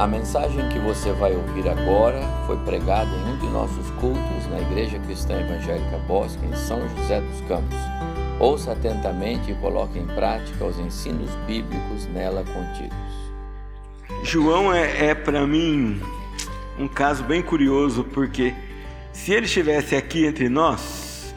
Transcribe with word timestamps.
A 0.00 0.06
mensagem 0.06 0.66
que 0.70 0.78
você 0.78 1.12
vai 1.12 1.36
ouvir 1.36 1.68
agora 1.68 2.22
foi 2.46 2.56
pregada 2.64 3.10
em 3.10 3.34
um 3.34 3.36
de 3.36 3.46
nossos 3.48 3.90
cultos 4.00 4.46
na 4.50 4.58
Igreja 4.58 4.98
Cristã 5.00 5.38
Evangélica 5.38 5.98
Bosque, 6.08 6.42
em 6.46 6.56
São 6.56 6.80
José 6.96 7.20
dos 7.20 7.40
Campos. 7.42 7.76
Ouça 8.38 8.72
atentamente 8.72 9.50
e 9.50 9.54
coloque 9.56 9.98
em 9.98 10.06
prática 10.06 10.64
os 10.64 10.78
ensinos 10.78 11.28
bíblicos 11.46 12.06
nela 12.06 12.42
contidos. 12.44 12.96
João 14.24 14.72
é, 14.72 15.08
é 15.08 15.14
para 15.14 15.46
mim 15.46 16.00
um 16.78 16.88
caso 16.88 17.22
bem 17.22 17.42
curioso, 17.42 18.02
porque 18.02 18.54
se 19.12 19.34
ele 19.34 19.44
estivesse 19.44 19.94
aqui 19.94 20.24
entre 20.24 20.48
nós, 20.48 21.34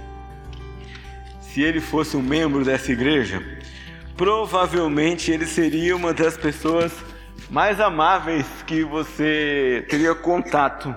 se 1.41 1.61
ele 1.61 1.81
fosse 1.81 2.15
um 2.15 2.21
membro 2.21 2.63
dessa 2.63 2.93
igreja, 2.93 3.43
provavelmente 4.15 5.33
ele 5.33 5.47
seria 5.47 5.93
uma 5.97 6.13
das 6.13 6.37
pessoas 6.37 6.93
mais 7.49 7.79
amáveis 7.79 8.47
que 8.65 8.83
você 8.83 9.85
teria 9.89 10.15
contato. 10.15 10.93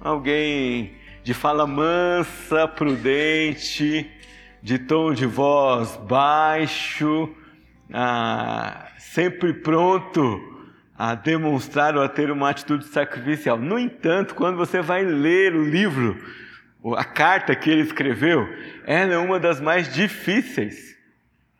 Alguém 0.00 0.94
de 1.22 1.34
fala 1.34 1.66
mansa, 1.66 2.66
prudente, 2.68 4.10
de 4.62 4.78
tom 4.78 5.12
de 5.12 5.26
voz 5.26 5.96
baixo, 6.08 7.28
ah, 7.92 8.88
sempre 8.98 9.52
pronto 9.52 10.40
a 10.96 11.14
demonstrar 11.14 11.96
ou 11.96 12.02
a 12.02 12.08
ter 12.08 12.30
uma 12.30 12.50
atitude 12.50 12.86
sacrificial. 12.86 13.58
No 13.58 13.78
entanto, 13.78 14.34
quando 14.34 14.56
você 14.56 14.80
vai 14.80 15.04
ler 15.04 15.54
o 15.54 15.64
livro, 15.64 16.18
a 16.96 17.04
carta 17.04 17.54
que 17.54 17.70
ele 17.70 17.82
escreveu, 17.82 18.48
ela 18.84 19.12
é 19.12 19.18
uma 19.18 19.38
das 19.38 19.60
mais 19.60 19.92
difíceis 19.92 20.96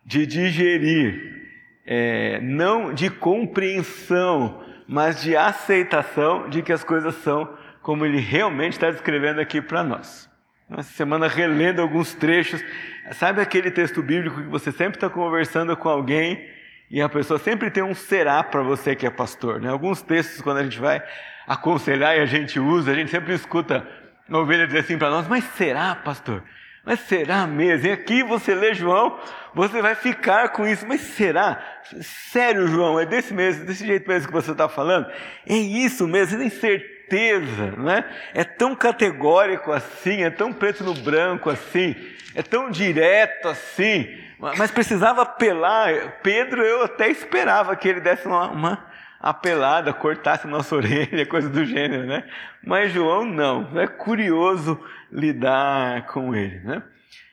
de 0.04 0.26
digerir 0.26 1.37
é, 1.90 2.38
não 2.42 2.92
de 2.92 3.08
compreensão, 3.08 4.62
mas 4.86 5.22
de 5.22 5.34
aceitação 5.34 6.50
de 6.50 6.60
que 6.60 6.70
as 6.70 6.84
coisas 6.84 7.14
são 7.16 7.48
como 7.80 8.04
ele 8.04 8.20
realmente 8.20 8.74
está 8.74 8.90
descrevendo 8.90 9.40
aqui 9.40 9.62
para 9.62 9.82
nós. 9.82 10.28
Essa 10.70 10.92
semana 10.92 11.26
relendo 11.26 11.80
alguns 11.80 12.12
trechos, 12.12 12.62
sabe 13.12 13.40
aquele 13.40 13.70
texto 13.70 14.02
bíblico 14.02 14.36
que 14.36 14.48
você 14.48 14.70
sempre 14.70 14.98
está 14.98 15.08
conversando 15.08 15.74
com 15.78 15.88
alguém 15.88 16.46
e 16.90 17.00
a 17.00 17.08
pessoa 17.08 17.38
sempre 17.38 17.70
tem 17.70 17.82
um 17.82 17.94
será 17.94 18.42
para 18.42 18.62
você 18.62 18.94
que 18.94 19.06
é 19.06 19.10
pastor. 19.10 19.58
Né? 19.58 19.70
Alguns 19.70 20.02
textos, 20.02 20.42
quando 20.42 20.58
a 20.58 20.64
gente 20.64 20.78
vai 20.78 21.02
aconselhar 21.46 22.18
e 22.18 22.20
a 22.20 22.26
gente 22.26 22.60
usa, 22.60 22.90
a 22.90 22.94
gente 22.94 23.10
sempre 23.10 23.32
escuta 23.32 23.88
a 24.28 24.36
ovelha 24.36 24.66
dizer 24.66 24.80
assim 24.80 24.98
para 24.98 25.08
nós: 25.08 25.26
Mas 25.26 25.44
será, 25.44 25.94
pastor? 25.94 26.42
Mas 26.84 27.00
será 27.00 27.46
mesmo? 27.46 27.86
E 27.86 27.92
aqui 27.92 28.22
você 28.22 28.54
lê 28.54 28.72
João, 28.74 29.18
você 29.54 29.82
vai 29.82 29.94
ficar 29.94 30.50
com 30.50 30.66
isso. 30.66 30.86
Mas 30.86 31.00
será? 31.00 31.62
Sério, 32.00 32.66
João? 32.68 32.98
É 32.98 33.04
desse 33.04 33.34
mesmo, 33.34 33.66
desse 33.66 33.86
jeito 33.86 34.08
mesmo 34.08 34.28
que 34.28 34.32
você 34.34 34.52
está 34.52 34.68
falando? 34.68 35.06
É 35.46 35.54
isso 35.54 36.06
mesmo? 36.06 36.30
Você 36.30 36.38
tem 36.38 36.50
certeza, 36.50 37.72
né? 37.76 38.04
É 38.32 38.44
tão 38.44 38.74
categórico 38.74 39.72
assim, 39.72 40.22
é 40.22 40.30
tão 40.30 40.52
preto 40.52 40.84
no 40.84 40.94
branco 40.94 41.50
assim, 41.50 41.94
é 42.34 42.42
tão 42.42 42.70
direto 42.70 43.48
assim. 43.48 44.08
Mas 44.56 44.70
precisava 44.70 45.22
apelar. 45.22 46.20
Pedro, 46.22 46.62
eu 46.62 46.84
até 46.84 47.10
esperava 47.10 47.74
que 47.74 47.88
ele 47.88 48.00
desse 48.00 48.26
uma, 48.26 48.48
uma 48.48 48.86
apelada, 49.20 49.92
cortasse 49.92 50.46
nossa 50.46 50.74
orelha, 50.76 51.26
coisa 51.26 51.48
do 51.48 51.64
gênero, 51.64 52.06
né? 52.06 52.24
Mas 52.64 52.92
João 52.92 53.24
não. 53.24 53.78
É 53.78 53.86
curioso 53.86 54.80
lidar 55.10 56.06
com 56.06 56.34
ele, 56.34 56.60
né? 56.60 56.82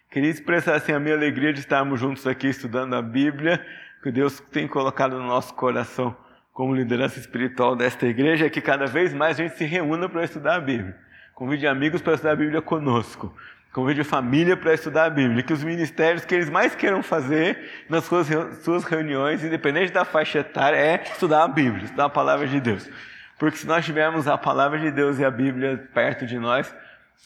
Queria 0.10 0.30
expressar 0.30 0.76
assim 0.76 0.94
a 0.94 1.00
minha 1.00 1.16
alegria 1.16 1.52
de 1.52 1.60
estarmos 1.60 2.00
juntos 2.00 2.26
aqui 2.26 2.48
estudando 2.48 2.96
a 2.96 3.02
Bíblia, 3.02 3.66
que 4.02 4.12
Deus 4.12 4.40
tem 4.40 4.68
colocado 4.68 5.20
no 5.20 5.28
nosso 5.28 5.54
coração 5.54 6.16
como 6.54 6.74
liderança 6.74 7.20
espiritual 7.20 7.76
desta 7.76 8.08
igreja, 8.08 8.46
é 8.46 8.50
que 8.50 8.62
cada 8.62 8.86
vez 8.86 9.14
mais 9.14 9.38
a 9.38 9.44
gente 9.44 9.58
se 9.58 9.66
reúna 9.66 10.08
para 10.08 10.24
estudar 10.24 10.56
a 10.56 10.62
Bíblia. 10.62 10.96
Convide 11.34 11.68
amigos 11.68 12.02
para 12.02 12.14
estudar 12.14 12.32
a 12.32 12.36
Bíblia 12.38 12.62
conosco. 12.62 13.36
Convide 13.76 14.00
a 14.00 14.06
família 14.06 14.56
para 14.56 14.74
estudar 14.74 15.04
a 15.04 15.10
Bíblia. 15.10 15.44
Que 15.44 15.52
os 15.52 15.62
ministérios 15.62 16.24
que 16.24 16.34
eles 16.34 16.50
mais 16.50 16.74
queiram 16.74 17.04
fazer 17.04 17.84
nas 17.90 18.06
suas, 18.06 18.26
suas 18.64 18.86
reuniões, 18.86 19.44
independente 19.44 19.92
da 19.92 20.06
faixa 20.06 20.40
etária, 20.40 20.78
é 20.78 21.04
estudar 21.04 21.44
a 21.44 21.48
Bíblia, 21.50 21.84
estudar 21.84 22.06
a 22.06 22.10
palavra 22.10 22.48
de 22.48 22.62
Deus. 22.62 22.90
Porque 23.38 23.58
se 23.58 23.68
nós 23.68 23.84
tivermos 23.84 24.30
a 24.30 24.38
palavra 24.38 24.80
de 24.80 24.90
Deus 24.92 25.20
e 25.20 25.26
a 25.26 25.30
Bíblia 25.30 25.90
perto 25.94 26.26
de 26.26 26.40
nós, 26.40 26.74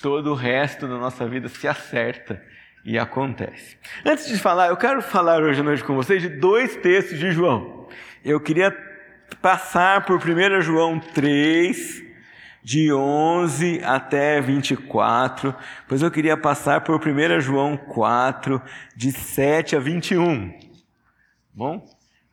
todo 0.01 0.31
o 0.31 0.33
resto 0.33 0.87
da 0.87 0.97
nossa 0.97 1.27
vida 1.27 1.47
se 1.49 1.67
acerta 1.67 2.41
e 2.83 2.97
acontece. 2.97 3.77
Antes 4.03 4.27
de 4.27 4.39
falar, 4.39 4.69
eu 4.69 4.77
quero 4.77 5.03
falar 5.03 5.43
hoje 5.43 5.61
à 5.61 5.63
noite 5.63 5.83
com 5.83 5.93
vocês 5.93 6.19
de 6.19 6.29
dois 6.29 6.75
textos 6.77 7.19
de 7.19 7.31
João. 7.31 7.87
Eu 8.25 8.39
queria 8.39 8.75
passar 9.39 10.03
por 10.03 10.17
1 10.17 10.61
João 10.61 10.99
3, 10.99 12.08
de 12.63 12.91
11 12.93 13.81
até 13.83 14.41
24, 14.41 15.55
pois 15.87 16.01
eu 16.01 16.11
queria 16.11 16.35
passar 16.35 16.81
por 16.81 16.99
1 16.99 17.39
João 17.39 17.77
4, 17.77 18.61
de 18.95 19.11
7 19.11 19.75
a 19.75 19.79
21. 19.79 20.53
Bom? 21.53 21.85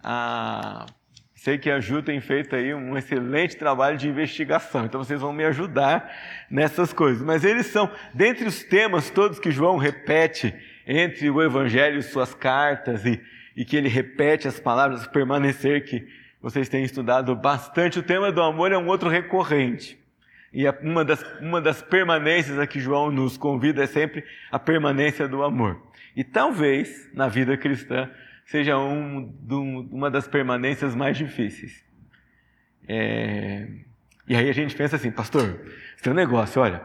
Ah, 0.02 0.86
Sei 1.46 1.58
que 1.58 1.70
a 1.70 1.78
Ju 1.78 2.02
tem 2.02 2.20
feito 2.20 2.56
aí 2.56 2.74
um 2.74 2.98
excelente 2.98 3.56
trabalho 3.56 3.96
de 3.96 4.08
investigação, 4.08 4.84
então 4.84 5.04
vocês 5.04 5.20
vão 5.20 5.32
me 5.32 5.44
ajudar 5.44 6.12
nessas 6.50 6.92
coisas. 6.92 7.22
Mas 7.22 7.44
eles 7.44 7.66
são, 7.66 7.88
dentre 8.12 8.48
os 8.48 8.64
temas 8.64 9.10
todos 9.10 9.38
que 9.38 9.52
João 9.52 9.76
repete 9.76 10.52
entre 10.84 11.30
o 11.30 11.40
Evangelho 11.40 12.00
e 12.00 12.02
suas 12.02 12.34
cartas, 12.34 13.04
e, 13.04 13.22
e 13.56 13.64
que 13.64 13.76
ele 13.76 13.88
repete 13.88 14.48
as 14.48 14.58
palavras 14.58 15.06
permanecer, 15.06 15.84
que 15.84 16.04
vocês 16.42 16.68
têm 16.68 16.82
estudado 16.82 17.36
bastante, 17.36 18.00
o 18.00 18.02
tema 18.02 18.32
do 18.32 18.42
amor 18.42 18.72
é 18.72 18.76
um 18.76 18.88
outro 18.88 19.08
recorrente. 19.08 19.96
E 20.56 20.66
uma 20.80 21.04
das, 21.04 21.22
uma 21.38 21.60
das 21.60 21.82
permanências 21.82 22.58
a 22.58 22.66
que 22.66 22.80
João 22.80 23.10
nos 23.10 23.36
convida 23.36 23.84
é 23.84 23.86
sempre 23.86 24.24
a 24.50 24.58
permanência 24.58 25.28
do 25.28 25.42
amor. 25.42 25.82
E 26.16 26.24
talvez, 26.24 27.10
na 27.12 27.28
vida 27.28 27.58
cristã, 27.58 28.10
seja 28.46 28.78
um, 28.78 29.30
uma 29.92 30.10
das 30.10 30.26
permanências 30.26 30.94
mais 30.94 31.18
difíceis. 31.18 31.84
É... 32.88 33.68
E 34.26 34.34
aí 34.34 34.48
a 34.48 34.52
gente 34.54 34.74
pensa 34.74 34.96
assim, 34.96 35.10
pastor, 35.10 35.60
um 36.06 36.14
negócio, 36.14 36.62
olha, 36.62 36.82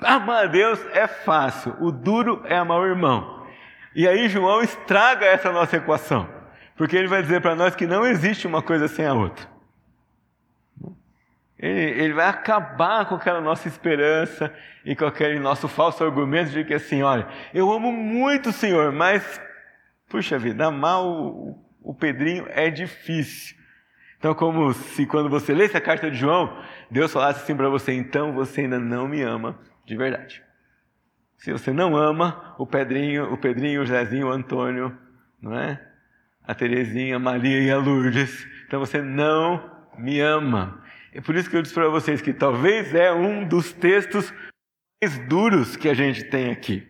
amar 0.00 0.44
a 0.44 0.46
Deus 0.46 0.80
é 0.94 1.06
fácil, 1.06 1.76
o 1.80 1.92
duro 1.92 2.42
é 2.46 2.56
amar 2.56 2.80
o 2.80 2.86
irmão. 2.86 3.46
E 3.94 4.08
aí 4.08 4.30
João 4.30 4.62
estraga 4.62 5.26
essa 5.26 5.52
nossa 5.52 5.76
equação, 5.76 6.26
porque 6.74 6.96
ele 6.96 7.06
vai 7.06 7.20
dizer 7.20 7.42
para 7.42 7.54
nós 7.54 7.76
que 7.76 7.86
não 7.86 8.06
existe 8.06 8.46
uma 8.46 8.62
coisa 8.62 8.88
sem 8.88 9.04
a 9.04 9.12
outra. 9.12 9.57
Ele, 11.58 11.80
ele, 11.80 12.12
vai 12.12 12.26
acabar 12.26 13.06
com 13.06 13.16
aquela 13.16 13.40
nossa 13.40 13.66
esperança 13.66 14.54
e 14.84 14.94
com 14.94 15.04
aquele 15.04 15.40
nosso 15.40 15.66
falso 15.66 16.04
argumento 16.04 16.50
de 16.50 16.64
que 16.64 16.72
assim, 16.72 17.02
olha, 17.02 17.26
eu 17.52 17.72
amo 17.72 17.90
muito 17.90 18.50
o 18.50 18.52
Senhor, 18.52 18.92
mas 18.92 19.40
Puxa 20.08 20.38
vida, 20.38 20.66
amar 20.66 21.02
o, 21.04 21.54
o 21.82 21.94
Pedrinho 21.94 22.46
é 22.48 22.70
difícil. 22.70 23.56
Então, 24.18 24.34
como 24.34 24.72
se 24.72 25.06
quando 25.06 25.28
você 25.28 25.52
lê 25.54 25.66
essa 25.66 25.80
carta 25.80 26.10
de 26.10 26.16
João, 26.16 26.60
Deus 26.90 27.12
falasse 27.12 27.42
assim 27.42 27.54
para 27.54 27.68
você: 27.68 27.92
então 27.92 28.32
você 28.32 28.62
ainda 28.62 28.78
não 28.78 29.06
me 29.06 29.22
ama 29.22 29.58
de 29.84 29.96
verdade. 29.96 30.42
Se 31.36 31.52
você 31.52 31.72
não 31.72 31.94
ama 31.94 32.54
o 32.58 32.66
Pedrinho, 32.66 33.32
o 33.32 33.38
Pedrinho, 33.38 33.82
o 33.82 33.86
Zezinho, 33.86 34.28
o 34.28 34.32
Antônio, 34.32 34.96
não 35.40 35.56
é? 35.56 35.80
A 36.42 36.54
Terezinha, 36.54 37.16
a 37.16 37.20
Maria 37.20 37.60
e 37.60 37.70
a 37.70 37.76
Lourdes, 37.76 38.46
então 38.66 38.80
você 38.80 39.02
não 39.02 39.70
me 39.98 40.20
ama. 40.20 40.82
É 41.18 41.20
por 41.20 41.34
isso 41.34 41.50
que 41.50 41.56
eu 41.56 41.62
disse 41.62 41.74
para 41.74 41.88
vocês 41.88 42.22
que 42.22 42.32
talvez 42.32 42.94
é 42.94 43.12
um 43.12 43.42
dos 43.42 43.72
textos 43.72 44.32
mais 45.02 45.18
duros 45.26 45.76
que 45.76 45.88
a 45.88 45.94
gente 45.94 46.22
tem 46.22 46.52
aqui. 46.52 46.86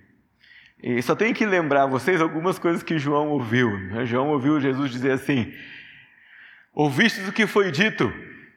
E 0.82 1.00
só 1.00 1.16
tenho 1.16 1.34
que 1.34 1.46
lembrar 1.46 1.86
vocês 1.86 2.20
algumas 2.20 2.58
coisas 2.58 2.82
que 2.82 2.98
João 2.98 3.30
ouviu. 3.30 3.70
Né? 3.70 4.04
João 4.04 4.28
ouviu 4.28 4.60
Jesus 4.60 4.90
dizer 4.90 5.12
assim: 5.12 5.50
Ouvistes 6.74 7.26
o 7.26 7.32
que 7.32 7.46
foi 7.46 7.70
dito, 7.70 8.12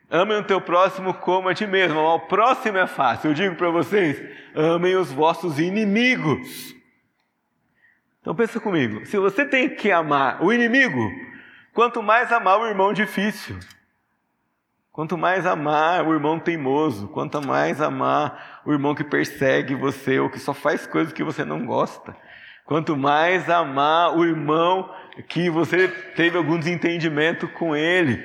amem 0.10 0.40
o 0.40 0.44
teu 0.44 0.60
próximo 0.60 1.14
como 1.14 1.48
a 1.48 1.54
ti 1.54 1.66
mesmo. 1.66 2.02
O 2.02 2.20
próximo 2.20 2.78
é 2.78 2.86
fácil. 2.86 3.30
Eu 3.30 3.34
digo 3.34 3.56
para 3.56 3.70
vocês: 3.70 4.22
amem 4.54 4.98
os 4.98 5.10
vossos 5.10 5.58
inimigos. 5.58 6.76
Então 8.20 8.36
pensa 8.36 8.60
comigo: 8.60 9.06
se 9.06 9.18
você 9.18 9.46
tem 9.46 9.74
que 9.74 9.90
amar 9.90 10.44
o 10.44 10.52
inimigo, 10.52 11.10
quanto 11.74 12.04
mais 12.04 12.30
amar 12.30 12.60
o 12.60 12.68
irmão 12.68 12.92
difícil. 12.92 13.58
Quanto 14.92 15.18
mais 15.18 15.46
amar 15.46 16.06
o 16.06 16.14
irmão 16.14 16.38
teimoso, 16.38 17.08
quanto 17.08 17.42
mais 17.42 17.80
amar 17.80 18.62
o 18.66 18.74
irmão 18.74 18.94
que 18.94 19.06
persegue 19.06 19.74
você 19.74 20.20
ou 20.20 20.30
que 20.30 20.38
só 20.38 20.54
faz 20.54 20.86
coisas 20.86 21.14
que 21.14 21.24
você 21.24 21.46
não 21.46 21.66
gosta, 21.66 22.14
quanto 22.66 22.98
mais 22.98 23.50
amar 23.50 24.18
o 24.18 24.26
irmão 24.26 24.94
que 25.30 25.50
você 25.50 25.88
teve 25.88 26.38
algum 26.38 26.60
desentendimento 26.60 27.48
com 27.48 27.74
ele. 27.74 28.22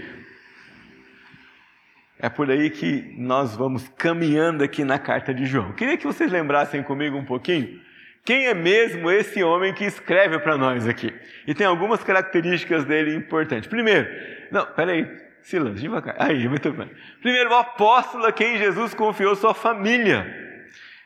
É 2.19 2.29
por 2.29 2.51
aí 2.51 2.69
que 2.69 3.15
nós 3.17 3.55
vamos 3.55 3.87
caminhando 3.91 4.65
aqui 4.65 4.83
na 4.83 4.99
carta 4.99 5.33
de 5.33 5.47
João. 5.47 5.73
Queria 5.73 5.97
que 5.97 6.07
vocês 6.07 6.33
lembrassem 6.33 6.83
comigo 6.83 7.17
um 7.17 7.25
pouquinho 7.25 7.81
quem 8.25 8.47
é 8.47 8.55
mesmo 8.55 9.09
esse 9.09 9.41
homem 9.45 9.73
que 9.73 9.85
escreve 9.85 10.41
para 10.41 10.59
nós 10.59 10.89
aqui. 10.89 11.15
E 11.47 11.55
tem 11.55 11.65
algumas 11.65 12.03
características 12.03 12.85
dele 12.85 13.15
importantes. 13.15 13.69
Primeiro, 13.69 14.09
não, 14.51 14.67
peraí, 14.67 15.07
Silas, 15.46 15.81
devagar. 15.81 16.16
Aí, 16.19 16.48
muito 16.48 16.72
bem. 16.72 16.90
Primeiro, 17.22 17.50
o 17.50 17.54
apóstolo 17.54 18.26
a 18.26 18.32
quem 18.32 18.58
Jesus 18.58 18.93
confiou 18.94 19.37
sua 19.37 19.54
família. 19.54 20.26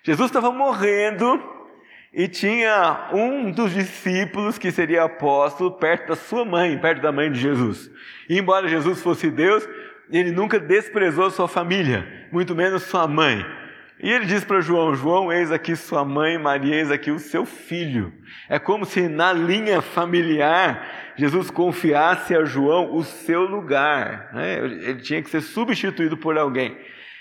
Jesus 0.02 0.30
estava 0.30 0.50
morrendo 0.50 1.38
e 2.10 2.26
tinha 2.26 3.10
um 3.12 3.50
dos 3.50 3.70
discípulos 3.70 4.56
que 4.56 4.70
seria 4.70 5.04
apóstolo 5.04 5.72
perto 5.72 6.08
da 6.08 6.16
sua 6.16 6.42
mãe, 6.46 6.78
perto 6.78 7.02
da 7.02 7.12
mãe 7.12 7.30
de 7.30 7.38
Jesus. 7.38 7.90
E 8.30 8.38
embora 8.38 8.66
Jesus 8.66 9.02
fosse 9.02 9.30
Deus, 9.30 9.68
ele 10.10 10.32
nunca 10.32 10.58
desprezou 10.58 11.30
sua 11.30 11.46
família, 11.46 12.26
muito 12.32 12.54
menos 12.54 12.84
sua 12.84 13.06
mãe. 13.06 13.44
E 14.02 14.10
ele 14.10 14.26
diz 14.26 14.44
para 14.44 14.60
João: 14.60 14.94
João, 14.94 15.32
eis 15.32 15.52
aqui 15.52 15.76
sua 15.76 16.04
mãe, 16.04 16.38
Maria, 16.38 16.76
eis 16.76 16.90
aqui 16.90 17.10
o 17.10 17.18
seu 17.18 17.44
filho. 17.44 18.12
É 18.48 18.58
como 18.58 18.84
se 18.84 19.08
na 19.08 19.32
linha 19.32 19.82
familiar 19.82 20.86
Jesus 21.16 21.50
confiasse 21.50 22.34
a 22.34 22.44
João 22.44 22.94
o 22.94 23.04
seu 23.04 23.42
lugar. 23.42 24.30
Né? 24.32 24.58
Ele 24.58 25.02
tinha 25.02 25.22
que 25.22 25.28
ser 25.28 25.42
substituído 25.42 26.16
por 26.16 26.38
alguém. 26.38 26.76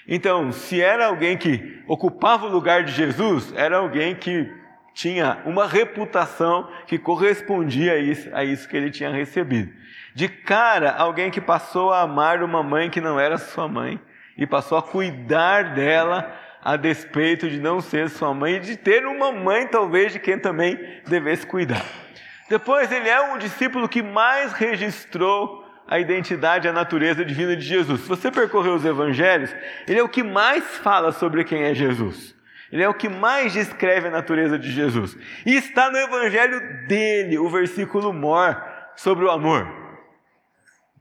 Então, 0.07 0.51
se 0.51 0.81
era 0.81 1.07
alguém 1.07 1.37
que 1.37 1.83
ocupava 1.85 2.45
o 2.45 2.49
lugar 2.49 2.83
de 2.83 2.93
Jesus, 2.93 3.53
era 3.55 3.77
alguém 3.77 4.15
que 4.15 4.49
tinha 4.93 5.41
uma 5.45 5.67
reputação 5.67 6.67
que 6.87 6.97
correspondia 6.97 7.93
a 7.93 7.97
isso, 7.97 8.29
a 8.33 8.43
isso 8.43 8.67
que 8.67 8.75
ele 8.75 8.89
tinha 8.89 9.11
recebido. 9.11 9.71
De 10.15 10.27
cara, 10.27 10.91
alguém 10.91 11.29
que 11.29 11.39
passou 11.39 11.91
a 11.91 12.01
amar 12.01 12.41
uma 12.41 12.63
mãe 12.63 12.89
que 12.89 12.99
não 12.99 13.19
era 13.19 13.37
sua 13.37 13.67
mãe 13.67 13.99
e 14.37 14.47
passou 14.47 14.77
a 14.77 14.81
cuidar 14.81 15.75
dela 15.75 16.33
a 16.63 16.75
despeito 16.75 17.49
de 17.49 17.59
não 17.59 17.81
ser 17.81 18.09
sua 18.09 18.33
mãe 18.33 18.59
de 18.59 18.75
ter 18.75 19.05
uma 19.05 19.31
mãe, 19.31 19.67
talvez, 19.67 20.13
de 20.13 20.19
quem 20.19 20.37
também 20.37 20.77
devesse 21.07 21.45
cuidar. 21.45 21.85
Depois, 22.49 22.91
ele 22.91 23.07
é 23.07 23.33
o 23.33 23.37
discípulo 23.37 23.87
que 23.87 24.01
mais 24.01 24.53
registrou 24.53 25.65
a 25.87 25.99
identidade 25.99 26.67
e 26.67 26.69
a 26.69 26.73
natureza 26.73 27.25
divina 27.25 27.55
de 27.55 27.63
Jesus. 27.63 28.01
Se 28.01 28.07
você 28.07 28.29
percorrer 28.29 28.69
os 28.69 28.85
evangelhos, 28.85 29.55
ele 29.87 29.99
é 29.99 30.03
o 30.03 30.09
que 30.09 30.21
mais 30.21 30.63
fala 30.77 31.11
sobre 31.11 31.43
quem 31.43 31.63
é 31.63 31.73
Jesus. 31.73 32.35
Ele 32.71 32.83
é 32.83 32.89
o 32.89 32.93
que 32.93 33.09
mais 33.09 33.53
descreve 33.53 34.07
a 34.07 34.11
natureza 34.11 34.59
de 34.59 34.71
Jesus. 34.71 35.17
E 35.45 35.55
está 35.55 35.89
no 35.89 35.97
evangelho 35.97 36.87
dele, 36.87 37.39
o 37.39 37.49
versículo 37.49 38.13
mor 38.13 38.61
sobre 38.95 39.25
o 39.25 39.31
amor. 39.31 39.67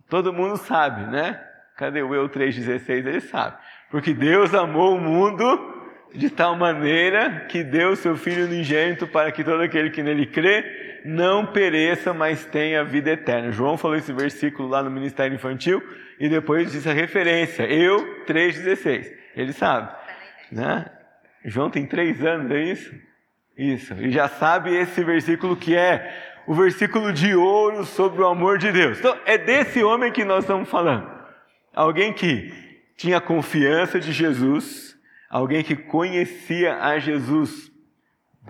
Todo 0.08 0.32
mundo 0.32 0.56
sabe, 0.56 1.11
né? 1.11 1.38
Cadê 1.76 2.02
o 2.02 2.14
eu 2.14 2.28
3,16? 2.28 3.06
Ele 3.06 3.20
sabe. 3.20 3.58
Porque 3.90 4.12
Deus 4.12 4.55
amou 4.55 4.96
o 4.96 5.00
mundo 5.00 5.76
de 6.14 6.31
tal 6.31 6.56
maneira 6.56 7.46
que 7.49 7.62
deu 7.62 7.96
seu 7.96 8.17
Filho 8.17 8.44
unigênito 8.44 9.06
para 9.06 9.31
que 9.32 9.44
todo 9.44 9.62
aquele 9.62 9.90
que 9.90 10.02
nele 10.02 10.26
crê 10.26 11.00
não 11.05 11.46
pereça, 11.46 12.12
mas 12.12 12.44
tenha 12.44 12.85
vida 12.85 13.11
eterna. 13.11 13.52
João 13.52 13.79
falou 13.79 13.96
esse 13.96 14.12
versículo 14.12 14.69
lá 14.69 14.82
no 14.82 14.90
Ministério 14.90 15.35
Infantil 15.35 15.82
e 16.19 16.29
depois 16.29 16.73
disse 16.73 16.88
a 16.88 16.93
referência, 16.93 17.62
eu 17.64 18.25
3,16. 18.26 19.11
Ele 19.37 19.52
sabe, 19.52 19.90
né? 20.50 20.87
João 21.44 21.70
tem 21.70 21.87
três 21.87 22.25
anos, 22.25 22.50
é 22.50 22.62
isso? 22.62 22.94
Isso, 23.56 23.94
e 23.94 24.11
já 24.11 24.29
sabe 24.29 24.75
esse 24.75 25.02
versículo 25.02 25.56
que 25.56 25.75
é 25.75 26.26
o 26.46 26.55
versículo 26.55 27.12
de 27.12 27.35
ouro 27.35 27.85
sobre 27.85 28.23
o 28.23 28.26
amor 28.26 28.58
de 28.58 28.70
Deus. 28.70 28.99
Então, 28.99 29.17
é 29.26 29.37
desse 29.37 29.82
homem 29.82 30.12
que 30.12 30.25
nós 30.25 30.44
estamos 30.44 30.69
falando. 30.69 31.11
Alguém 31.75 32.12
que 32.12 32.67
tinha 32.98 33.20
confiança 33.20 34.00
de 34.00 34.10
Jesus, 34.10 34.98
alguém 35.30 35.62
que 35.62 35.76
conhecia 35.76 36.82
a 36.82 36.98
Jesus 36.98 37.70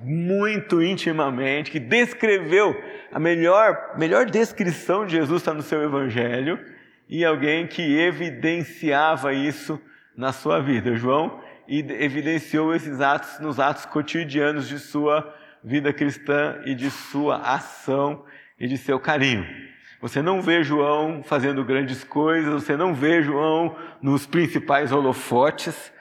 muito 0.02 0.82
intimamente, 0.82 1.70
que 1.70 1.78
descreveu 1.78 2.74
a 3.12 3.20
melhor, 3.20 3.94
melhor 3.98 4.24
descrição 4.24 5.04
de 5.04 5.16
Jesus 5.16 5.42
está 5.42 5.52
no 5.52 5.60
seu 5.60 5.82
evangelho, 5.82 6.58
e 7.10 7.24
alguém 7.26 7.66
que 7.66 7.82
evidenciava 7.98 9.34
isso 9.34 9.78
na 10.16 10.32
sua 10.32 10.60
vida. 10.60 10.96
João 10.96 11.42
evidenciou 11.68 12.74
esses 12.74 13.02
atos 13.02 13.38
nos 13.40 13.60
atos 13.60 13.84
cotidianos 13.84 14.66
de 14.66 14.78
sua 14.78 15.30
vida 15.62 15.92
cristã 15.92 16.58
e 16.64 16.74
de 16.74 16.90
sua 16.90 17.36
ação 17.36 18.24
e 18.58 18.66
de 18.66 18.78
seu 18.78 18.98
carinho. 18.98 19.46
Você 20.00 20.22
não 20.22 20.40
vê 20.40 20.62
João 20.62 21.22
fazendo 21.24 21.64
grandes 21.64 22.04
coisas, 22.04 22.52
você 22.62 22.76
não 22.76 22.94
vê 22.94 23.20
João 23.22 23.76
nos 24.00 24.26
principais 24.26 24.92
holofotes, 24.92 25.92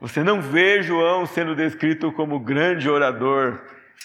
você 0.00 0.24
não 0.24 0.40
vê 0.40 0.82
João 0.82 1.24
sendo 1.24 1.54
descrito 1.54 2.10
como 2.12 2.40
grande 2.40 2.90
orador 2.90 3.60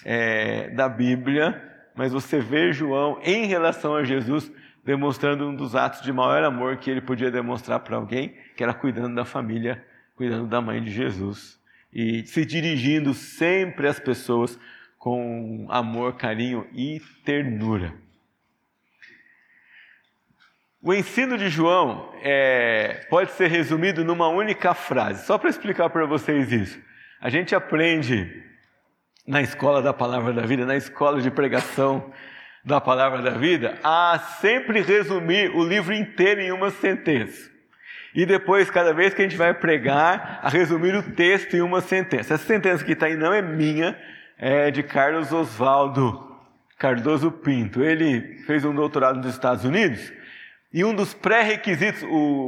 é, 0.06 0.70
da 0.70 0.88
Bíblia, 0.88 1.62
mas 1.96 2.14
você 2.14 2.40
vê 2.40 2.72
João 2.72 3.20
em 3.24 3.46
relação 3.46 3.96
a 3.96 4.04
Jesus 4.04 4.52
demonstrando 4.86 5.48
um 5.48 5.56
dos 5.56 5.76
atos 5.76 6.02
de 6.02 6.14
maior 6.14 6.44
amor 6.44 6.78
que 6.78 6.90
ele 6.90 7.02
podia 7.02 7.32
demonstrar 7.32 7.80
para 7.80 7.98
alguém, 7.98 8.36
que 8.56 8.64
era 8.64 8.74
cuidando 8.74 9.16
da 9.16 9.26
família, 9.26 9.84
cuidando 10.16 10.48
da 10.48 10.62
mãe 10.62 10.82
de 10.82 10.92
Jesus 10.92 11.60
e 11.92 12.26
se 12.26 12.46
dirigindo 12.46 13.14
sempre 13.14 13.88
às 13.88 14.00
pessoas 14.00 14.60
com 14.98 15.66
amor, 15.70 16.18
carinho 16.18 16.68
e 16.74 17.02
ternura. 17.24 17.94
O 20.82 20.94
ensino 20.94 21.38
de 21.38 21.50
João 21.50 22.10
é, 22.24 23.06
pode 23.10 23.32
ser 23.32 23.48
resumido 23.48 24.06
numa 24.06 24.30
única 24.30 24.74
frase, 24.74 25.26
só 25.26 25.38
para 25.38 25.50
explicar 25.50 25.90
para 25.90 26.06
vocês 26.06 26.54
isso. 26.54 26.80
A 27.20 27.30
gente 27.30 27.54
aprende 27.54 28.44
na 29.28 29.42
escola 29.42 29.82
da 29.82 29.92
palavra 29.94 30.32
da 30.32 30.44
vida, 30.44 30.66
na 30.66 30.78
escola 30.78 31.22
de 31.22 31.30
pregação 31.30 32.10
da 32.64 32.80
palavra 32.80 33.22
da 33.22 33.32
vida, 33.32 33.78
a 33.84 34.18
sempre 34.40 34.80
resumir 34.80 35.54
o 35.54 35.66
livro 35.66 35.94
inteiro 35.94 36.40
em 36.40 36.52
uma 36.54 36.72
sentença. 36.72 37.50
E 38.16 38.26
depois, 38.26 38.72
cada 38.72 38.94
vez 38.94 39.14
que 39.14 39.22
a 39.22 39.26
gente 39.26 39.38
vai 39.38 39.54
pregar, 39.54 40.40
a 40.42 40.48
resumir 40.48 40.96
o 40.96 41.12
texto 41.12 41.58
em 41.58 41.62
uma 41.62 41.82
sentença. 41.82 42.36
Essa 42.36 42.46
sentença 42.46 42.86
que 42.86 42.94
está 42.94 43.08
aí 43.08 43.18
não 43.18 43.34
é 43.34 43.42
minha, 43.42 44.00
é 44.38 44.72
de 44.72 44.82
Carlos 44.82 45.34
Oswaldo 45.34 46.26
Cardoso 46.78 47.30
Pinto. 47.32 47.84
Ele 47.84 48.38
fez 48.46 48.64
um 48.64 48.74
doutorado 48.74 49.18
nos 49.18 49.28
Estados 49.28 49.66
Unidos 49.66 50.19
e 50.72 50.86
um 50.86 50.94
dos 50.94 51.14
pré-requisitos, 51.14 52.04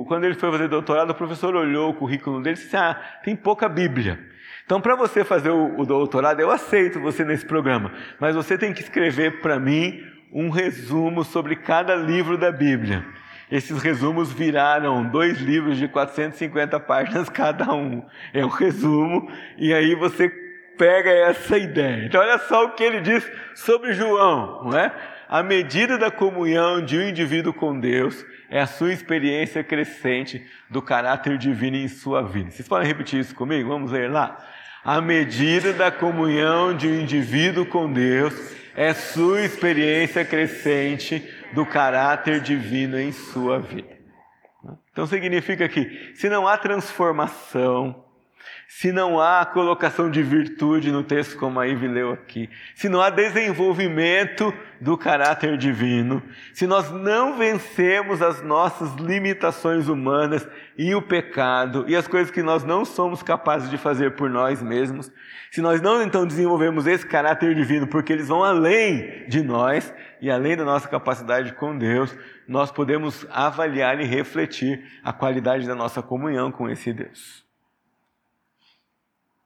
quando 0.08 0.26
ele 0.26 0.36
foi 0.36 0.52
fazer 0.52 0.68
doutorado, 0.68 1.10
o 1.10 1.16
professor 1.16 1.56
olhou 1.56 1.90
o 1.90 1.94
currículo 1.96 2.42
dele 2.42 2.56
e 2.56 2.62
disse: 2.62 2.76
Ah, 2.78 2.94
tem 3.24 3.36
pouca 3.36 3.68
Bíblia. 3.68 4.20
Então, 4.64 4.80
para 4.80 4.96
você 4.96 5.24
fazer 5.24 5.50
o, 5.50 5.80
o, 5.80 5.86
doutorado, 5.86 6.40
eu 6.40 6.52
aceito 6.52 7.00
você 7.00 7.26
nesse 7.26 7.46
programa, 7.46 7.92
mas 8.20 8.36
você 8.36 8.58
tem 8.58 8.74
que 8.74 8.82
escrever 8.82 9.42
para 9.42 9.60
mim 9.60 10.00
um 10.32 10.50
resumo 10.50 11.24
sobre 11.24 11.56
cada 11.56 11.96
livro 11.96 12.38
da 12.38 12.52
Bíblia. 12.52 13.04
Esses 13.52 13.82
resumos 13.82 14.32
viraram 14.32 15.04
dois 15.04 15.42
livros 15.42 15.78
de 15.78 15.88
450 15.88 16.80
páginas 16.80 17.28
cada 17.28 17.74
um. 17.74 18.06
É 18.34 18.46
um 18.46 18.50
resumo, 18.50 19.30
e 19.58 19.74
aí 19.74 19.94
você 19.96 20.30
pega 20.78 21.10
essa 21.10 21.58
ideia. 21.58 22.06
Então, 22.06 22.22
olha 22.22 22.38
só 22.38 22.66
o 22.66 22.72
que 22.72 22.84
ele 22.84 23.02
diz 23.02 23.30
sobre 23.56 23.94
João, 23.94 24.64
não 24.64 24.78
é? 24.78 24.92
A 25.32 25.42
medida 25.42 25.98
da 25.98 26.12
comunhão 26.12 26.84
de 26.84 26.98
um 26.98 27.08
indivíduo 27.08 27.54
com 27.54 27.80
Deus 27.80 28.26
é 28.50 28.60
a 28.60 28.68
sua 28.68 28.92
experiência 28.92 29.64
crescente 29.64 30.46
do 30.70 30.82
caráter 30.82 31.38
divino 31.38 31.78
em 31.78 31.88
sua 31.88 32.22
vida. 32.22 32.52
Vocês 32.52 32.68
podem 32.68 32.86
repetir 32.86 33.22
isso 33.22 33.34
comigo? 33.34 33.70
Vamos 33.70 33.92
ler 33.94 34.12
lá. 34.12 34.46
A 34.84 35.00
medida 35.00 35.72
da 35.72 35.90
comunhão 35.90 36.76
de 36.76 36.86
um 36.86 37.00
indivíduo 37.00 37.66
com 37.66 37.90
Deus 37.94 38.34
é 38.76 38.94
sua 38.94 39.42
experiência 39.42 40.26
crescente 40.26 41.26
do 41.54 41.66
caráter 41.66 42.42
divino 42.42 43.00
em 43.00 43.14
sua 43.14 43.58
vida. 43.58 43.98
Então 44.92 45.08
significa 45.08 45.70
que 45.70 46.12
se 46.14 46.28
não 46.28 46.46
há 46.46 46.58
transformação, 46.58 48.04
se 48.74 48.90
não 48.90 49.20
há 49.20 49.46
colocação 49.46 50.10
de 50.10 50.24
virtude 50.24 50.94
no 50.94 51.04
texto, 51.04 51.38
como 51.38 51.60
a 51.60 51.68
Ive 51.68 51.90
leu 51.90 52.14
aqui, 52.14 52.50
se 52.74 52.88
não 52.88 53.02
há 53.02 53.10
desenvolvimento 53.10 54.52
do 54.80 54.98
caráter 54.98 55.58
divino, 55.58 56.24
se 56.54 56.66
nós 56.66 56.90
não 56.90 57.38
vencemos 57.38 58.22
as 58.22 58.42
nossas 58.42 58.96
limitações 58.96 59.90
humanas 59.90 60.48
e 60.78 60.96
o 60.96 61.02
pecado 61.02 61.84
e 61.86 61.98
as 61.98 62.08
coisas 62.08 62.32
que 62.32 62.42
nós 62.42 62.64
não 62.64 62.86
somos 62.86 63.22
capazes 63.22 63.70
de 63.70 63.78
fazer 63.78 64.16
por 64.16 64.30
nós 64.30 64.62
mesmos, 64.62 65.12
se 65.52 65.62
nós 65.62 65.82
não 65.82 66.02
então 66.02 66.26
desenvolvemos 66.26 66.88
esse 66.88 67.06
caráter 67.06 67.54
divino, 67.54 67.86
porque 67.88 68.14
eles 68.14 68.30
vão 68.30 68.42
além 68.42 69.28
de 69.28 69.44
nós 69.44 69.94
e 70.22 70.32
além 70.32 70.56
da 70.56 70.64
nossa 70.64 70.88
capacidade 70.88 71.54
com 71.56 71.78
Deus, 71.78 72.18
nós 72.48 72.72
podemos 72.72 73.28
avaliar 73.30 74.00
e 74.00 74.06
refletir 74.06 74.82
a 75.04 75.12
qualidade 75.12 75.68
da 75.68 75.76
nossa 75.76 76.02
comunhão 76.02 76.54
com 76.54 76.70
esse 76.70 76.94
Deus. 76.94 77.51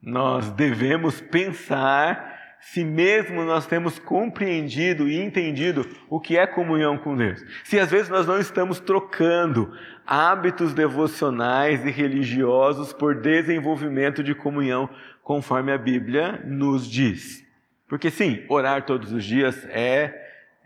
Nós 0.06 0.52
devemos 0.52 1.20
pensar 1.20 2.36
se 2.60 2.84
mesmo 2.84 3.44
nós 3.44 3.66
temos 3.66 3.98
compreendido 3.98 5.08
e 5.08 5.20
entendido 5.20 5.88
o 6.10 6.20
que 6.20 6.38
é 6.38 6.46
comunhão 6.46 6.98
com 6.98 7.16
Deus. 7.16 7.44
Se 7.64 7.80
às 7.80 7.90
vezes 7.90 8.10
nós 8.10 8.28
não 8.28 8.40
estamos 8.40 8.80
trocando 8.80 9.72
hábitos 10.06 10.74
devocionais 10.74 11.84
e 11.86 11.90
religiosos 11.90 12.94
por 12.94 13.16
desenvolvimento 13.16 14.24
de 14.24 14.36
comunhão, 14.36 14.90
conforme 15.24 15.72
a 15.72 15.78
Bíblia 15.78 16.40
nos 16.46 16.90
diz. 16.90 17.44
Porque 17.88 18.12
sim, 18.12 18.44
orar 18.48 18.86
todos 18.86 19.12
os 19.12 19.24
dias 19.24 19.66
é, 19.70 20.14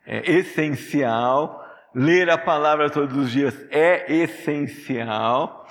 é 0.05 0.31
essencial, 0.31 1.65
ler 1.95 2.29
a 2.29 2.37
palavra 2.37 2.89
todos 2.89 3.15
os 3.15 3.31
dias 3.31 3.57
é 3.71 4.13
essencial, 4.13 5.65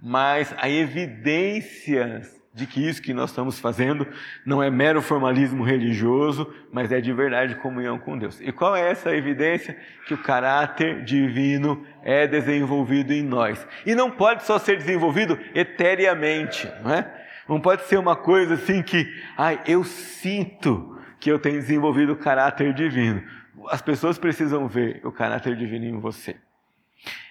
mas 0.00 0.54
a 0.58 0.68
evidências 0.68 2.37
de 2.58 2.66
que 2.66 2.86
isso 2.86 3.00
que 3.00 3.14
nós 3.14 3.30
estamos 3.30 3.58
fazendo 3.58 4.06
não 4.44 4.62
é 4.62 4.68
mero 4.68 5.00
formalismo 5.00 5.62
religioso, 5.62 6.52
mas 6.72 6.90
é 6.90 7.00
de 7.00 7.12
verdade 7.12 7.54
comunhão 7.54 7.98
com 7.98 8.18
Deus. 8.18 8.40
E 8.40 8.50
qual 8.52 8.74
é 8.74 8.90
essa 8.90 9.14
evidência? 9.14 9.78
Que 10.06 10.14
o 10.14 10.18
caráter 10.18 11.04
divino 11.04 11.86
é 12.02 12.26
desenvolvido 12.26 13.12
em 13.12 13.22
nós. 13.22 13.66
E 13.86 13.94
não 13.94 14.10
pode 14.10 14.44
só 14.44 14.58
ser 14.58 14.76
desenvolvido 14.76 15.38
eteriamente, 15.54 16.70
não 16.82 16.92
é? 16.92 17.14
Não 17.48 17.60
pode 17.60 17.84
ser 17.86 17.96
uma 17.96 18.16
coisa 18.16 18.54
assim 18.54 18.82
que, 18.82 19.06
ai, 19.36 19.60
eu 19.66 19.82
sinto 19.84 20.98
que 21.18 21.30
eu 21.30 21.38
tenho 21.38 21.60
desenvolvido 21.60 22.12
o 22.12 22.16
caráter 22.16 22.74
divino. 22.74 23.22
As 23.70 23.80
pessoas 23.80 24.18
precisam 24.18 24.68
ver 24.68 25.00
o 25.04 25.12
caráter 25.12 25.56
divino 25.56 25.86
em 25.86 25.98
você. 25.98 26.36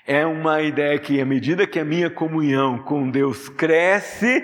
É 0.05 0.25
uma 0.25 0.61
ideia 0.61 0.97
que, 0.97 1.19
à 1.19 1.25
medida 1.25 1.67
que 1.67 1.77
a 1.77 1.85
minha 1.85 2.09
comunhão 2.09 2.79
com 2.79 3.09
Deus 3.11 3.49
cresce, 3.49 4.41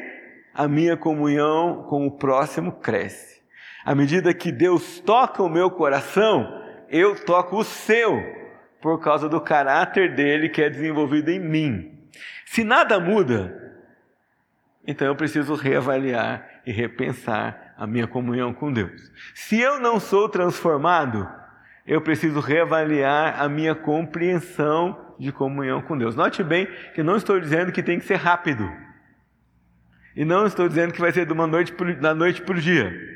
a 0.53 0.67
minha 0.67 0.95
comunhão 0.95 1.83
com 1.89 2.05
o 2.05 2.11
próximo 2.11 2.71
cresce. 2.71 3.41
À 3.83 3.93
medida 3.95 4.33
que 4.33 4.51
Deus 4.51 4.99
toca 4.99 5.41
o 5.43 5.49
meu 5.49 5.69
coração, 5.71 6.61
eu 6.89 7.15
toco 7.25 7.57
o 7.57 7.63
seu, 7.63 8.21
por 8.81 8.99
causa 9.01 9.27
do 9.27 9.41
caráter 9.41 10.13
dele 10.15 10.49
que 10.49 10.61
é 10.61 10.69
desenvolvido 10.69 11.29
em 11.29 11.39
mim. 11.39 11.91
Se 12.45 12.63
nada 12.63 12.99
muda, 12.99 13.59
então 14.85 15.07
eu 15.07 15.15
preciso 15.15 15.55
reavaliar 15.55 16.47
e 16.65 16.71
repensar 16.71 17.73
a 17.77 17.87
minha 17.87 18.07
comunhão 18.07 18.53
com 18.53 18.71
Deus. 18.71 19.11
Se 19.33 19.59
eu 19.59 19.79
não 19.79 19.99
sou 19.99 20.29
transformado, 20.29 21.27
eu 21.85 22.01
preciso 22.01 22.39
reavaliar 22.39 23.41
a 23.41 23.49
minha 23.49 23.75
compreensão 23.75 25.15
de 25.19 25.31
comunhão 25.31 25.81
com 25.81 25.97
Deus. 25.97 26.15
Note 26.15 26.43
bem 26.43 26.67
que 26.93 27.03
não 27.03 27.15
estou 27.15 27.39
dizendo 27.39 27.71
que 27.71 27.83
tem 27.83 27.99
que 27.99 28.05
ser 28.05 28.15
rápido. 28.15 28.69
E 30.15 30.23
não 30.23 30.45
estou 30.45 30.67
dizendo 30.67 30.93
que 30.93 31.01
vai 31.01 31.11
ser 31.11 31.25
de 31.25 31.33
uma 31.33 31.47
noite 31.47 31.73
da 31.95 32.13
noite 32.13 32.41
para 32.41 32.55
o 32.55 32.61
dia. 32.61 33.13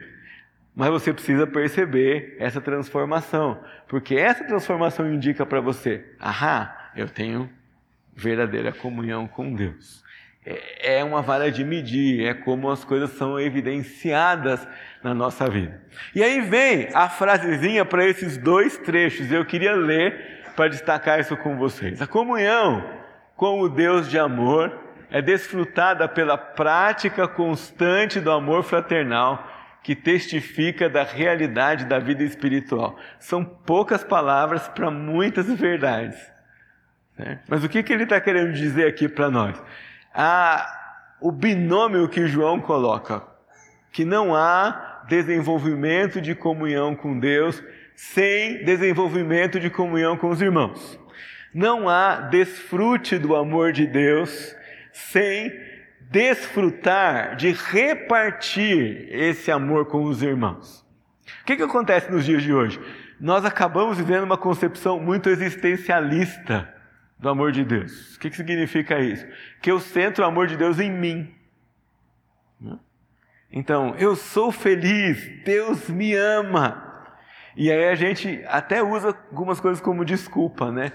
Mas 0.75 0.89
você 0.89 1.11
precisa 1.13 1.47
perceber 1.47 2.35
essa 2.39 2.61
transformação. 2.61 3.59
Porque 3.87 4.15
essa 4.15 4.43
transformação 4.43 5.11
indica 5.11 5.45
para 5.45 5.59
você: 5.59 6.05
ahá, 6.19 6.91
eu 6.95 7.09
tenho 7.09 7.49
verdadeira 8.15 8.71
comunhão 8.71 9.27
com 9.27 9.53
Deus. 9.53 10.03
É, 10.45 10.99
é 10.99 11.03
uma 11.03 11.21
vara 11.21 11.51
de 11.51 11.63
medir, 11.63 12.25
é 12.25 12.33
como 12.33 12.69
as 12.69 12.83
coisas 12.83 13.11
são 13.11 13.39
evidenciadas 13.39 14.67
na 15.03 15.13
nossa 15.13 15.49
vida. 15.49 15.81
E 16.15 16.23
aí 16.23 16.41
vem 16.41 16.89
a 16.93 17.09
frasezinha 17.09 17.83
para 17.83 18.05
esses 18.05 18.37
dois 18.37 18.77
trechos. 18.77 19.31
Eu 19.31 19.45
queria 19.45 19.73
ler 19.73 20.43
para 20.55 20.69
destacar 20.69 21.19
isso 21.19 21.35
com 21.37 21.57
vocês. 21.57 22.01
A 22.01 22.07
comunhão 22.07 22.83
com 23.35 23.61
o 23.61 23.69
Deus 23.69 24.09
de 24.09 24.17
amor 24.17 24.86
é 25.09 25.21
desfrutada 25.21 26.07
pela 26.07 26.37
prática 26.37 27.27
constante 27.27 28.19
do 28.19 28.31
amor 28.31 28.63
fraternal 28.63 29.47
que 29.83 29.95
testifica 29.95 30.89
da 30.89 31.03
realidade 31.03 31.85
da 31.85 31.97
vida 31.97 32.23
espiritual. 32.23 32.97
São 33.19 33.43
poucas 33.43 34.03
palavras 34.03 34.67
para 34.67 34.91
muitas 34.91 35.47
verdades. 35.47 36.19
Certo? 37.15 37.43
Mas 37.47 37.63
o 37.63 37.69
que, 37.69 37.81
que 37.81 37.93
ele 37.93 38.03
está 38.03 38.19
querendo 38.19 38.51
dizer 38.51 38.85
aqui 38.85 39.07
para 39.07 39.29
nós? 39.29 39.61
Ah, 40.13 40.67
o 41.21 41.31
binômio 41.31 42.09
que 42.09 42.27
João 42.27 42.59
coloca, 42.59 43.23
que 43.91 44.03
não 44.03 44.35
há 44.35 45.03
desenvolvimento 45.07 46.19
de 46.19 46.35
comunhão 46.35 46.95
com 46.95 47.17
Deus 47.17 47.63
sem 47.95 48.63
desenvolvimento 48.63 49.59
de 49.59 49.69
comunhão 49.69 50.17
com 50.17 50.29
os 50.29 50.41
irmãos. 50.41 50.99
Não 51.53 51.89
há 51.89 52.17
desfrute 52.21 53.17
do 53.17 53.35
amor 53.35 53.71
de 53.71 53.87
Deus 53.87 54.55
sem 54.97 55.51
desfrutar 56.09 57.35
de 57.35 57.51
repartir 57.51 59.07
esse 59.11 59.51
amor 59.51 59.85
com 59.85 60.03
os 60.03 60.23
irmãos. 60.23 60.85
O 61.41 61.45
que, 61.45 61.55
que 61.55 61.63
acontece 61.63 62.11
nos 62.11 62.25
dias 62.25 62.41
de 62.41 62.53
hoje? 62.53 62.79
Nós 63.19 63.45
acabamos 63.45 63.97
vivendo 63.97 64.23
uma 64.23 64.37
concepção 64.37 64.99
muito 64.99 65.29
existencialista 65.29 66.73
do 67.19 67.29
amor 67.29 67.51
de 67.51 67.63
Deus. 67.63 68.15
O 68.15 68.19
que, 68.19 68.29
que 68.29 68.35
significa 68.35 68.99
isso? 68.99 69.25
Que 69.61 69.71
eu 69.71 69.79
centro 69.79 70.23
o 70.23 70.27
amor 70.27 70.47
de 70.47 70.57
Deus 70.57 70.79
em 70.79 70.91
mim. 70.91 71.33
Então, 73.51 73.95
eu 73.97 74.15
sou 74.15 74.51
feliz, 74.51 75.43
Deus 75.43 75.89
me 75.89 76.13
ama. 76.15 76.83
E 77.55 77.71
aí 77.71 77.87
a 77.87 77.95
gente 77.95 78.43
até 78.47 78.83
usa 78.83 79.15
algumas 79.31 79.59
coisas 79.59 79.81
como 79.81 80.05
desculpa, 80.05 80.71
né? 80.71 80.91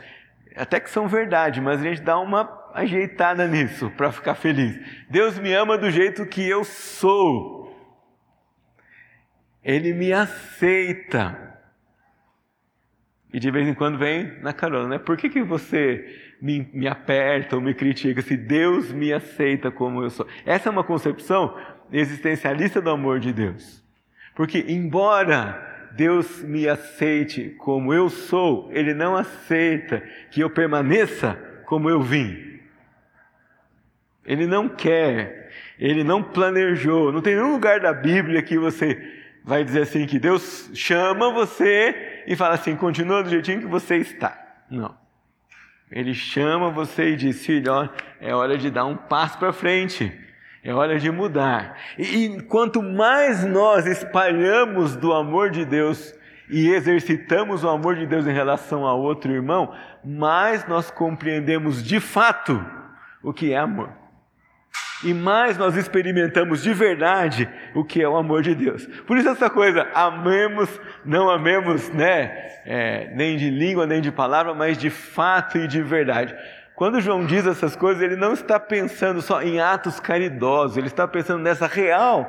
Até 0.54 0.78
que 0.78 0.90
são 0.90 1.08
verdade, 1.08 1.60
mas 1.60 1.80
a 1.80 1.84
gente 1.84 2.02
dá 2.02 2.18
uma 2.18 2.61
ajeitada 2.74 3.46
nisso 3.46 3.90
para 3.96 4.12
ficar 4.12 4.34
feliz. 4.34 4.78
Deus 5.08 5.38
me 5.38 5.52
ama 5.52 5.78
do 5.78 5.90
jeito 5.90 6.26
que 6.26 6.48
eu 6.48 6.64
sou. 6.64 7.62
Ele 9.62 9.92
me 9.92 10.12
aceita. 10.12 11.52
E 13.32 13.40
de 13.40 13.50
vez 13.50 13.66
em 13.66 13.74
quando 13.74 13.98
vem 13.98 14.38
na 14.40 14.52
carona, 14.52 14.88
né? 14.88 14.98
Por 14.98 15.16
que, 15.16 15.28
que 15.28 15.42
você 15.42 16.34
me, 16.40 16.68
me 16.74 16.86
aperta 16.86 17.56
ou 17.56 17.62
me 17.62 17.72
critica 17.72 18.20
se 18.20 18.36
Deus 18.36 18.92
me 18.92 19.12
aceita 19.12 19.70
como 19.70 20.02
eu 20.02 20.10
sou? 20.10 20.26
Essa 20.44 20.68
é 20.68 20.72
uma 20.72 20.84
concepção 20.84 21.56
existencialista 21.90 22.80
do 22.80 22.90
amor 22.90 23.20
de 23.20 23.32
Deus. 23.32 23.82
Porque, 24.34 24.64
embora 24.68 25.90
Deus 25.92 26.42
me 26.42 26.68
aceite 26.68 27.54
como 27.58 27.92
eu 27.94 28.08
sou, 28.10 28.70
Ele 28.72 28.92
não 28.92 29.16
aceita 29.16 30.00
que 30.30 30.40
eu 30.40 30.50
permaneça 30.50 31.34
como 31.64 31.88
eu 31.88 32.02
vim. 32.02 32.51
Ele 34.24 34.46
não 34.46 34.68
quer, 34.68 35.50
ele 35.78 36.04
não 36.04 36.22
planejou. 36.22 37.12
Não 37.12 37.20
tem 37.20 37.34
nenhum 37.34 37.52
lugar 37.52 37.80
da 37.80 37.92
Bíblia 37.92 38.42
que 38.42 38.56
você 38.56 39.20
vai 39.44 39.64
dizer 39.64 39.82
assim 39.82 40.06
que 40.06 40.18
Deus 40.18 40.70
chama 40.74 41.32
você 41.32 42.22
e 42.26 42.36
fala 42.36 42.54
assim, 42.54 42.76
continua 42.76 43.22
do 43.22 43.30
jeitinho 43.30 43.60
que 43.60 43.66
você 43.66 43.96
está. 43.96 44.38
Não. 44.70 44.96
Ele 45.90 46.14
chama 46.14 46.70
você 46.70 47.10
e 47.10 47.16
diz, 47.16 47.44
filho, 47.44 47.72
ó, 47.72 47.88
é 48.20 48.34
hora 48.34 48.56
de 48.56 48.70
dar 48.70 48.86
um 48.86 48.96
passo 48.96 49.38
para 49.38 49.52
frente. 49.52 50.12
É 50.64 50.72
hora 50.72 50.98
de 50.98 51.10
mudar. 51.10 51.76
E, 51.98 52.26
e 52.26 52.42
quanto 52.42 52.80
mais 52.80 53.44
nós 53.44 53.84
espalhamos 53.84 54.94
do 54.94 55.12
amor 55.12 55.50
de 55.50 55.64
Deus 55.64 56.14
e 56.48 56.68
exercitamos 56.68 57.64
o 57.64 57.68
amor 57.68 57.96
de 57.96 58.06
Deus 58.06 58.26
em 58.26 58.32
relação 58.32 58.86
a 58.86 58.94
outro 58.94 59.32
irmão, 59.32 59.74
mais 60.04 60.66
nós 60.68 60.90
compreendemos 60.90 61.82
de 61.82 61.98
fato 61.98 62.64
o 63.20 63.32
que 63.32 63.52
é 63.52 63.58
amor 63.58 64.01
e 65.04 65.12
mais 65.12 65.58
nós 65.58 65.76
experimentamos 65.76 66.62
de 66.62 66.72
verdade 66.72 67.48
o 67.74 67.84
que 67.84 68.00
é 68.00 68.08
o 68.08 68.16
amor 68.16 68.42
de 68.42 68.54
Deus. 68.54 68.86
Por 69.06 69.16
isso 69.16 69.28
essa 69.28 69.50
coisa, 69.50 69.88
amemos, 69.94 70.80
não 71.04 71.28
amemos, 71.28 71.90
né, 71.90 72.60
é, 72.64 73.10
nem 73.14 73.36
de 73.36 73.50
língua 73.50 73.86
nem 73.86 74.00
de 74.00 74.12
palavra, 74.12 74.54
mas 74.54 74.78
de 74.78 74.90
fato 74.90 75.58
e 75.58 75.66
de 75.66 75.82
verdade. 75.82 76.34
Quando 76.74 77.00
João 77.00 77.26
diz 77.26 77.46
essas 77.46 77.76
coisas, 77.76 78.02
ele 78.02 78.16
não 78.16 78.32
está 78.32 78.58
pensando 78.58 79.20
só 79.20 79.42
em 79.42 79.60
atos 79.60 80.00
caridosos, 80.00 80.76
ele 80.76 80.86
está 80.86 81.06
pensando 81.06 81.42
nessa 81.42 81.66
real 81.66 82.26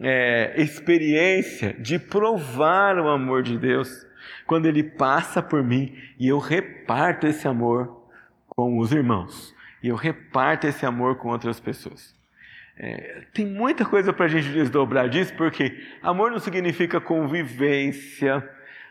é, 0.00 0.54
experiência 0.56 1.74
de 1.78 1.98
provar 1.98 2.98
o 2.98 3.08
amor 3.08 3.42
de 3.42 3.58
Deus, 3.58 4.06
quando 4.46 4.66
ele 4.66 4.82
passa 4.82 5.42
por 5.42 5.62
mim 5.62 5.94
e 6.18 6.28
eu 6.28 6.38
reparto 6.38 7.26
esse 7.26 7.48
amor 7.48 8.04
com 8.46 8.78
os 8.78 8.92
irmãos 8.92 9.53
e 9.84 9.88
eu 9.88 9.96
reparto 9.96 10.66
esse 10.66 10.86
amor 10.86 11.16
com 11.16 11.28
outras 11.28 11.60
pessoas. 11.60 12.16
É, 12.74 13.24
tem 13.34 13.44
muita 13.44 13.84
coisa 13.84 14.14
para 14.14 14.24
a 14.24 14.28
gente 14.28 14.48
desdobrar 14.48 15.10
disso, 15.10 15.34
porque 15.34 15.78
amor 16.02 16.30
não 16.30 16.38
significa 16.38 16.98
convivência, 17.02 18.42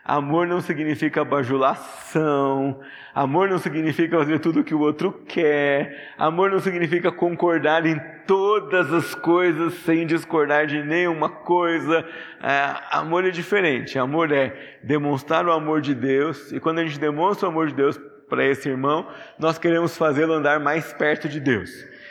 amor 0.06 0.46
não 0.46 0.62
significa 0.62 1.26
bajulação, 1.26 2.80
amor 3.12 3.50
não 3.50 3.58
significa 3.58 4.20
fazer 4.20 4.38
tudo 4.38 4.60
o 4.60 4.64
que 4.64 4.76
o 4.76 4.82
outro 4.82 5.12
quer, 5.28 6.14
amor 6.16 6.52
não 6.52 6.60
significa 6.60 7.12
concordar 7.12 7.88
em 7.88 8.00
todas 8.28 8.94
as 8.94 9.16
coisas 9.16 9.74
sem 9.86 10.06
discordar 10.06 10.68
de 10.68 10.84
nenhuma 10.84 11.28
coisa. 11.28 12.08
É, 12.40 12.76
amor 12.92 13.26
é 13.26 13.32
diferente, 13.32 13.98
amor 13.98 14.32
é 14.32 14.78
demonstrar 14.84 15.44
o 15.48 15.52
amor 15.52 15.82
de 15.82 15.96
Deus, 15.96 16.52
e 16.52 16.60
quando 16.60 16.78
a 16.78 16.86
gente 16.86 17.00
demonstra 17.00 17.50
o 17.50 17.52
amor 17.52 17.66
de 17.70 17.74
Deus, 17.74 18.00
para 18.34 18.46
esse 18.46 18.68
irmão, 18.68 19.08
nós 19.38 19.60
queremos 19.60 19.96
fazê-lo 19.96 20.34
andar 20.34 20.60
mais 20.60 20.92
perto 20.92 21.30
de 21.30 21.40
Deus. 21.40 21.70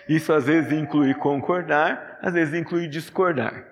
Isso 0.09 0.33
às 0.33 0.47
vezes 0.47 0.71
inclui 0.71 1.13
concordar, 1.15 2.21
às 2.23 2.33
vezes 2.33 2.55
inclui 2.55 2.87
discordar. 2.87 3.67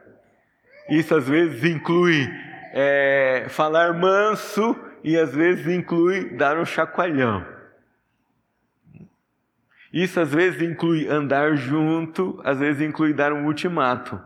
Isso 0.89 1.15
às 1.15 1.29
vezes 1.29 1.63
inclui 1.63 2.29
é, 2.73 3.47
falar 3.49 3.95
manso 3.95 4.77
e 5.05 5.17
às 5.17 5.33
vezes 5.33 5.65
inclui 5.69 6.31
dar 6.31 6.59
um 6.59 6.65
chacoalhão. 6.65 7.47
Isso 9.93 10.19
às 10.19 10.35
vezes 10.35 10.61
inclui 10.61 11.07
andar 11.07 11.55
junto, 11.55 12.41
às 12.45 12.59
vezes 12.59 12.83
inclui 12.83 13.13
dar 13.13 13.33
um 13.33 13.47
ultimato. 13.47 14.21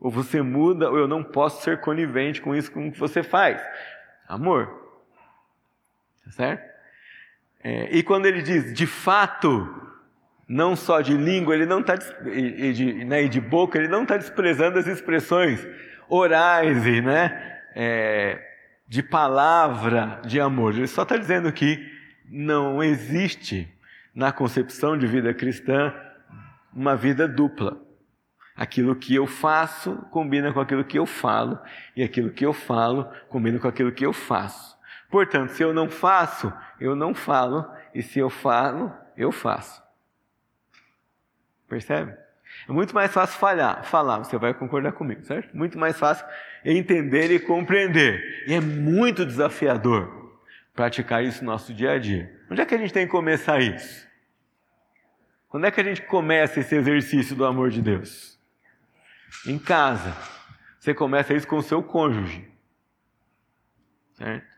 Ou 0.00 0.10
você 0.10 0.42
muda, 0.42 0.90
ou 0.90 0.98
eu 0.98 1.06
não 1.06 1.22
posso 1.22 1.62
ser 1.62 1.80
conivente 1.80 2.42
com 2.42 2.56
isso 2.56 2.72
com 2.72 2.90
que 2.90 2.98
você 2.98 3.22
faz. 3.22 3.62
Amor. 4.26 4.66
Tá 6.24 6.32
certo? 6.32 6.75
É, 7.68 7.88
e 7.90 8.00
quando 8.00 8.26
ele 8.26 8.42
diz 8.42 8.72
de 8.72 8.86
fato, 8.86 9.68
não 10.48 10.76
só 10.76 11.00
de 11.00 11.16
língua, 11.16 11.52
ele 11.52 11.66
não 11.66 11.80
está 11.80 11.96
e, 12.24 12.72
de, 12.72 13.04
né, 13.04 13.24
e 13.24 13.28
de 13.28 13.40
boca, 13.40 13.76
ele 13.76 13.88
não 13.88 14.04
está 14.04 14.16
desprezando 14.16 14.78
as 14.78 14.86
expressões 14.86 15.66
orais 16.08 16.86
e 16.86 17.00
né, 17.00 17.58
é, 17.74 18.40
de 18.86 19.02
palavra 19.02 20.20
de 20.24 20.40
amor. 20.40 20.74
Ele 20.74 20.86
só 20.86 21.02
está 21.02 21.16
dizendo 21.16 21.50
que 21.50 21.84
não 22.30 22.80
existe 22.84 23.68
na 24.14 24.30
concepção 24.30 24.96
de 24.96 25.08
vida 25.08 25.34
cristã 25.34 25.92
uma 26.72 26.94
vida 26.94 27.26
dupla. 27.26 27.82
Aquilo 28.54 28.94
que 28.94 29.12
eu 29.12 29.26
faço 29.26 29.96
combina 30.12 30.52
com 30.52 30.60
aquilo 30.60 30.84
que 30.84 31.00
eu 31.00 31.04
falo, 31.04 31.58
e 31.96 32.04
aquilo 32.04 32.30
que 32.30 32.46
eu 32.46 32.52
falo 32.52 33.10
combina 33.28 33.58
com 33.58 33.66
aquilo 33.66 33.90
que 33.90 34.06
eu 34.06 34.12
faço. 34.12 34.75
Portanto, 35.10 35.50
se 35.50 35.62
eu 35.62 35.72
não 35.72 35.88
faço, 35.88 36.52
eu 36.80 36.96
não 36.96 37.14
falo, 37.14 37.64
e 37.94 38.02
se 38.02 38.18
eu 38.18 38.28
falo, 38.28 38.92
eu 39.16 39.30
faço. 39.32 39.82
Percebe? 41.68 42.16
É 42.68 42.72
muito 42.72 42.94
mais 42.94 43.12
fácil 43.12 43.38
falhar, 43.38 43.84
falar, 43.84 44.18
você 44.18 44.38
vai 44.38 44.54
concordar 44.54 44.92
comigo, 44.92 45.24
certo? 45.24 45.56
Muito 45.56 45.78
mais 45.78 45.98
fácil 45.98 46.26
entender 46.64 47.30
e 47.30 47.38
compreender. 47.38 48.44
E 48.46 48.54
é 48.54 48.60
muito 48.60 49.24
desafiador 49.26 50.34
praticar 50.74 51.24
isso 51.24 51.44
no 51.44 51.50
nosso 51.50 51.72
dia 51.72 51.92
a 51.92 51.98
dia. 51.98 52.32
Onde 52.50 52.60
é 52.60 52.66
que 52.66 52.74
a 52.74 52.78
gente 52.78 52.92
tem 52.92 53.06
que 53.06 53.12
começar 53.12 53.60
isso? 53.60 54.06
Quando 55.48 55.64
é 55.66 55.70
que 55.70 55.80
a 55.80 55.84
gente 55.84 56.02
começa 56.02 56.60
esse 56.60 56.74
exercício 56.74 57.34
do 57.34 57.44
amor 57.44 57.70
de 57.70 57.80
Deus? 57.80 58.38
Em 59.46 59.58
casa. 59.58 60.14
Você 60.78 60.92
começa 60.92 61.34
isso 61.34 61.46
com 61.46 61.56
o 61.56 61.62
seu 61.62 61.82
cônjuge. 61.82 62.48
Certo? 64.14 64.55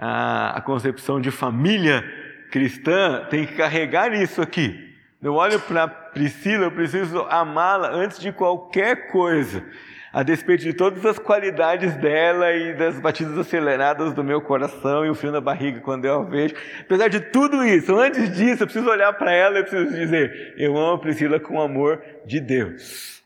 A, 0.00 0.62
concepção 0.64 1.20
de 1.20 1.30
família 1.32 2.04
cristã 2.52 3.26
tem 3.28 3.44
que 3.44 3.54
carregar 3.54 4.12
isso 4.14 4.40
aqui. 4.40 4.94
Eu 5.20 5.34
olho 5.34 5.58
para 5.58 5.88
Priscila, 5.88 6.66
eu 6.66 6.70
preciso 6.70 7.22
amá-la 7.28 7.90
antes 7.90 8.20
de 8.20 8.30
qualquer 8.30 9.10
coisa, 9.10 9.64
a 10.12 10.22
despeito 10.22 10.62
de 10.62 10.72
todas 10.72 11.04
as 11.04 11.18
qualidades 11.18 11.96
dela 11.96 12.52
e 12.52 12.74
das 12.74 13.00
batidas 13.00 13.36
aceleradas 13.36 14.14
do 14.14 14.22
meu 14.22 14.40
coração 14.40 15.04
e 15.04 15.10
o 15.10 15.16
frio 15.16 15.32
na 15.32 15.40
barriga 15.40 15.80
quando 15.80 16.04
eu 16.04 16.20
a 16.20 16.24
vejo. 16.24 16.54
Apesar 16.80 17.08
de 17.08 17.18
tudo 17.18 17.64
isso, 17.64 17.98
antes 17.98 18.36
disso, 18.36 18.62
eu 18.62 18.66
preciso 18.68 18.88
olhar 18.88 19.12
para 19.14 19.32
ela 19.32 19.58
e 19.58 19.62
preciso 19.62 19.92
dizer: 19.92 20.54
eu 20.56 20.76
amo 20.78 21.00
Priscila 21.00 21.40
com 21.40 21.56
o 21.56 21.60
amor 21.60 22.00
de 22.24 22.38
Deus. 22.38 23.20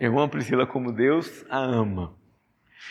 Eu 0.00 0.18
amo 0.18 0.30
Priscila 0.30 0.66
como 0.66 0.90
Deus 0.90 1.44
a 1.50 1.58
ama. 1.58 2.23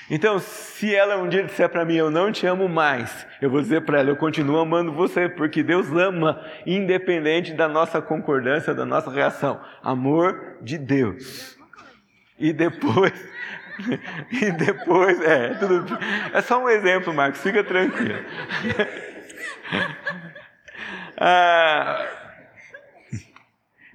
Então, 0.10 0.38
se 0.38 0.94
ela 0.94 1.18
um 1.18 1.30
dia 1.30 1.44
disser 1.44 1.70
para 1.70 1.86
mim, 1.86 1.96
eu 1.96 2.12
não 2.12 2.32
te 2.32 2.46
amo 2.46 2.68
mais, 2.68 3.26
eu 3.42 3.50
vou 3.50 3.62
dizer 3.62 3.86
para 3.86 4.00
ela, 4.00 4.10
eu 4.10 4.18
continuo 4.18 4.60
amando 4.60 4.92
você, 4.92 5.30
porque 5.30 5.64
Deus 5.64 5.90
ama, 5.92 6.44
independente 6.66 7.54
da 7.54 7.70
nossa 7.70 8.02
concordância, 8.02 8.74
da 8.74 8.86
nossa 8.86 9.10
reação. 9.10 9.62
Amor 9.82 10.58
de 10.62 10.78
Deus. 10.78 11.58
E 12.38 12.52
depois, 12.52 13.14
e 14.30 14.52
depois, 14.52 15.22
é, 15.22 15.54
tudo, 15.54 15.98
é 16.34 16.42
só 16.42 16.62
um 16.62 16.70
exemplo, 16.70 17.14
Marcos, 17.14 17.42
fica 17.42 17.64
tranquilo. 17.64 18.16
ah, 21.18 22.06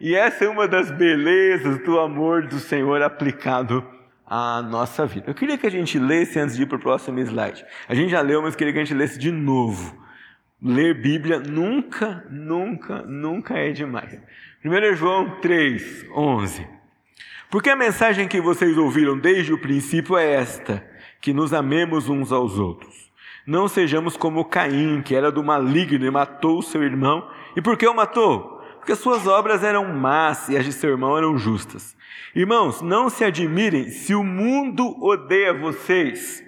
e 0.01 0.15
essa 0.15 0.45
é 0.45 0.49
uma 0.49 0.67
das 0.67 0.91
belezas 0.91 1.85
do 1.85 2.01
amor 2.01 2.47
do 2.47 2.59
Senhor 2.59 3.03
aplicado 3.03 3.98
a 4.29 4.61
nossa 4.61 5.07
vida. 5.07 5.31
Eu 5.31 5.35
queria 5.35 5.57
que 5.57 5.67
a 5.67 5.71
gente 5.71 5.99
lesse 5.99 6.39
antes 6.39 6.55
de 6.55 6.63
ir 6.63 6.67
para 6.67 6.77
o 6.77 6.81
próximo 6.81 7.19
slide. 7.21 7.65
A 7.89 7.95
gente 7.95 8.11
já 8.11 8.21
leu, 8.21 8.43
mas 8.43 8.55
queria 8.55 8.73
que 8.73 8.79
a 8.79 8.85
gente 8.85 8.95
lesse 8.95 9.19
de 9.19 9.31
novo. 9.31 9.97
Ler 10.61 11.01
Bíblia 11.01 11.39
nunca, 11.39 12.27
nunca, 12.31 13.03
nunca 13.03 13.55
é 13.55 13.71
demais. 13.71 14.21
1 14.65 14.97
João 14.97 15.41
3, 15.41 16.07
11. 16.15 16.67
Porque 17.51 17.71
a 17.71 17.77
mensagem 17.77 18.29
que 18.29 18.41
vocês 18.41 18.77
ouviram 18.77 19.19
desde 19.19 19.53
o 19.53 19.59
princípio 19.59 20.17
é 20.17 20.35
esta: 20.35 20.85
que 21.21 21.33
nos 21.33 21.55
amemos 21.55 22.09
uns 22.09 22.31
aos 22.31 22.59
outros. 22.59 23.09
Não 23.47 23.67
sejamos 23.67 24.17
como 24.17 24.45
Caim, 24.45 25.01
que 25.01 25.15
era 25.15 25.33
do 25.33 25.43
maligno 25.43 26.05
e 26.05 26.11
matou 26.11 26.61
seu 26.61 26.83
irmão. 26.83 27.27
E 27.57 27.63
por 27.63 27.79
que 27.79 27.87
o 27.87 27.95
matou? 27.95 28.58
Porque 28.79 28.95
suas 28.95 29.27
obras 29.27 29.63
eram 29.63 29.85
más 29.93 30.49
e 30.49 30.57
as 30.57 30.65
de 30.65 30.73
seu 30.73 30.91
irmão 30.91 31.17
eram 31.17 31.37
justas. 31.37 31.97
Irmãos, 32.35 32.81
não 32.81 33.11
se 33.11 33.25
admirem 33.25 33.89
se 33.91 34.15
o 34.15 34.25
mundo 34.25 34.97
odeia 35.03 35.53
vocês. 35.53 36.45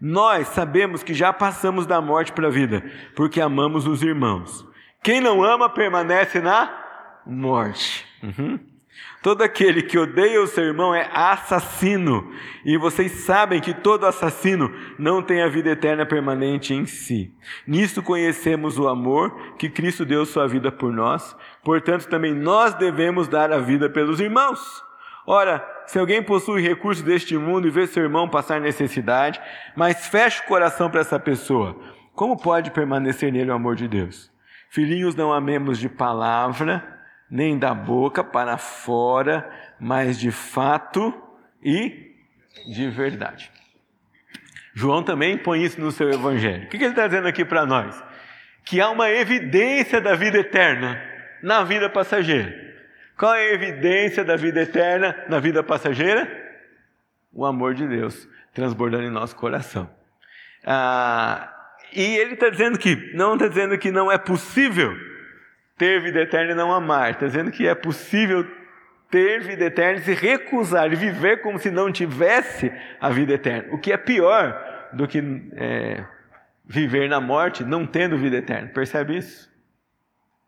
Nós 0.00 0.48
sabemos 0.48 1.02
que 1.02 1.14
já 1.14 1.32
passamos 1.32 1.86
da 1.86 2.00
morte 2.00 2.32
para 2.32 2.48
a 2.48 2.50
vida, 2.50 2.84
porque 3.14 3.40
amamos 3.40 3.86
os 3.86 4.02
irmãos. 4.02 4.66
Quem 5.02 5.20
não 5.20 5.42
ama 5.42 5.68
permanece 5.68 6.40
na 6.40 6.72
morte. 7.26 8.06
Uhum. 8.22 8.71
Todo 9.22 9.42
aquele 9.42 9.82
que 9.82 9.96
odeia 9.96 10.42
o 10.42 10.48
seu 10.48 10.64
irmão 10.64 10.92
é 10.92 11.08
assassino, 11.14 12.28
e 12.64 12.76
vocês 12.76 13.12
sabem 13.24 13.60
que 13.60 13.72
todo 13.72 14.04
assassino 14.04 14.74
não 14.98 15.22
tem 15.22 15.42
a 15.42 15.48
vida 15.48 15.70
eterna 15.70 16.04
permanente 16.04 16.74
em 16.74 16.84
si. 16.86 17.32
Nisto 17.64 18.02
conhecemos 18.02 18.80
o 18.80 18.88
amor 18.88 19.54
que 19.56 19.70
Cristo 19.70 20.04
deu 20.04 20.26
sua 20.26 20.48
vida 20.48 20.72
por 20.72 20.92
nós, 20.92 21.36
portanto 21.62 22.08
também 22.08 22.34
nós 22.34 22.74
devemos 22.74 23.28
dar 23.28 23.52
a 23.52 23.58
vida 23.58 23.88
pelos 23.88 24.18
irmãos. 24.18 24.82
Ora, 25.24 25.64
se 25.86 26.00
alguém 26.00 26.20
possui 26.20 26.60
recursos 26.60 27.04
deste 27.04 27.38
mundo 27.38 27.68
e 27.68 27.70
vê 27.70 27.86
seu 27.86 28.02
irmão 28.02 28.28
passar 28.28 28.60
necessidade, 28.60 29.40
mas 29.76 30.08
fecha 30.08 30.42
o 30.42 30.48
coração 30.48 30.90
para 30.90 31.00
essa 31.00 31.20
pessoa, 31.20 31.76
como 32.12 32.36
pode 32.36 32.72
permanecer 32.72 33.32
nele 33.32 33.52
o 33.52 33.54
amor 33.54 33.76
de 33.76 33.86
Deus? 33.86 34.32
Filhinhos, 34.68 35.14
não 35.14 35.32
amemos 35.32 35.78
de 35.78 35.88
palavra, 35.88 37.01
nem 37.32 37.58
da 37.58 37.72
boca 37.72 38.22
para 38.22 38.58
fora, 38.58 39.50
mas 39.80 40.20
de 40.20 40.30
fato 40.30 41.14
e 41.64 42.14
de 42.70 42.90
verdade. 42.90 43.50
João 44.74 45.02
também 45.02 45.38
põe 45.38 45.64
isso 45.64 45.80
no 45.80 45.90
seu 45.90 46.10
evangelho. 46.10 46.64
O 46.64 46.68
que 46.68 46.76
ele 46.76 46.88
está 46.88 47.06
dizendo 47.06 47.26
aqui 47.26 47.42
para 47.42 47.64
nós? 47.64 48.04
Que 48.66 48.82
há 48.82 48.90
uma 48.90 49.10
evidência 49.10 49.98
da 49.98 50.14
vida 50.14 50.40
eterna 50.40 51.02
na 51.42 51.64
vida 51.64 51.88
passageira. 51.88 52.54
Qual 53.16 53.34
é 53.34 53.48
a 53.48 53.54
evidência 53.54 54.22
da 54.22 54.36
vida 54.36 54.60
eterna 54.60 55.16
na 55.26 55.40
vida 55.40 55.62
passageira? 55.62 56.28
O 57.32 57.46
amor 57.46 57.72
de 57.72 57.88
Deus 57.88 58.28
transbordando 58.52 59.04
em 59.04 59.10
nosso 59.10 59.34
coração. 59.36 59.88
Ah, 60.66 61.50
e 61.94 62.02
ele 62.02 62.34
está 62.34 62.50
dizendo 62.50 62.78
que, 62.78 63.14
não 63.14 63.34
está 63.34 63.48
dizendo 63.48 63.78
que 63.78 63.90
não 63.90 64.12
é 64.12 64.18
possível 64.18 64.94
ter 65.76 66.00
vida 66.00 66.20
eterna 66.20 66.52
e 66.52 66.54
não 66.54 66.72
amar, 66.72 67.10
está 67.10 67.26
dizendo 67.26 67.50
que 67.50 67.66
é 67.66 67.74
possível 67.74 68.46
ter 69.10 69.42
vida 69.42 69.64
eterna 69.64 70.00
e 70.00 70.04
se 70.04 70.14
recusar 70.14 70.90
e 70.92 70.96
viver 70.96 71.42
como 71.42 71.58
se 71.58 71.70
não 71.70 71.92
tivesse 71.92 72.72
a 73.00 73.10
vida 73.10 73.34
eterna. 73.34 73.72
O 73.72 73.78
que 73.78 73.92
é 73.92 73.96
pior 73.96 74.88
do 74.92 75.06
que 75.06 75.22
é, 75.54 76.04
viver 76.64 77.08
na 77.08 77.20
morte 77.20 77.64
não 77.64 77.86
tendo 77.86 78.16
vida 78.16 78.38
eterna. 78.38 78.68
Percebe 78.68 79.16
isso? 79.18 79.50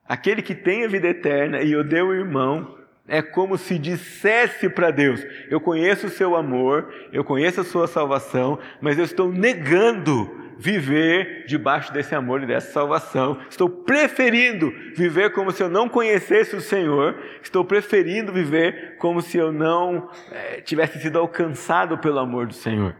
Aquele 0.07 0.43
que 0.43 0.55
tem 0.55 0.85
a 0.85 0.89
vida 0.89 1.09
eterna 1.09 1.61
e 1.63 1.75
odeia 1.77 2.05
o 2.05 2.15
irmão, 2.15 2.79
é 3.07 3.21
como 3.21 3.59
se 3.59 3.79
dissesse 3.79 4.69
para 4.69 4.91
Deus: 4.91 5.25
Eu 5.51 5.61
conheço 5.61 6.07
o 6.07 6.11
seu 6.11 6.35
amor, 6.35 6.93
eu 7.13 7.25
conheço 7.25 7.61
a 7.61 7.65
sua 7.65 7.87
salvação, 7.87 8.59
mas 8.81 8.99
eu 8.99 9.05
estou 9.05 9.31
negando 9.31 10.43
viver 10.57 11.45
debaixo 11.47 11.93
desse 11.93 12.15
amor 12.15 12.43
e 12.43 12.47
dessa 12.47 12.73
salvação. 12.73 13.39
Estou 13.51 13.69
preferindo 13.69 14.73
viver 14.95 15.33
como 15.33 15.51
se 15.51 15.63
eu 15.63 15.69
não 15.69 15.89
conhecesse 15.89 16.57
o 16.57 16.61
Senhor, 16.61 17.17
estou 17.43 17.65
preferindo 17.65 18.33
viver 18.33 18.97
como 18.99 19.21
se 19.21 19.37
eu 19.37 19.53
não 19.53 20.09
é, 20.31 20.61
tivesse 20.61 21.01
sido 21.01 21.19
alcançado 21.19 21.99
pelo 21.99 22.19
amor 22.19 22.47
do 22.47 22.55
Senhor. 22.55 22.95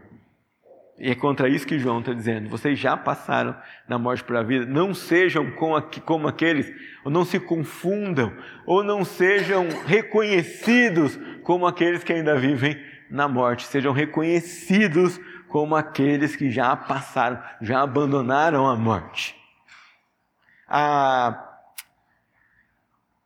E 0.97 1.11
é 1.11 1.15
contra 1.15 1.49
isso 1.49 1.67
que 1.67 1.77
João 1.77 1.99
está 1.99 2.13
dizendo. 2.13 2.49
Vocês 2.49 2.79
já 2.79 2.95
passaram 2.95 3.55
da 3.87 3.99
morte 3.99 4.23
para 4.23 4.39
a 4.39 4.43
vida. 4.43 4.65
Não 4.65 4.93
sejam 4.93 5.51
como 5.51 6.27
aqueles, 6.27 6.71
ou 7.03 7.11
não 7.11 7.25
se 7.25 7.37
confundam, 7.39 8.33
ou 8.65 8.81
não 8.81 9.03
sejam 9.03 9.67
reconhecidos 9.85 11.19
como 11.43 11.67
aqueles 11.67 12.03
que 12.03 12.13
ainda 12.13 12.37
vivem 12.37 12.81
na 13.09 13.27
morte. 13.27 13.67
Sejam 13.67 13.91
reconhecidos 13.91 15.19
como 15.49 15.75
aqueles 15.75 16.35
que 16.35 16.49
já 16.49 16.75
passaram, 16.75 17.43
já 17.61 17.81
abandonaram 17.81 18.65
a 18.65 18.75
morte. 18.75 19.35
A 20.67 21.59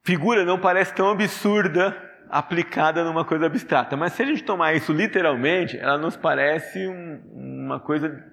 figura 0.04 0.44
não 0.44 0.60
parece 0.60 0.94
tão 0.94 1.12
absurda 1.12 2.09
aplicada 2.30 3.04
numa 3.04 3.26
coisa 3.26 3.48
abstrata. 3.48 3.98
Mas 3.98 4.14
se 4.14 4.22
a 4.22 4.26
gente 4.26 4.44
tomar 4.44 4.74
isso 4.74 4.94
literalmente, 4.94 5.78
ela 5.78 5.98
nos 5.98 6.16
parece 6.16 6.88
um, 6.88 7.22
uma 7.66 7.80
coisa 7.80 8.24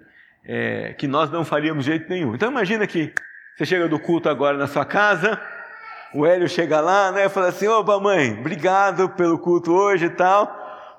é, 0.44 0.94
que 0.94 1.08
nós 1.08 1.30
não 1.30 1.44
faríamos 1.44 1.84
de 1.84 1.90
jeito 1.90 2.08
nenhum. 2.08 2.34
Então 2.34 2.50
imagina 2.50 2.86
que 2.86 3.12
você 3.56 3.64
chega 3.64 3.88
do 3.88 3.98
culto 3.98 4.28
agora 4.28 4.56
na 4.58 4.66
sua 4.66 4.84
casa, 4.84 5.40
o 6.14 6.26
Hélio 6.26 6.48
chega 6.48 6.80
lá 6.80 7.10
né, 7.10 7.24
e 7.24 7.28
fala 7.28 7.48
assim, 7.48 7.66
opa 7.66 7.98
mãe, 7.98 8.38
obrigado 8.38 9.08
pelo 9.10 9.38
culto 9.38 9.72
hoje 9.72 10.06
e 10.06 10.10
tal, 10.10 10.46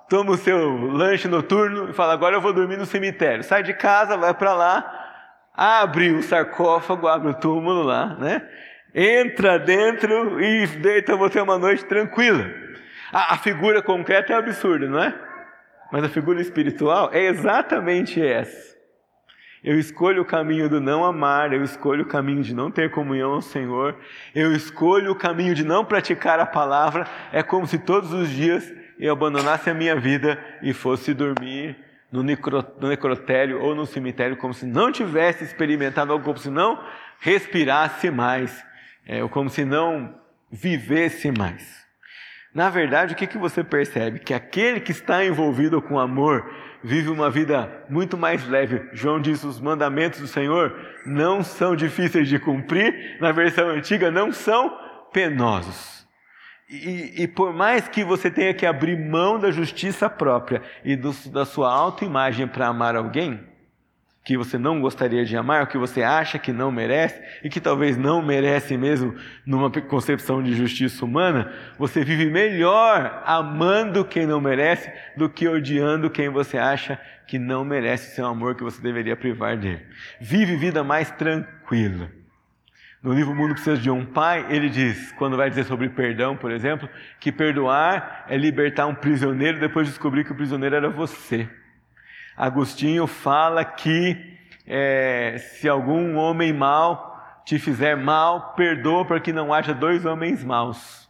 toma 0.10 0.32
o 0.32 0.38
seu 0.38 0.76
lanche 0.92 1.28
noturno 1.28 1.90
e 1.90 1.94
fala, 1.94 2.14
agora 2.14 2.36
eu 2.36 2.42
vou 2.42 2.52
dormir 2.52 2.78
no 2.78 2.86
cemitério. 2.86 3.44
Sai 3.44 3.62
de 3.64 3.74
casa, 3.74 4.18
vai 4.18 4.34
para 4.34 4.54
lá, 4.54 5.08
abre 5.54 6.12
o 6.12 6.24
sarcófago, 6.24 7.08
abre 7.08 7.30
o 7.30 7.34
túmulo 7.36 7.84
lá, 7.84 8.16
né? 8.16 8.42
Entra 8.94 9.60
dentro 9.60 10.42
e 10.42 10.66
deita 10.66 11.16
você 11.16 11.40
uma 11.40 11.60
noite 11.60 11.86
tranquila. 11.86 12.46
A, 13.12 13.36
a 13.36 13.38
figura 13.38 13.82
concreta 13.82 14.34
é 14.34 14.36
absurda, 14.36 14.88
não 14.88 15.02
é? 15.02 15.14
Mas 15.92 16.04
a 16.04 16.10
figura 16.10 16.42
espiritual 16.42 17.10
é 17.14 17.26
exatamente 17.26 18.22
essa. 18.22 18.76
Eu 19.64 19.80
escolho 19.80 20.22
o 20.22 20.26
caminho 20.26 20.70
do 20.70 20.80
não 20.80 21.04
amar, 21.04 21.52
eu 21.52 21.64
escolho 21.64 22.04
o 22.04 22.08
caminho 22.08 22.44
de 22.44 22.54
não 22.54 22.70
ter 22.70 22.92
comunhão 22.92 23.34
ao 23.34 23.42
Senhor, 23.42 23.98
eu 24.34 24.54
escolho 24.54 25.12
o 25.12 25.16
caminho 25.16 25.56
de 25.56 25.66
não 25.66 25.84
praticar 25.84 26.40
a 26.40 26.46
palavra. 26.46 27.08
É 27.32 27.42
como 27.42 27.66
se 27.66 27.80
todos 27.80 28.14
os 28.14 28.30
dias 28.30 28.72
eu 29.00 29.12
abandonasse 29.12 29.70
a 29.70 29.74
minha 29.74 29.96
vida 29.96 30.40
e 30.62 30.74
fosse 30.74 31.14
dormir 31.14 31.76
no, 32.12 32.24
necrotério 32.24 33.62
ou 33.62 33.76
no 33.76 33.86
cemitério, 33.86 34.38
como 34.38 34.54
se 34.54 34.66
não 34.66 34.92
tivesse 34.92 35.44
experimentado 35.44 36.12
algo, 36.12 36.24
como 36.24 36.38
se 36.38 36.50
não 36.50 36.82
respirasse 37.20 38.10
mais, 38.10 38.64
é, 39.06 39.28
como 39.28 39.50
se 39.50 39.66
não 39.66 40.16
vivesse 40.52 41.32
mais. 41.32 41.87
Na 42.58 42.72
verdade, 42.72 43.14
o 43.14 43.16
que, 43.16 43.28
que 43.28 43.38
você 43.38 43.64
percebe? 43.64 44.18
Que 44.18 44.34
aquele 44.34 44.80
que 44.80 44.92
está 44.92 45.24
envolvido 45.24 45.80
com 45.80 46.00
amor 46.00 46.52
vive 46.84 47.08
uma 47.08 47.30
vida 47.30 47.86
muito 47.88 48.18
mais 48.18 48.48
leve. 48.48 48.90
João 48.94 49.22
diz: 49.22 49.44
os 49.44 49.60
mandamentos 49.62 50.20
do 50.20 50.28
Senhor 50.28 50.76
não 51.06 51.44
são 51.44 51.76
difíceis 51.76 52.28
de 52.28 52.40
cumprir, 52.40 53.20
na 53.22 53.32
versão 53.32 53.70
antiga, 53.70 54.10
não 54.10 54.32
são 54.32 54.76
penosos. 55.14 56.08
E, 56.68 57.22
e, 57.22 57.28
por 57.28 57.54
mais 57.54 57.88
que 57.88 58.04
você 58.04 58.32
tenha 58.32 58.56
que 58.56 58.66
abrir 58.66 58.98
mão 58.98 59.38
da 59.38 59.52
justiça 59.52 60.10
própria 60.10 60.64
e 60.84 60.96
do, 60.96 61.12
da 61.30 61.46
sua 61.46 61.72
autoimagem 61.72 62.48
para 62.48 62.66
amar 62.66 62.96
alguém, 62.96 63.40
que 64.28 64.36
você 64.36 64.58
não 64.58 64.82
gostaria 64.82 65.24
de 65.24 65.38
amar, 65.38 65.62
ou 65.62 65.68
que 65.68 65.78
você 65.78 66.04
acha 66.04 66.38
que 66.38 66.52
não 66.52 66.70
merece, 66.70 67.18
e 67.42 67.50
que 67.50 67.62
talvez 67.62 67.96
não 67.96 68.22
merece 68.22 68.76
mesmo 68.76 69.16
numa 69.46 69.72
concepção 69.72 70.44
de 70.44 70.54
justiça 70.54 71.06
humana, 71.06 71.50
você 71.80 72.04
vive 72.04 72.30
melhor 72.30 73.24
amando 73.26 74.04
quem 74.04 74.26
não 74.26 74.42
merece 74.42 74.92
do 75.16 75.30
que 75.30 75.48
odiando 75.48 76.10
quem 76.10 76.28
você 76.28 76.58
acha 76.58 77.00
que 77.26 77.40
não 77.40 77.64
merece 77.64 78.16
seu 78.16 78.26
amor, 78.26 78.56
que 78.56 78.66
você 78.66 78.82
deveria 78.82 79.16
privar 79.16 79.56
dele. 79.56 79.86
Vive 80.20 80.58
vida 80.58 80.84
mais 80.84 81.10
tranquila. 81.12 82.12
No 83.02 83.14
livro 83.14 83.34
Mundo 83.34 83.54
Precisa 83.54 83.78
de 83.78 83.90
um 83.90 84.06
Pai, 84.06 84.46
ele 84.50 84.68
diz, 84.68 85.14
quando 85.14 85.38
vai 85.38 85.50
dizer 85.50 85.64
sobre 85.64 85.88
perdão, 85.88 86.36
por 86.36 86.52
exemplo, 86.52 86.90
que 87.18 87.32
perdoar 87.32 88.26
é 88.28 88.36
libertar 88.36 88.88
um 88.88 88.96
prisioneiro 88.96 89.58
depois 89.58 89.88
de 89.88 89.94
descobrir 89.94 90.26
que 90.26 90.34
o 90.34 90.36
prisioneiro 90.36 90.76
era 90.76 90.90
você. 90.90 91.50
Agostinho 92.38 93.08
fala 93.08 93.66
que 93.66 94.38
é, 94.68 95.38
se 95.40 95.68
algum 95.68 96.16
homem 96.18 96.54
mau 96.54 97.08
te 97.44 97.58
fizer 97.58 97.96
mal, 97.96 98.54
perdoa 98.54 99.06
para 99.06 99.20
que 99.20 99.34
não 99.34 99.54
haja 99.54 99.74
dois 99.74 100.06
homens 100.06 100.44
maus. 100.44 101.10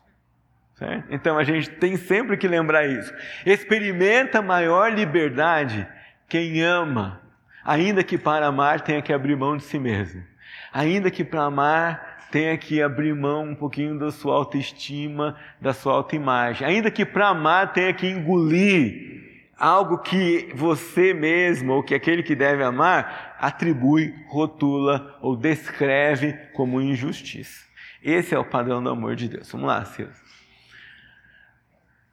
Certo? 0.75 1.07
Então 1.09 1.37
a 1.37 1.43
gente 1.43 1.69
tem 1.71 1.97
sempre 1.97 2.37
que 2.37 2.47
lembrar 2.47 2.85
isso. 2.85 3.11
Experimenta 3.45 4.41
maior 4.41 4.93
liberdade 4.93 5.87
quem 6.29 6.61
ama, 6.61 7.19
ainda 7.65 8.03
que 8.03 8.17
para 8.17 8.45
amar 8.45 8.81
tenha 8.81 9.01
que 9.01 9.11
abrir 9.11 9.35
mão 9.35 9.57
de 9.57 9.63
si 9.63 9.79
mesmo. 9.79 10.23
Ainda 10.71 11.09
que 11.09 11.23
para 11.23 11.43
amar 11.43 12.17
tenha 12.31 12.55
que 12.57 12.81
abrir 12.81 13.15
mão 13.15 13.45
um 13.45 13.55
pouquinho 13.55 13.97
da 13.97 14.11
sua 14.11 14.35
autoestima, 14.35 15.35
da 15.59 15.73
sua 15.73 15.93
autoimagem. 15.93 16.67
Ainda 16.67 16.91
que 16.91 17.03
para 17.05 17.29
amar 17.29 17.73
tenha 17.73 17.93
que 17.93 18.07
engolir 18.07 19.16
algo 19.57 19.97
que 19.97 20.51
você 20.53 21.13
mesmo, 21.13 21.73
ou 21.73 21.83
que 21.83 21.95
aquele 21.95 22.21
que 22.21 22.35
deve 22.35 22.63
amar, 22.63 23.35
atribui, 23.39 24.13
rotula 24.27 25.17
ou 25.21 25.35
descreve 25.35 26.33
como 26.53 26.81
injustiça. 26.81 27.65
Esse 28.03 28.35
é 28.35 28.39
o 28.39 28.45
padrão 28.45 28.81
do 28.83 28.89
amor 28.89 29.15
de 29.15 29.27
Deus. 29.27 29.51
Vamos 29.51 29.67
lá, 29.67 29.83
Silas. 29.85 30.21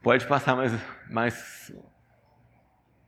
Pode 0.02 0.26
passar 0.26 0.57
mais, 0.57 0.72
mais 1.11 1.72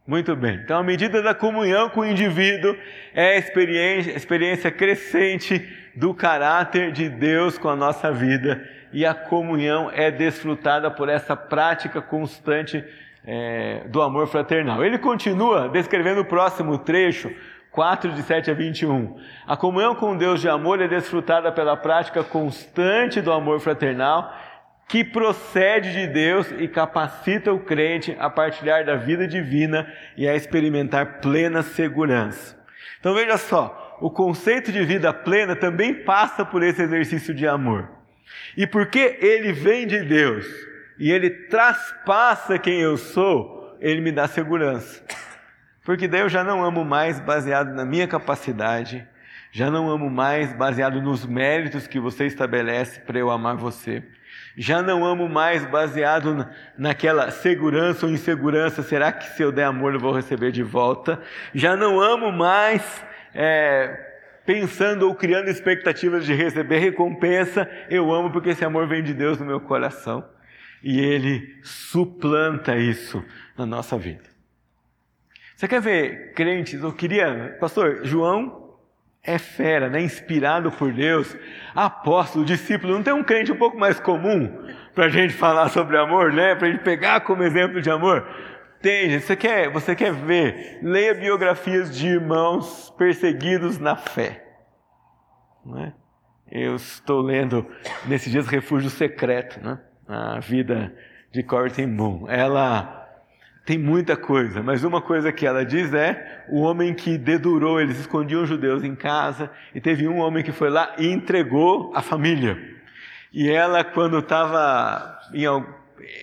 muito 0.07 0.37
bem. 0.37 0.61
Então, 0.63 0.79
a 0.79 0.85
medida 0.85 1.21
da 1.21 1.35
comunhão 1.35 1.91
com 1.91 2.01
o 2.01 2.07
indivíduo 2.07 2.77
é 3.13 3.35
a 3.35 3.37
experiência, 3.37 4.13
a 4.13 4.17
experiência 4.17 4.71
crescente 4.71 5.67
do 5.97 6.15
caráter 6.15 6.93
de 6.93 7.09
Deus 7.09 7.59
com 7.59 7.69
a 7.69 7.77
nossa 7.77 8.13
vida. 8.13 8.63
E 8.93 9.05
a 9.05 9.13
comunhão 9.13 9.91
é 9.93 10.11
desfrutada 10.11 10.91
por 10.91 11.09
essa 11.09 11.35
prática 11.35 12.01
constante 12.01 12.85
é, 13.27 13.83
do 13.89 14.01
amor 14.01 14.29
fraternal. 14.29 14.85
Ele 14.85 14.99
continua 14.99 15.69
descrevendo 15.69 16.21
o 16.21 16.25
próximo 16.25 16.79
trecho, 16.79 17.31
4 17.73 18.13
de 18.13 18.23
7 18.23 18.51
a 18.51 18.55
21. 18.55 19.17
A 19.47 19.57
comunhão 19.57 19.95
com 19.95 20.17
Deus 20.17 20.41
de 20.41 20.49
amor 20.49 20.81
é 20.81 20.89
desfrutada 20.89 21.51
pela 21.51 21.77
prática 21.77 22.23
constante 22.23 23.21
do 23.21 23.33
amor 23.33 23.61
fraternal 23.61 24.33
que 24.89 25.03
procede 25.03 25.93
de 25.93 26.07
Deus 26.07 26.51
e 26.59 26.69
capacita 26.69 27.53
o 27.53 27.59
crente 27.59 28.17
a 28.19 28.31
partilhar 28.31 28.85
da 28.85 28.95
vida 28.95 29.27
divina 29.27 29.93
e 30.17 30.29
a 30.29 30.37
experimentar 30.37 31.21
plena 31.21 31.63
segurança. 31.63 32.57
Então 33.01 33.13
veja 33.13 33.37
só, 33.37 33.99
o 34.01 34.11
conceito 34.11 34.71
de 34.71 34.85
vida 34.85 35.13
plena 35.13 35.57
também 35.57 35.93
passa 35.93 36.45
por 36.45 36.63
esse 36.63 36.83
exercício 36.83 37.35
de 37.35 37.47
amor. 37.49 37.91
E 38.57 38.67
porque 38.67 39.19
ele 39.21 39.53
vem 39.53 39.87
de 39.87 40.01
Deus 40.05 40.47
e 40.99 41.11
ele 41.11 41.31
traspassa 41.31 42.59
quem 42.59 42.81
eu 42.81 42.97
sou, 42.97 43.77
ele 43.81 44.01
me 44.01 44.13
dá 44.13 44.27
segurança. 44.27 45.03
Porque 45.85 46.09
daí 46.09 46.21
eu 46.21 46.29
já 46.29 46.43
não 46.43 46.65
amo 46.65 46.85
mais 46.85 47.21
baseado 47.21 47.73
na 47.73 47.85
minha 47.85 48.09
capacidade, 48.09 49.07
já 49.53 49.71
não 49.71 49.89
amo 49.89 50.11
mais 50.11 50.53
baseado 50.53 51.01
nos 51.01 51.25
méritos 51.25 51.87
que 51.87 52.01
você 52.01 52.27
estabelece 52.27 53.01
para 53.01 53.19
eu 53.19 53.31
amar 53.31 53.57
você 53.57 54.03
já 54.57 54.83
não 54.83 55.05
amo 55.05 55.29
mais 55.29 55.67
baseado 55.67 56.49
naquela 56.79 57.31
segurança 57.31 58.07
ou 58.07 58.13
insegurança. 58.13 58.83
Será 58.83 59.13
que 59.13 59.25
se 59.37 59.43
eu 59.43 59.53
der 59.53 59.65
amor 59.65 59.93
eu 59.93 60.01
vou 60.01 60.13
receber 60.13 60.51
de 60.51 60.63
volta? 60.63 61.21
Já 61.55 61.77
não 61.77 62.01
amo 62.01 62.33
mais 62.33 62.83
é, 63.35 63.95
pensando 64.47 65.07
ou 65.07 65.15
criando 65.15 65.49
expectativas 65.49 66.25
de 66.25 66.33
receber 66.33 66.79
recompensa. 66.79 67.69
Eu 67.91 68.11
amo 68.11 68.31
porque 68.31 68.51
esse 68.51 68.65
amor 68.65 68.89
vem 68.89 69.03
de 69.03 69.13
Deus 69.13 69.39
no 69.39 69.45
meu 69.45 69.61
coração. 69.61 70.27
E 70.87 71.01
Ele 71.01 71.53
suplanta 71.65 72.77
isso 72.77 73.21
na 73.59 73.67
nossa 73.67 73.99
vida. 73.99 74.23
Você 75.57 75.67
quer 75.67 75.81
ver 75.81 76.33
crentes? 76.33 76.81
Eu 76.81 76.93
queria, 76.93 77.57
pastor, 77.59 78.05
João 78.05 78.77
é 79.21 79.37
fera, 79.37 79.91
né? 79.91 80.01
inspirado 80.01 80.71
por 80.71 80.93
Deus, 80.93 81.37
apóstolo, 81.75 82.45
discípulo. 82.45 82.93
Não 82.93 83.03
tem 83.03 83.13
um 83.13 83.25
crente 83.25 83.51
um 83.51 83.57
pouco 83.57 83.77
mais 83.77 83.99
comum 83.99 84.65
para 84.95 85.07
a 85.07 85.09
gente 85.09 85.35
falar 85.35 85.71
sobre 85.71 85.99
amor, 85.99 86.33
né? 86.33 86.55
Para 86.55 86.69
a 86.69 86.71
gente 86.71 86.85
pegar 86.85 87.23
como 87.23 87.43
exemplo 87.43 87.83
de 87.83 87.91
amor? 87.91 88.25
Tem, 88.81 89.11
gente. 89.11 89.25
Você 89.25 89.35
quer, 89.35 89.69
você 89.69 89.97
quer 89.97 90.13
ver? 90.13 90.79
Leia 90.85 91.15
biografias 91.15 91.93
de 91.99 92.07
irmãos 92.07 92.95
perseguidos 92.97 93.77
na 93.81 93.97
fé. 93.97 94.41
Não 95.65 95.81
é? 95.81 95.93
Eu 96.49 96.77
estou 96.77 97.23
lendo 97.23 97.67
nesses 98.07 98.31
dias 98.31 98.47
Refúgio 98.47 98.89
Secreto, 98.89 99.61
né? 99.61 99.81
A 100.09 100.41
vida 100.41 100.93
de 101.33 101.43
Corten 101.43 101.89
Boom. 101.89 102.27
Ela 102.29 103.07
tem 103.65 103.77
muita 103.77 104.17
coisa, 104.17 104.63
mas 104.63 104.85
uma 104.85 105.03
coisa 105.03 105.33
que 105.33 105.45
ela 105.45 105.65
diz 105.65 105.93
é 105.93 106.45
o 106.49 106.61
homem 106.61 106.95
que 106.95 107.19
dedurou, 107.19 107.81
eles 107.81 107.99
escondiam 107.99 108.47
judeus 108.47 108.85
em 108.85 108.95
casa, 108.95 109.51
e 109.75 109.81
teve 109.81 110.07
um 110.07 110.19
homem 110.19 110.45
que 110.45 110.53
foi 110.53 110.71
lá 110.71 110.95
e 110.97 111.09
entregou 111.09 111.93
a 111.95 112.01
família. 112.01 112.57
E 113.33 113.51
ela, 113.51 113.83
quando 113.83 114.21
estava 114.21 115.19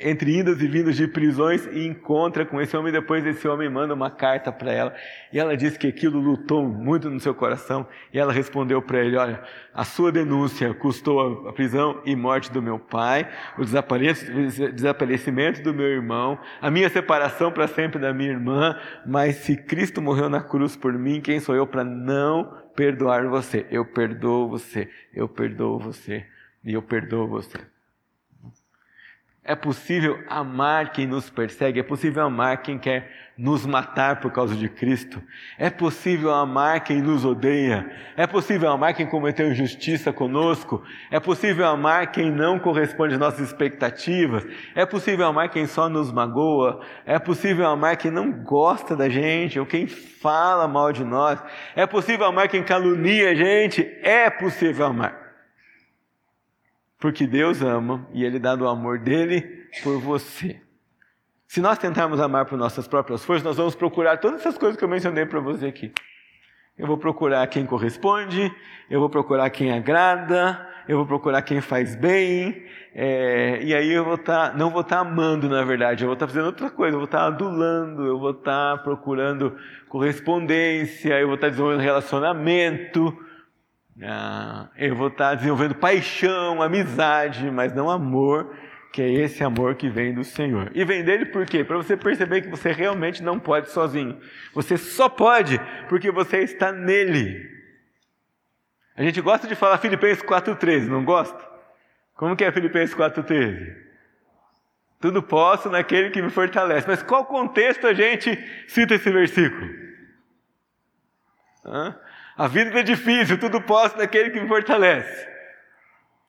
entre 0.02 0.38
indas 0.38 0.62
e 0.62 0.68
vindas 0.68 0.96
de 0.96 1.08
prisões 1.08 1.66
e 1.72 1.86
encontra 1.86 2.46
com 2.46 2.62
esse 2.62 2.76
homem. 2.76 2.92
Depois 2.92 3.26
esse 3.26 3.48
homem 3.48 3.70
manda 3.70 3.94
uma 3.94 4.10
carta 4.10 4.52
para 4.52 4.72
ela 4.72 4.96
e 5.32 5.40
ela 5.40 5.56
diz 5.56 5.78
que 5.78 5.88
aquilo 5.88 6.20
lutou 6.20 6.68
muito 6.68 7.10
no 7.10 7.20
seu 7.20 7.34
coração. 7.34 7.88
E 8.14 8.20
ela 8.20 8.32
respondeu 8.32 8.82
para 8.82 9.00
ele: 9.00 9.18
Olha, 9.18 9.42
a 9.74 9.84
sua 9.84 10.12
denúncia 10.12 10.74
custou 10.74 11.48
a 11.48 11.54
prisão 11.54 12.02
e 12.06 12.16
morte 12.16 12.52
do 12.52 12.62
meu 12.62 12.80
pai, 12.80 13.30
o 13.58 13.64
desaparecimento 14.74 15.62
do 15.62 15.74
meu 15.74 15.88
irmão, 15.88 16.40
a 16.62 16.70
minha 16.70 16.90
separação 16.90 17.52
para 17.52 17.68
sempre 17.68 18.00
da 18.00 18.14
minha 18.14 18.32
irmã. 18.32 18.78
Mas 19.06 19.38
se 19.38 19.56
Cristo 19.56 20.02
morreu 20.02 20.30
na 20.30 20.42
cruz 20.42 20.76
por 20.76 20.94
mim, 20.94 21.22
quem 21.22 21.40
sou 21.40 21.56
eu 21.56 21.68
para 21.68 21.84
não 21.84 22.58
perdoar 22.76 23.28
você? 23.28 23.66
Eu 23.70 23.86
perdoo 23.86 24.50
você, 24.50 24.90
eu 25.14 25.28
perdoo 25.28 25.80
você 25.80 26.26
e 26.64 26.74
eu 26.74 26.82
perdoo 26.82 27.28
você. 27.28 27.73
É 29.46 29.56
possível 29.56 30.24
amar 30.30 30.94
quem 30.94 31.06
nos 31.06 31.30
persegue, 31.30 31.78
é 31.78 31.84
possível 31.84 32.24
amar 32.24 32.62
quem 32.62 32.80
quer 32.80 33.12
nos 33.38 33.66
matar 33.66 34.22
por 34.22 34.32
causa 34.32 34.56
de 34.56 34.70
Cristo. 34.70 35.22
É 35.58 35.70
possível 35.70 36.34
amar 36.34 36.82
quem 36.82 37.02
nos 37.02 37.26
odeia. 37.26 37.92
É 38.16 38.26
possível 38.26 38.72
amar 38.72 38.94
quem 38.94 39.06
cometeu 39.06 39.52
injustiça 39.52 40.14
conosco. 40.14 40.82
É 41.12 41.20
possível 41.20 41.66
amar 41.66 42.12
quem 42.12 42.32
não 42.32 42.58
corresponde 42.58 43.16
às 43.16 43.20
nossas 43.20 43.42
expectativas. 43.48 44.46
É 44.74 44.86
possível 44.86 45.28
amar 45.28 45.50
quem 45.50 45.66
só 45.66 45.90
nos 45.90 46.10
magoa. 46.10 46.80
É 47.06 47.20
possível 47.20 47.68
amar 47.68 47.98
quem 47.98 48.12
não 48.12 48.32
gosta 48.32 48.96
da 48.96 49.10
gente 49.10 49.60
ou 49.60 49.66
quem 49.66 49.88
fala 49.88 50.70
mal 50.70 50.94
de 50.94 51.04
nós. 51.04 51.44
É 51.76 51.86
possível 51.86 52.28
amar 52.28 52.48
quem 52.48 52.64
calunia 52.64 53.32
a 53.32 53.36
gente. 53.36 53.82
É 54.04 54.30
possível 54.30 54.86
amar. 54.86 55.23
Porque 57.04 57.28
Deus 57.28 57.62
ama 57.62 58.08
e 58.14 58.24
Ele 58.24 58.40
dá 58.40 58.56
o 58.56 58.66
amor 58.66 58.98
dele 58.98 59.42
por 59.84 60.00
você. 60.00 60.62
Se 61.46 61.60
nós 61.60 61.78
tentarmos 61.78 62.18
amar 62.22 62.46
por 62.46 62.58
nossas 62.58 62.88
próprias 62.88 63.26
forças, 63.26 63.44
nós 63.44 63.58
vamos 63.58 63.76
procurar 63.76 64.16
todas 64.20 64.40
essas 64.40 64.58
coisas 64.58 64.78
que 64.78 64.86
eu 64.86 64.88
mencionei 64.88 65.26
para 65.26 65.42
você 65.42 65.66
aqui. 65.66 65.92
Eu 66.78 66.88
vou 66.88 66.98
procurar 66.98 67.46
quem 67.48 67.66
corresponde, 67.66 68.50
eu 68.90 69.02
vou 69.02 69.10
procurar 69.10 69.50
quem 69.50 69.74
agrada, 69.74 70.66
eu 70.88 70.96
vou 70.96 71.06
procurar 71.06 71.42
quem 71.42 71.60
faz 71.60 71.94
bem, 71.94 72.64
é, 72.96 73.60
e 73.62 73.76
aí 73.76 73.92
eu 73.92 74.06
vou 74.06 74.16
estar, 74.16 74.52
tá, 74.52 74.58
não 74.58 74.70
vou 74.70 74.80
estar 74.80 74.96
tá 74.96 75.02
amando, 75.02 75.50
na 75.50 75.62
verdade, 75.66 76.06
eu 76.06 76.08
vou 76.08 76.14
estar 76.14 76.26
tá 76.26 76.32
fazendo 76.32 76.46
outra 76.46 76.70
coisa, 76.70 76.96
eu 76.96 77.00
vou 77.00 77.06
estar 77.06 77.26
adulando, 77.26 78.06
eu 78.06 78.18
vou 78.18 78.32
estar 78.32 78.82
procurando 78.82 79.58
correspondência, 79.90 81.20
eu 81.20 81.28
vou 81.28 81.36
estar 81.36 81.50
desenvolvendo 81.50 81.82
relacionamento, 81.82 83.14
ah, 84.02 84.70
eu 84.76 84.96
vou 84.96 85.08
estar 85.08 85.36
desenvolvendo 85.36 85.76
paixão, 85.76 86.62
amizade, 86.62 87.50
mas 87.52 87.74
não 87.74 87.90
amor, 87.90 88.56
que 88.92 89.02
é 89.02 89.12
esse 89.12 89.44
amor 89.44 89.76
que 89.76 89.90
vem 89.90 90.14
do 90.14 90.24
Senhor. 90.24 90.72
E 90.74 90.84
vem 90.84 91.04
dele 91.04 91.26
por 91.26 91.46
quê? 91.46 91.64
Para 91.64 91.78
você 91.78 91.96
perceber 91.96 92.42
que 92.42 92.50
você 92.50 92.72
realmente 92.72 93.22
não 93.22 93.40
pode 93.40 93.70
sozinho. 93.70 94.20
Você 94.54 94.78
só 94.78 95.08
pode 95.10 95.60
porque 95.90 96.12
você 96.12 96.40
está 96.40 96.72
nele. 96.72 97.52
A 98.96 99.04
gente 99.04 99.22
gosta 99.22 99.48
de 99.48 99.56
falar 99.56 99.78
Filipenses 99.78 100.24
4,13, 100.24 100.88
não 100.88 101.04
gosta? 101.04 101.54
Como 102.16 102.36
que 102.36 102.44
é 102.44 102.52
Filipenses 102.52 102.96
4,13? 102.96 103.76
Tudo 105.00 105.22
posso 105.22 105.70
naquele 105.70 106.12
que 106.12 106.22
me 106.22 106.30
fortalece. 106.30 106.88
Mas 106.88 107.04
qual 107.04 107.26
contexto 107.26 107.86
a 107.88 107.94
gente 107.94 108.38
cita 108.68 108.96
esse 108.96 109.12
versículo? 109.12 109.70
Hã? 111.66 112.00
A 112.36 112.48
vida 112.48 112.80
é 112.80 112.84
difícil, 112.84 113.40
tudo 113.40 113.62
posso 113.62 113.98
naquele 113.98 114.32
que 114.32 114.42
me 114.42 114.48
fortalece. 114.48 115.28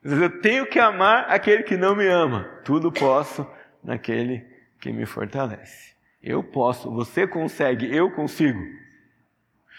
Eu 0.02 0.40
tenho 0.40 0.66
que 0.66 0.78
amar 0.78 1.26
aquele 1.30 1.62
que 1.62 1.76
não 1.76 1.96
me 1.96 2.06
ama. 2.06 2.44
Tudo 2.62 2.92
posso 2.92 3.46
naquele 3.82 4.46
que 4.78 4.92
me 4.92 5.06
fortalece. 5.06 5.94
Eu 6.22 6.42
posso, 6.42 6.90
você 6.90 7.26
consegue, 7.26 7.94
eu 7.94 8.10
consigo. 8.10 8.60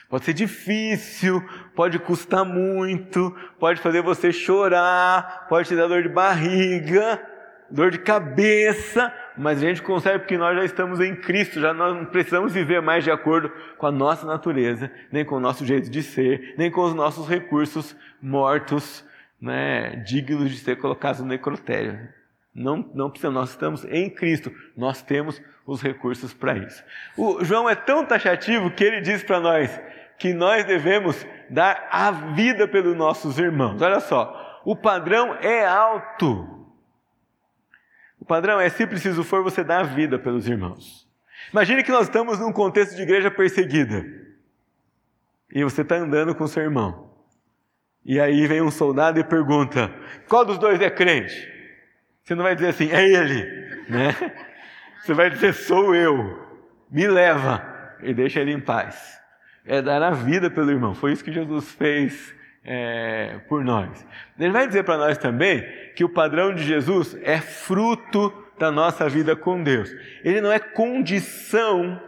Pode 0.10 0.26
ser 0.26 0.34
difícil, 0.34 1.44
pode 1.76 2.00
custar 2.00 2.46
muito, 2.46 3.36
pode 3.60 3.82
fazer 3.82 4.02
você 4.02 4.32
chorar, 4.32 5.48
pode 5.48 5.68
te 5.68 5.76
dar 5.76 5.88
dor 5.88 6.04
de 6.04 6.10
barriga, 6.10 7.22
dor 7.70 7.92
de 7.92 8.00
cabeça, 8.00 9.14
mas 9.38 9.58
a 9.58 9.68
gente 9.68 9.82
consegue 9.82 10.20
porque 10.20 10.38
nós 10.38 10.56
já 10.56 10.66
estamos 10.66 11.00
em 11.00 11.16
Cristo, 11.16 11.60
já 11.60 11.74
não 11.74 12.06
precisamos 12.06 12.54
viver 12.54 12.82
mais 12.82 13.04
de 13.04 13.12
acordo 13.12 13.52
com 13.78 13.88
a 13.88 13.92
nossa 13.92 14.26
natureza, 14.26 14.92
nem 15.12 15.26
com 15.26 15.36
o 15.36 15.40
nosso 15.40 15.66
jeito 15.66 15.90
de 15.90 16.04
ser, 16.04 16.56
nem 16.58 16.72
com 16.72 16.82
os 16.82 16.94
nossos 16.94 17.28
recursos 17.28 17.96
mortos, 18.22 19.06
né, 19.42 19.98
dignos 20.06 20.50
de 20.50 20.58
ser 20.58 20.78
colocados 20.78 21.22
no 21.22 21.28
necrotério. 21.28 22.08
Não, 22.54 22.90
não 22.94 23.10
precisamos, 23.10 23.40
nós 23.40 23.50
estamos 23.50 23.86
em 23.86 24.10
Cristo, 24.10 24.52
nós 24.78 25.02
temos 25.02 25.42
os 25.68 25.82
recursos 25.82 26.34
para 26.34 26.58
isso. 26.58 26.84
O 27.18 27.44
João 27.44 27.70
é 27.70 27.76
tão 27.76 28.06
taxativo 28.06 28.72
que 28.72 28.84
ele 28.84 29.02
diz 29.02 29.24
para 29.24 29.40
nós 29.40 29.82
que 30.18 30.34
nós 30.34 30.64
devemos 30.64 31.26
dar 31.50 31.88
a 31.92 32.12
vida 32.12 32.68
pelos 32.68 32.96
nossos 32.96 33.38
irmãos. 33.38 33.82
Olha 33.82 34.00
só, 34.00 34.62
o 34.64 34.76
padrão 34.76 35.36
é 35.42 35.66
alto. 35.66 36.65
O 38.26 38.28
padrão 38.28 38.60
é: 38.60 38.68
se 38.70 38.88
preciso 38.88 39.24
for, 39.24 39.44
você 39.44 39.64
dá 39.64 39.82
a 39.82 39.84
vida 39.84 40.18
pelos 40.18 40.48
irmãos. 40.48 41.08
Imagine 41.54 41.84
que 41.84 41.92
nós 41.92 42.08
estamos 42.08 42.40
num 42.40 42.52
contexto 42.52 42.96
de 42.96 43.04
igreja 43.04 43.30
perseguida. 43.30 44.04
E 45.54 45.64
você 45.64 45.84
está 45.84 45.98
andando 45.98 46.34
com 46.34 46.48
seu 46.48 46.64
irmão. 46.64 47.14
E 48.04 48.20
aí 48.20 48.48
vem 48.48 48.64
um 48.64 48.72
soldado 48.72 49.20
e 49.20 49.24
pergunta: 49.24 49.94
qual 50.28 50.44
dos 50.44 50.58
dois 50.58 50.82
é 50.82 50.90
crente? 50.90 51.36
Você 52.24 52.34
não 52.34 52.42
vai 52.42 52.56
dizer 52.56 52.70
assim, 52.70 52.90
é 52.92 53.08
ele, 53.08 53.44
né? 53.88 54.16
Você 55.04 55.14
vai 55.14 55.30
dizer, 55.30 55.54
sou 55.54 55.94
eu. 55.94 56.44
Me 56.90 57.08
leva 57.08 57.64
e 58.02 58.12
deixa 58.12 58.40
ele 58.40 58.54
em 58.54 58.60
paz. 58.60 59.22
É 59.64 59.84
dar 59.84 60.02
a 60.02 60.10
vida 60.10 60.50
pelo 60.50 60.72
irmão. 60.72 60.96
Foi 60.96 61.12
isso 61.12 61.24
que 61.24 61.32
Jesus 61.32 61.72
fez 61.74 62.35
é, 62.66 63.40
por 63.48 63.64
nós. 63.64 64.06
Ele 64.40 64.52
vai 64.52 64.68
dizer 64.68 64.84
para 64.84 64.98
nós 64.98 65.18
também 65.18 65.64
que 65.96 66.04
o 66.04 66.10
padrão 66.10 66.54
de 66.54 66.64
Jesus 66.64 67.16
é 67.22 67.40
fruto 67.40 68.34
da 68.58 68.72
nossa 68.72 69.08
vida 69.08 69.36
com 69.36 69.62
Deus. 69.62 69.94
Ele 70.24 70.42
não 70.42 70.52
é 70.52 70.60
condição 70.60 72.02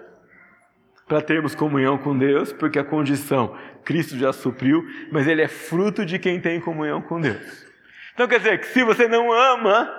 para 1.08 1.22
termos 1.22 1.56
comunhão 1.56 1.98
com 1.98 2.18
Deus, 2.18 2.52
porque 2.52 2.80
a 2.80 2.84
condição 2.84 3.56
Cristo 3.86 4.18
já 4.18 4.34
supriu, 4.34 4.86
mas 5.12 5.28
ele 5.28 5.42
é 5.42 5.48
fruto 5.48 6.06
de 6.06 6.20
quem 6.20 6.42
tem 6.42 6.60
comunhão 6.60 7.02
com 7.02 7.22
Deus. 7.22 7.66
Então 8.14 8.28
quer 8.28 8.40
dizer 8.40 8.60
que 8.60 8.68
se 8.68 8.84
você 8.84 9.08
não 9.08 9.32
ama, 9.32 9.90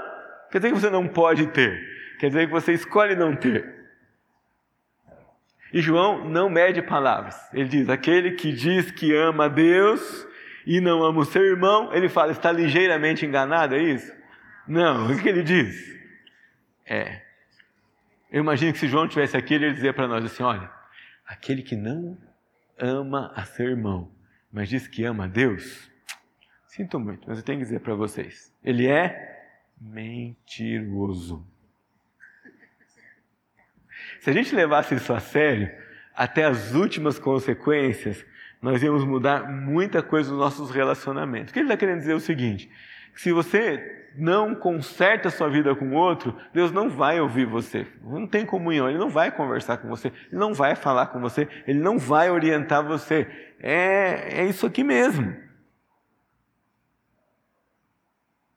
quer 0.51 0.59
dizer 0.59 0.75
que 0.75 0.81
você 0.81 0.91
não 0.91 1.09
pode 1.09 1.47
ter, 1.47 1.81
quer 2.19 2.27
dizer 2.27 2.47
que 2.47 2.53
você 2.53 2.73
escolhe 2.73 3.15
não 3.15 3.35
ter. 3.35 3.79
E 5.73 5.81
João 5.81 6.29
não 6.29 6.51
mede 6.51 6.83
palavras. 6.83 7.37
Ele 7.53 7.69
diz: 7.69 7.89
aquele 7.89 8.33
que 8.33 8.53
diz 8.53 8.91
que 8.91 9.15
ama 9.15 9.47
a 9.47 9.49
Deus 9.49 10.28
e 10.69 10.83
não 10.83 11.03
ama 11.03 11.21
o 11.21 11.25
seu 11.25 11.43
irmão, 11.43 11.95
ele 11.95 12.11
fala, 12.11 12.31
está 12.31 12.53
ligeiramente 12.53 13.25
enganado, 13.25 13.75
é 13.75 13.83
isso? 13.83 14.13
Não, 14.67 15.11
o 15.11 15.19
que 15.19 15.27
ele 15.27 15.43
diz? 15.43 15.99
É. 16.85 17.23
Eu 18.31 18.43
imagino 18.43 18.75
que 18.75 18.79
se 18.79 18.87
João 18.87 19.07
estivesse 19.07 19.35
aqui, 19.35 19.55
ele 19.55 19.69
ia 19.69 19.73
dizer 19.73 19.95
para 19.95 20.07
nós 20.07 20.23
assim: 20.23 20.43
olha, 20.43 20.71
aquele 21.25 21.63
que 21.63 21.75
não 21.75 22.19
ama 22.79 23.33
a 23.35 23.47
seu 23.47 23.67
irmão, 23.67 24.13
mas 24.53 24.69
diz 24.69 24.87
que 24.87 25.05
ama 25.05 25.25
a 25.25 25.27
Deus, 25.27 25.91
sinto 26.67 27.01
muito, 27.01 27.27
mas 27.27 27.39
eu 27.39 27.45
tenho 27.45 27.61
que 27.61 27.65
dizer 27.65 27.81
para 27.81 27.95
vocês: 27.95 28.55
ele 28.63 28.87
é 28.87 29.49
mentiroso. 29.81 31.47
Se 34.21 34.29
a 34.29 34.35
gente 34.35 34.55
levasse 34.55 34.95
isso 34.95 35.15
a 35.15 35.21
sério, 35.21 35.75
até 36.15 36.45
as 36.45 36.75
últimas 36.75 37.19
consequências, 37.19 38.23
nós 38.61 38.83
íamos 38.83 39.05
mudar 39.05 39.51
muita 39.51 40.03
coisa 40.03 40.31
nos 40.31 40.39
nossos 40.39 40.71
relacionamentos. 40.71 41.51
O 41.51 41.53
que 41.53 41.61
ele 41.61 41.67
está 41.67 41.77
querendo 41.77 41.99
dizer 42.01 42.13
é 42.13 42.17
o 42.17 42.21
seguinte: 42.21 42.71
se 43.15 43.33
você 43.33 44.11
não 44.17 44.55
conserta 44.55 45.29
a 45.29 45.31
sua 45.31 45.49
vida 45.49 45.75
com 45.75 45.89
o 45.91 45.95
outro, 45.95 46.37
Deus 46.53 46.73
não 46.73 46.91
vai 46.91 47.21
ouvir 47.21 47.45
você. 47.45 47.87
Não 48.03 48.27
tem 48.27 48.45
comunhão, 48.45 48.89
Ele 48.89 48.99
não 48.99 49.09
vai 49.09 49.31
conversar 49.31 49.79
com 49.79 49.89
você, 49.89 50.09
Ele 50.31 50.41
não 50.41 50.55
vai 50.55 50.75
falar 50.75 51.07
com 51.07 51.21
você, 51.21 51.49
Ele 51.67 51.79
não 51.79 51.99
vai 51.99 52.31
orientar 52.31 52.85
você. 52.85 53.27
É, 53.61 54.41
é 54.43 54.45
isso 54.47 54.67
aqui 54.67 54.83
mesmo. 54.83 55.35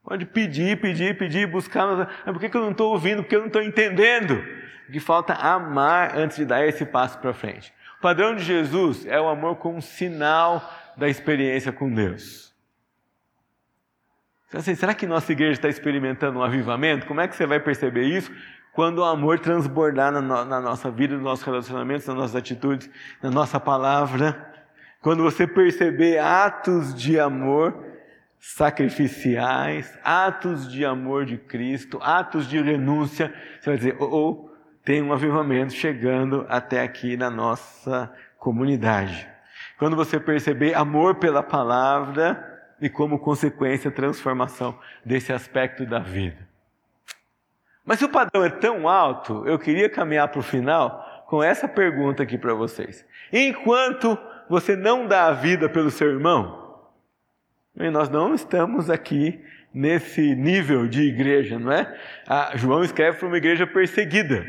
Pode 0.04 0.26
pedir, 0.26 0.80
pedir, 0.82 1.18
pedir, 1.18 1.48
buscar. 1.48 1.88
Mas 2.26 2.34
por 2.34 2.40
que 2.40 2.56
eu 2.56 2.62
não 2.62 2.72
estou 2.72 2.92
ouvindo? 2.92 3.22
Porque 3.22 3.36
eu 3.36 3.40
não 3.40 3.48
estou 3.48 3.62
entendendo. 3.62 4.44
Que 4.92 5.00
falta 5.00 5.34
amar 5.34 6.18
antes 6.18 6.38
de 6.38 6.46
dar 6.46 6.68
esse 6.68 6.86
passo 6.86 7.18
para 7.20 7.34
frente. 7.34 7.74
O 8.02 8.10
padrão 8.12 8.36
de 8.36 8.44
Jesus 8.44 9.06
é 9.06 9.22
o 9.22 9.30
amor 9.30 9.58
como 9.58 9.80
sinal 9.80 10.68
da 10.98 11.08
experiência 11.08 11.72
com 11.72 11.88
Deus. 11.88 12.52
Assim, 14.52 14.74
será 14.74 14.96
que 14.96 15.06
nossa 15.06 15.32
igreja 15.32 15.52
está 15.52 15.70
experimentando 15.70 16.40
um 16.40 16.42
avivamento? 16.42 17.06
Como 17.06 17.22
é 17.22 17.28
que 17.28 17.36
você 17.36 17.46
vai 17.46 17.60
perceber 17.60 18.06
isso? 18.06 18.32
Quando 18.74 18.98
o 18.98 19.04
amor 19.04 19.38
transbordar 19.38 20.12
na, 20.12 20.20
no, 20.20 20.44
na 20.46 20.60
nossa 20.60 20.90
vida, 20.90 21.14
nos 21.14 21.24
nossos 21.24 21.46
relacionamentos, 21.46 22.08
nas 22.08 22.16
nossas 22.16 22.36
atitudes, 22.36 22.90
na 23.22 23.30
nossa 23.30 23.60
palavra. 23.60 24.52
Quando 25.00 25.22
você 25.22 25.46
perceber 25.46 26.18
atos 26.18 26.96
de 26.96 27.20
amor 27.20 27.86
sacrificiais, 28.40 29.96
atos 30.04 30.68
de 30.72 30.84
amor 30.84 31.24
de 31.24 31.38
Cristo, 31.38 32.00
atos 32.02 32.50
de 32.50 32.60
renúncia, 32.60 33.32
você 33.60 33.70
vai 33.70 33.78
dizer, 33.78 33.96
oh, 34.00 34.06
oh 34.06 34.51
tem 34.84 35.02
um 35.02 35.14
avivamento 35.14 35.74
chegando 35.74 36.46
até 36.50 36.82
aqui 36.82 37.16
na 37.16 37.30
nossa 37.30 38.12
comunidade. 38.38 39.28
Quando 39.78 39.96
você 39.96 40.20
perceber 40.20 40.74
amor 40.74 41.16
pela 41.16 41.44
palavra 41.44 42.48
e 42.80 42.90
como 42.90 43.20
consequência 43.20 43.92
transformação 43.92 44.78
desse 45.06 45.32
aspecto 45.32 45.86
da 45.86 46.00
vida. 46.00 46.50
Mas 47.86 48.00
se 48.00 48.06
o 48.06 48.10
padrão 48.10 48.44
é 48.44 48.50
tão 48.50 48.88
alto, 48.88 49.46
eu 49.48 49.60
queria 49.60 49.90
caminhar 49.90 50.28
para 50.28 50.40
o 50.40 50.44
final 50.44 51.26
com 51.28 51.44
essa 51.44 51.68
pergunta 51.68 52.24
aqui 52.24 52.38
para 52.38 52.54
vocês. 52.54 53.06
Enquanto 53.32 54.18
você 54.50 54.76
não 54.76 55.08
dá 55.08 55.28
a 55.28 55.34
vida 55.34 55.70
pelo 55.70 55.92
seu 55.92 56.10
irmão, 56.10 56.80
nós 57.76 58.10
não 58.10 58.34
estamos 58.34 58.90
aqui 58.90 59.44
nesse 59.74 60.36
nível 60.36 60.88
de 60.88 61.04
igreja, 61.04 61.58
não 61.58 61.72
é? 61.72 61.98
A 62.28 62.58
João 62.58 62.84
escreve 62.84 63.18
para 63.18 63.28
uma 63.28 63.38
igreja 63.38 63.66
perseguida. 63.66 64.46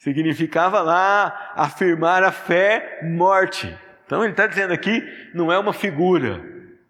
Significava 0.00 0.80
lá 0.80 1.52
afirmar 1.54 2.22
a 2.22 2.32
fé, 2.32 3.00
morte. 3.02 3.78
Então 4.06 4.22
ele 4.24 4.32
está 4.32 4.46
dizendo 4.46 4.72
aqui, 4.72 5.06
não 5.34 5.52
é 5.52 5.58
uma 5.58 5.74
figura, 5.74 6.42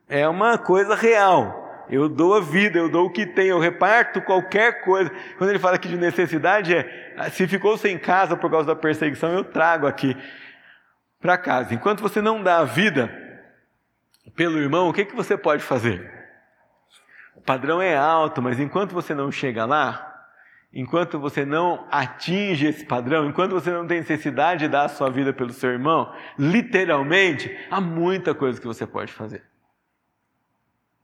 é 0.09 0.29
uma 0.29 0.57
coisa 0.57 0.95
real. 0.95 1.85
Eu 1.91 2.09
dou 2.09 2.37
a 2.37 2.41
vida, 2.41 2.79
eu 2.79 2.89
dou 2.89 3.07
o 3.07 3.11
que 3.11 3.27
tenho, 3.27 3.57
eu 3.57 3.59
reparto 3.59 4.23
qualquer 4.23 4.85
coisa. 4.85 5.11
Quando 5.37 5.51
ele 5.51 5.59
fala 5.59 5.75
aqui 5.75 5.89
de 5.89 5.97
necessidade, 5.97 6.73
é 6.73 7.29
se 7.31 7.49
ficou 7.49 7.77
sem 7.77 7.99
casa 7.99 8.37
por 8.37 8.49
causa 8.49 8.69
da 8.69 8.77
perseguição, 8.77 9.33
eu 9.33 9.43
trago 9.43 9.89
aqui 9.89 10.17
para 11.21 11.37
casa. 11.37 11.75
Enquanto 11.75 12.01
você 12.03 12.23
não 12.23 12.41
dá 12.41 12.59
a 12.59 12.65
vida 12.65 13.11
pelo 14.37 14.57
irmão, 14.61 14.89
o 14.89 14.93
que, 14.93 15.05
que 15.05 15.17
você 15.17 15.37
pode 15.37 15.65
fazer? 15.65 16.09
O 17.35 17.41
padrão 17.41 17.83
é 17.83 17.97
alto, 17.97 18.41
mas 18.41 18.61
enquanto 18.61 18.93
você 18.93 19.17
não 19.17 19.33
chega 19.33 19.65
lá, 19.65 20.10
enquanto 20.73 21.19
você 21.19 21.45
não 21.45 21.87
atinge 21.91 22.67
esse 22.67 22.85
padrão, 22.85 23.29
enquanto 23.29 23.53
você 23.53 23.71
não 23.71 23.87
tem 23.87 23.99
necessidade 23.99 24.61
de 24.61 24.69
dar 24.69 24.85
a 24.85 24.89
sua 24.89 25.11
vida 25.11 25.33
pelo 25.33 25.53
seu 25.53 25.71
irmão, 25.71 26.15
literalmente, 26.39 27.51
há 27.71 27.81
muita 27.81 28.35
coisa 28.35 28.61
que 28.61 28.67
você 28.67 28.87
pode 28.87 29.13
fazer. 29.13 29.45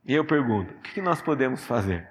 E 0.04 0.14
eu 0.14 0.24
pergunto: 0.24 0.72
o 0.74 0.80
que 0.80 1.00
nós 1.00 1.20
podemos 1.20 1.64
fazer? 1.64 2.08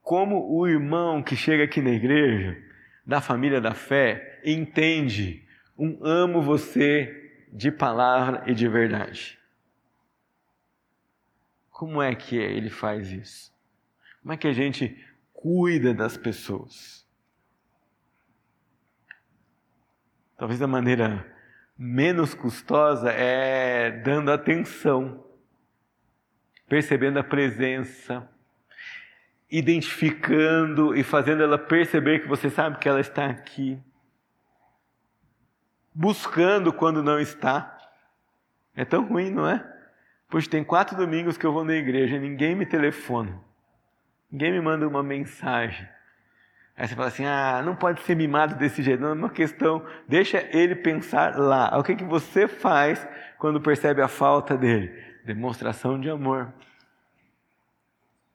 Como 0.00 0.50
o 0.50 0.66
irmão 0.66 1.22
que 1.22 1.36
chega 1.36 1.64
aqui 1.64 1.80
na 1.80 1.90
igreja, 1.90 2.60
da 3.06 3.20
família 3.20 3.60
da 3.60 3.74
fé, 3.74 4.40
entende 4.44 5.46
um 5.78 6.04
amo 6.04 6.42
você 6.42 7.18
de 7.52 7.70
palavra 7.70 8.42
e 8.46 8.54
de 8.54 8.66
verdade? 8.66 9.38
Como 11.70 12.00
é 12.00 12.14
que 12.14 12.36
ele 12.36 12.70
faz 12.70 13.10
isso? 13.10 13.51
Como 14.22 14.32
é 14.32 14.36
que 14.36 14.48
a 14.48 14.52
gente 14.52 14.96
cuida 15.32 15.92
das 15.92 16.16
pessoas? 16.16 17.06
Talvez 20.38 20.62
a 20.62 20.66
maneira 20.66 21.30
menos 21.76 22.32
custosa 22.32 23.10
é 23.10 23.90
dando 23.90 24.30
atenção 24.30 25.24
percebendo 26.72 27.18
a 27.18 27.22
presença, 27.22 28.26
identificando 29.50 30.96
e 30.96 31.02
fazendo 31.02 31.42
ela 31.42 31.58
perceber 31.58 32.20
que 32.20 32.28
você 32.28 32.48
sabe 32.48 32.78
que 32.78 32.88
ela 32.88 32.98
está 32.98 33.26
aqui, 33.26 33.78
buscando 35.92 36.72
quando 36.72 37.02
não 37.02 37.20
está. 37.20 37.78
É 38.74 38.86
tão 38.86 39.06
ruim, 39.06 39.30
não 39.30 39.46
é? 39.46 39.62
Pois 40.30 40.48
tem 40.48 40.64
quatro 40.64 40.96
domingos 40.96 41.36
que 41.36 41.44
eu 41.44 41.52
vou 41.52 41.62
na 41.62 41.74
igreja, 41.74 42.18
ninguém 42.18 42.56
me 42.56 42.64
telefona, 42.64 43.38
ninguém 44.32 44.52
me 44.52 44.60
manda 44.60 44.88
uma 44.88 45.02
mensagem. 45.02 45.86
Aí 46.76 46.88
você 46.88 46.96
fala 46.96 47.08
assim: 47.08 47.26
ah, 47.26 47.62
não 47.62 47.76
pode 47.76 48.00
ser 48.02 48.16
mimado 48.16 48.54
desse 48.56 48.82
jeito. 48.82 49.00
Não 49.00 49.10
é 49.10 49.12
uma 49.12 49.30
questão, 49.30 49.86
deixa 50.08 50.48
ele 50.50 50.74
pensar 50.74 51.36
lá. 51.36 51.78
O 51.78 51.84
que, 51.84 51.94
que 51.94 52.04
você 52.04 52.48
faz 52.48 53.06
quando 53.38 53.60
percebe 53.60 54.00
a 54.00 54.08
falta 54.08 54.56
dele? 54.56 55.12
demonstração 55.24 55.98
de 56.00 56.10
amor. 56.10 56.52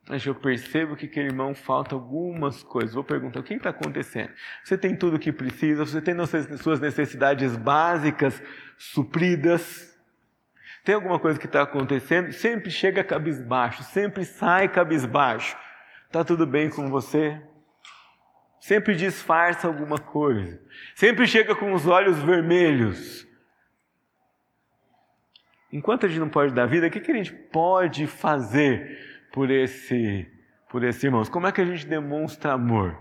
Mas 0.10 0.26
eu 0.26 0.34
percebo 0.34 0.96
que 0.96 1.06
aquele 1.06 1.28
irmão 1.28 1.54
falta 1.54 1.94
algumas 1.94 2.64
coisas. 2.64 2.94
Vou 2.94 3.04
perguntar: 3.04 3.42
o 3.42 3.44
que 3.44 3.54
está 3.54 3.70
acontecendo? 3.70 4.32
Você 4.64 4.78
tem 4.78 4.96
tudo 4.96 5.18
o 5.18 5.20
que 5.20 5.34
precisa? 5.34 5.86
Você 5.86 6.02
tem 6.02 6.16
suas 6.58 6.80
necessidades 6.80 7.56
básicas 7.58 8.42
supridas? 8.78 9.94
Tem 10.86 10.96
alguma 10.96 11.20
coisa 11.20 11.38
que 11.38 11.46
está 11.46 11.64
acontecendo? 11.64 12.32
Sempre 12.32 12.72
chega 12.72 13.04
cabisbaixo, 13.04 13.84
sempre 13.84 14.24
sai 14.24 14.70
cabisbaixo. 14.70 15.58
Está 16.08 16.24
tudo 16.24 16.48
bem 16.48 16.70
com 16.70 16.90
você? 16.90 17.42
Sempre 18.60 18.96
disfarça 18.96 19.68
alguma 19.68 20.00
coisa. 20.00 20.60
Sempre 20.96 21.28
chega 21.28 21.56
com 21.56 21.74
os 21.74 21.86
olhos 21.86 22.18
vermelhos. 22.20 23.28
Enquanto 25.72 26.06
a 26.06 26.10
gente 26.10 26.20
não 26.20 26.30
pode 26.30 26.54
dar 26.54 26.66
vida, 26.66 26.88
o 26.88 26.90
que, 26.90 27.02
que 27.02 27.12
a 27.12 27.16
gente 27.16 27.34
pode 27.34 28.08
fazer 28.08 29.28
por 29.32 29.52
esse, 29.52 30.26
por 30.70 30.84
esse 30.84 31.06
irmãos? 31.06 31.30
Como 31.30 31.46
é 31.46 31.52
que 31.52 31.62
a 31.62 31.66
gente 31.66 31.86
demonstra 31.86 32.54
amor? 32.54 32.98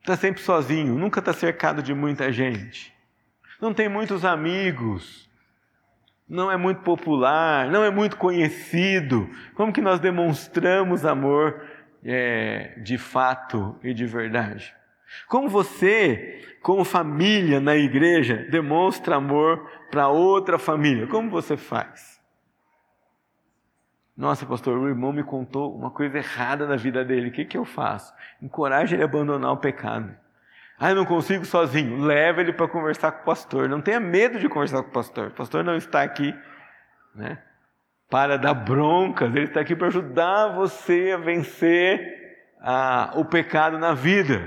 Está 0.00 0.16
sempre 0.16 0.40
sozinho, 0.40 0.98
nunca 0.98 1.20
está 1.20 1.34
cercado 1.34 1.82
de 1.82 1.92
muita 1.92 2.32
gente, 2.32 2.94
não 3.60 3.74
tem 3.74 3.88
muitos 3.90 4.24
amigos, 4.24 5.27
não 6.28 6.52
é 6.52 6.56
muito 6.56 6.82
popular, 6.82 7.70
não 7.70 7.82
é 7.82 7.90
muito 7.90 8.16
conhecido. 8.16 9.28
Como 9.54 9.72
que 9.72 9.80
nós 9.80 9.98
demonstramos 9.98 11.06
amor 11.06 11.62
é, 12.04 12.78
de 12.82 12.98
fato 12.98 13.76
e 13.82 13.94
de 13.94 14.04
verdade? 14.04 14.74
Como 15.26 15.48
você, 15.48 16.42
como 16.60 16.84
família 16.84 17.60
na 17.60 17.76
igreja, 17.76 18.46
demonstra 18.50 19.16
amor 19.16 19.66
para 19.90 20.08
outra 20.08 20.58
família? 20.58 21.06
Como 21.06 21.30
você 21.30 21.56
faz? 21.56 22.18
Nossa, 24.14 24.44
pastor, 24.44 24.76
o 24.76 24.88
irmão 24.88 25.12
me 25.12 25.22
contou 25.22 25.74
uma 25.74 25.90
coisa 25.90 26.18
errada 26.18 26.66
na 26.66 26.76
vida 26.76 27.04
dele. 27.04 27.28
O 27.28 27.32
que, 27.32 27.44
que 27.44 27.56
eu 27.56 27.64
faço? 27.64 28.12
Encoraje 28.42 28.94
ele 28.94 29.02
a 29.02 29.06
abandonar 29.06 29.52
o 29.52 29.56
pecado. 29.56 30.14
Ah, 30.78 30.90
eu 30.90 30.96
não 30.96 31.04
consigo 31.04 31.44
sozinho. 31.44 32.00
Leva 32.04 32.40
ele 32.40 32.52
para 32.52 32.68
conversar 32.68 33.10
com 33.10 33.22
o 33.22 33.24
pastor. 33.24 33.68
Não 33.68 33.80
tenha 33.80 33.98
medo 33.98 34.38
de 34.38 34.48
conversar 34.48 34.82
com 34.82 34.90
o 34.90 34.92
pastor. 34.92 35.28
O 35.28 35.32
pastor 35.32 35.64
não 35.64 35.76
está 35.76 36.02
aqui 36.02 36.34
né, 37.14 37.38
para 38.08 38.36
dar 38.38 38.54
broncas. 38.54 39.34
Ele 39.34 39.46
está 39.46 39.60
aqui 39.60 39.74
para 39.74 39.88
ajudar 39.88 40.54
você 40.54 41.12
a 41.14 41.18
vencer 41.18 42.00
ah, 42.60 43.12
o 43.16 43.24
pecado 43.24 43.78
na 43.78 43.92
vida. 43.92 44.40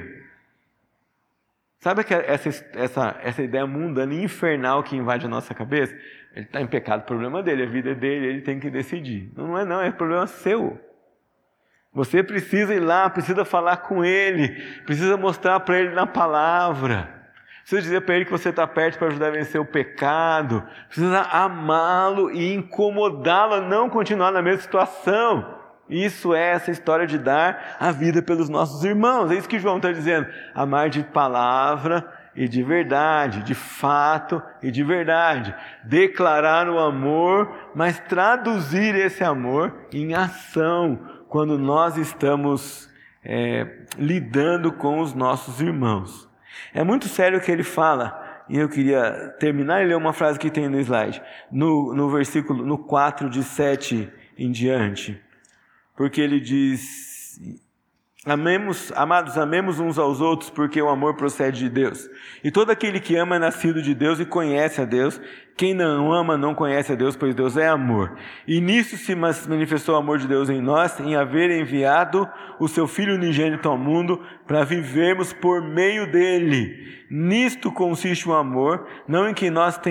Sabe 1.79 2.03
que 2.03 2.13
essa, 2.13 2.49
essa, 2.75 3.19
essa 3.23 3.41
ideia 3.41 3.65
mundana 3.65 4.13
e 4.13 4.23
infernal 4.23 4.83
que 4.83 4.95
invade 4.95 5.25
a 5.25 5.29
nossa 5.29 5.53
cabeça? 5.53 5.93
Ele 6.33 6.45
está 6.45 6.61
em 6.61 6.67
pecado, 6.67 7.05
problema 7.05 7.43
dele, 7.43 7.63
a 7.63 7.65
vida 7.65 7.91
é 7.91 7.95
dele, 7.95 8.27
ele 8.27 8.41
tem 8.41 8.59
que 8.59 8.69
decidir. 8.69 9.31
Não 9.35 9.57
é 9.57 9.65
não, 9.65 9.81
é 9.81 9.91
problema 9.91 10.27
seu. 10.27 10.79
Você 11.93 12.23
precisa 12.23 12.73
ir 12.73 12.79
lá, 12.79 13.09
precisa 13.09 13.43
falar 13.43 13.77
com 13.77 14.03
ele, 14.03 14.49
precisa 14.85 15.17
mostrar 15.17 15.59
para 15.59 15.77
ele 15.77 15.93
na 15.93 16.07
palavra. 16.07 17.21
Precisa 17.59 17.81
dizer 17.81 18.01
para 18.01 18.15
ele 18.15 18.25
que 18.25 18.31
você 18.31 18.49
está 18.49 18.65
perto 18.65 18.97
para 18.97 19.09
ajudar 19.09 19.27
a 19.27 19.31
vencer 19.31 19.59
o 19.59 19.65
pecado. 19.65 20.63
Precisa 20.87 21.21
amá-lo 21.21 22.31
e 22.31 22.53
incomodá-lo 22.53 23.55
a 23.55 23.61
não 23.61 23.89
continuar 23.89 24.31
na 24.31 24.41
mesma 24.41 24.61
situação. 24.61 25.59
Isso 25.89 26.33
é 26.33 26.51
essa 26.51 26.71
história 26.71 27.05
de 27.05 27.17
dar 27.17 27.75
a 27.77 27.91
vida 27.91 28.21
pelos 28.21 28.47
nossos 28.47 28.83
irmãos. 28.85 29.29
É 29.29 29.35
isso 29.35 29.49
que 29.49 29.59
João 29.59 29.75
está 29.75 29.91
dizendo. 29.91 30.27
Amar 30.55 30.89
de 30.89 31.03
palavra 31.03 32.09
e 32.33 32.47
de 32.47 32.63
verdade, 32.63 33.43
de 33.43 33.53
fato 33.53 34.41
e 34.63 34.71
de 34.71 34.83
verdade. 34.83 35.53
Declarar 35.83 36.69
o 36.69 36.79
amor, 36.79 37.53
mas 37.75 37.99
traduzir 37.99 38.95
esse 38.95 39.21
amor 39.21 39.75
em 39.91 40.13
ação 40.13 40.97
quando 41.31 41.57
nós 41.57 41.97
estamos 41.97 42.87
é, 43.25 43.85
lidando 43.97 44.71
com 44.71 44.99
os 44.99 45.15
nossos 45.15 45.59
irmãos. 45.59 46.29
É 46.71 46.83
muito 46.83 47.07
sério 47.07 47.39
o 47.39 47.41
que 47.41 47.51
ele 47.51 47.63
fala. 47.63 48.45
E 48.47 48.57
eu 48.57 48.69
queria 48.69 49.33
terminar 49.39 49.81
e 49.81 49.87
ler 49.87 49.97
uma 49.97 50.13
frase 50.13 50.37
que 50.37 50.51
tem 50.51 50.69
no 50.69 50.79
slide, 50.79 51.19
no, 51.51 51.95
no 51.95 52.07
versículo 52.09 52.63
no 52.63 52.77
4 52.77 53.29
de 53.31 53.43
7 53.43 54.11
em 54.37 54.51
diante 54.51 55.19
porque 56.01 56.19
ele 56.19 56.39
diz: 56.39 57.39
Amemos, 58.23 58.93
amados, 58.95 59.35
amemos 59.35 59.79
uns 59.79 59.97
aos 59.97 60.21
outros, 60.21 60.51
porque 60.51 60.79
o 60.79 60.89
amor 60.89 61.15
procede 61.15 61.57
de 61.57 61.69
Deus. 61.69 62.07
E 62.43 62.51
todo 62.51 62.69
aquele 62.69 62.99
que 62.99 63.15
ama 63.15 63.37
é 63.37 63.39
nascido 63.39 63.81
de 63.81 63.95
Deus 63.95 64.19
e 64.19 64.25
conhece 64.25 64.79
a 64.79 64.85
Deus. 64.85 65.19
Quem 65.57 65.73
não 65.73 66.13
ama 66.13 66.37
não 66.37 66.53
conhece 66.53 66.91
a 66.91 66.95
Deus, 66.95 67.15
pois 67.15 67.33
Deus 67.33 67.57
é 67.57 67.67
amor. 67.67 68.15
E 68.47 68.61
nisso 68.61 68.95
se 68.95 69.15
manifestou 69.15 69.95
o 69.95 69.97
amor 69.97 70.19
de 70.19 70.27
Deus 70.27 70.51
em 70.51 70.61
nós, 70.61 70.99
em 70.99 71.15
haver 71.15 71.49
enviado 71.49 72.29
o 72.59 72.67
seu 72.67 72.87
Filho 72.87 73.15
unigênito 73.15 73.67
ao 73.67 73.75
mundo, 73.75 74.21
para 74.45 74.63
vivermos 74.63 75.33
por 75.33 75.59
meio 75.59 76.05
dele. 76.11 77.05
Nisto 77.09 77.71
consiste 77.71 78.29
o 78.29 78.35
amor, 78.35 78.85
não 79.07 79.27
em 79.27 79.33
que 79.33 79.49
nós 79.49 79.81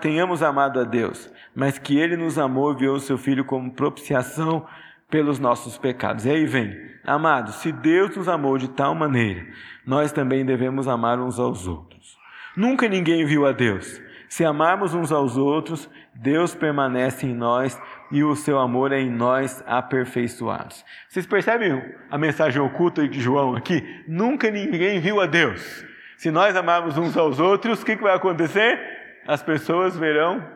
tenhamos 0.00 0.44
amado 0.44 0.78
a 0.78 0.84
Deus, 0.84 1.28
mas 1.52 1.76
que 1.76 1.98
ele 1.98 2.16
nos 2.16 2.38
amou 2.38 2.70
e 2.70 2.74
enviou 2.76 2.94
o 2.94 3.00
seu 3.00 3.18
Filho 3.18 3.44
como 3.44 3.72
propiciação 3.72 4.64
pelos 5.10 5.38
nossos 5.38 5.76
pecados. 5.76 6.24
E 6.24 6.30
aí 6.30 6.46
vem, 6.46 6.76
amados, 7.04 7.56
se 7.56 7.72
Deus 7.72 8.16
nos 8.16 8.28
amou 8.28 8.56
de 8.56 8.68
tal 8.68 8.94
maneira, 8.94 9.46
nós 9.84 10.12
também 10.12 10.44
devemos 10.44 10.86
amar 10.86 11.18
uns 11.18 11.38
aos 11.38 11.66
outros. 11.66 12.16
Nunca 12.56 12.88
ninguém 12.88 13.24
viu 13.24 13.46
a 13.46 13.52
Deus. 13.52 14.00
Se 14.28 14.44
amarmos 14.44 14.94
uns 14.94 15.10
aos 15.10 15.36
outros, 15.36 15.90
Deus 16.14 16.54
permanece 16.54 17.26
em 17.26 17.34
nós 17.34 17.80
e 18.12 18.22
o 18.22 18.36
seu 18.36 18.58
amor 18.58 18.92
é 18.92 19.00
em 19.00 19.10
nós 19.10 19.62
aperfeiçoados. 19.66 20.84
Vocês 21.08 21.26
percebem 21.26 21.94
a 22.08 22.16
mensagem 22.16 22.60
oculta 22.62 23.06
de 23.08 23.20
João 23.20 23.56
aqui? 23.56 24.04
Nunca 24.06 24.50
ninguém 24.50 25.00
viu 25.00 25.20
a 25.20 25.26
Deus. 25.26 25.84
Se 26.16 26.30
nós 26.30 26.54
amarmos 26.54 26.96
uns 26.96 27.16
aos 27.16 27.40
outros, 27.40 27.82
o 27.82 27.84
que 27.84 27.96
vai 27.96 28.14
acontecer? 28.14 28.78
As 29.26 29.42
pessoas 29.42 29.96
verão 29.96 30.46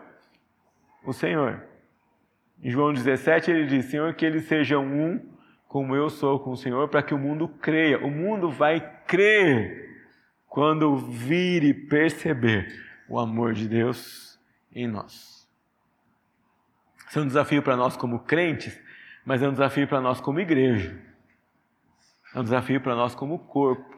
o 1.04 1.12
Senhor. 1.12 1.73
Em 2.64 2.70
João 2.70 2.94
17 2.94 3.50
ele 3.50 3.66
diz: 3.66 3.84
Senhor, 3.84 4.14
que 4.14 4.24
eles 4.24 4.46
sejam 4.46 4.82
um, 4.86 5.20
como 5.68 5.94
eu 5.94 6.08
sou 6.08 6.40
com 6.40 6.52
o 6.52 6.56
Senhor, 6.56 6.88
para 6.88 7.02
que 7.02 7.12
o 7.12 7.18
mundo 7.18 7.46
creia. 7.46 7.98
O 7.98 8.10
mundo 8.10 8.50
vai 8.50 8.80
crer 9.06 9.84
quando 10.48 10.96
vir 10.96 11.62
e 11.62 11.74
perceber 11.74 12.66
o 13.06 13.18
amor 13.18 13.52
de 13.52 13.68
Deus 13.68 14.40
em 14.74 14.88
nós. 14.88 15.46
Isso 17.06 17.18
é 17.18 17.22
um 17.22 17.26
desafio 17.26 17.62
para 17.62 17.76
nós 17.76 17.98
como 17.98 18.20
crentes, 18.20 18.80
mas 19.26 19.42
é 19.42 19.48
um 19.48 19.52
desafio 19.52 19.86
para 19.86 20.00
nós 20.00 20.18
como 20.20 20.40
igreja. 20.40 20.98
É 22.34 22.40
um 22.40 22.42
desafio 22.42 22.80
para 22.80 22.96
nós 22.96 23.14
como 23.14 23.38
corpo. 23.40 23.94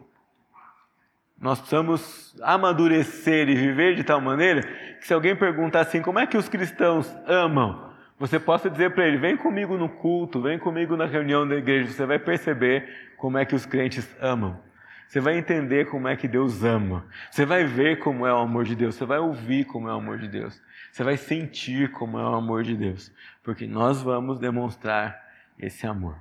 Nós 1.39 1.59
precisamos 1.59 2.35
amadurecer 2.43 3.49
e 3.49 3.55
viver 3.55 3.95
de 3.95 4.03
tal 4.03 4.21
maneira 4.21 4.63
que 4.99 5.07
se 5.07 5.15
alguém 5.15 5.37
perguntar 5.37 5.81
assim, 5.81 6.03
como 6.03 6.19
é 6.19 6.27
que 6.27 6.37
os 6.37 6.49
cristãos 6.49 7.15
amam? 7.27 7.86
Você 8.19 8.41
possa 8.41 8.71
dizer 8.71 8.95
para 8.95 9.07
ele, 9.07 9.19
vem 9.19 9.37
comigo 9.37 9.77
no 9.77 9.89
culto, 9.89 10.41
vem 10.41 10.59
comigo 10.59 10.97
na 10.97 11.05
reunião 11.05 11.47
da 11.47 11.57
igreja, 11.57 11.91
você 11.91 12.07
vai 12.07 12.19
perceber 12.19 13.13
como 13.17 13.37
é 13.37 13.45
que 13.45 13.55
os 13.55 13.67
crentes 13.67 14.09
amam. 14.21 14.59
Você 15.07 15.21
vai 15.21 15.37
entender 15.37 15.87
como 15.87 16.09
é 16.09 16.17
que 16.17 16.27
Deus 16.27 16.65
ama. 16.65 17.07
Você 17.31 17.47
vai 17.47 17.65
ver 17.65 18.01
como 18.01 18.27
é 18.27 18.33
o 18.33 18.39
amor 18.39 18.65
de 18.65 18.75
Deus. 18.75 18.97
Você 18.97 19.05
vai 19.05 19.19
ouvir 19.19 19.65
como 19.65 19.89
é 19.89 19.93
o 19.93 19.99
amor 19.99 20.19
de 20.19 20.27
Deus. 20.27 20.61
Você 20.91 21.05
vai 21.05 21.17
sentir 21.17 21.93
como 21.93 22.19
é 22.19 22.23
o 22.23 22.35
amor 22.35 22.65
de 22.65 22.77
Deus. 22.77 23.13
Porque 23.43 23.67
nós 23.67 24.03
vamos 24.03 24.41
demonstrar 24.41 25.17
esse 25.59 25.87
amor. 25.87 26.17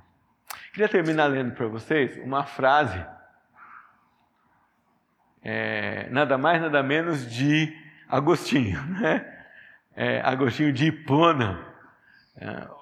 Queria 0.72 0.88
terminar 0.88 1.26
lendo 1.26 1.52
para 1.52 1.66
vocês 1.66 2.16
uma 2.18 2.44
frase, 2.44 3.04
é, 5.42 6.08
nada 6.10 6.38
mais, 6.38 6.60
nada 6.60 6.82
menos 6.82 7.28
de 7.30 7.74
Agostinho, 8.08 8.80
né? 9.00 9.32
É, 9.96 10.20
Agostinho 10.20 10.72
de 10.72 10.86
Hipona, 10.86 11.58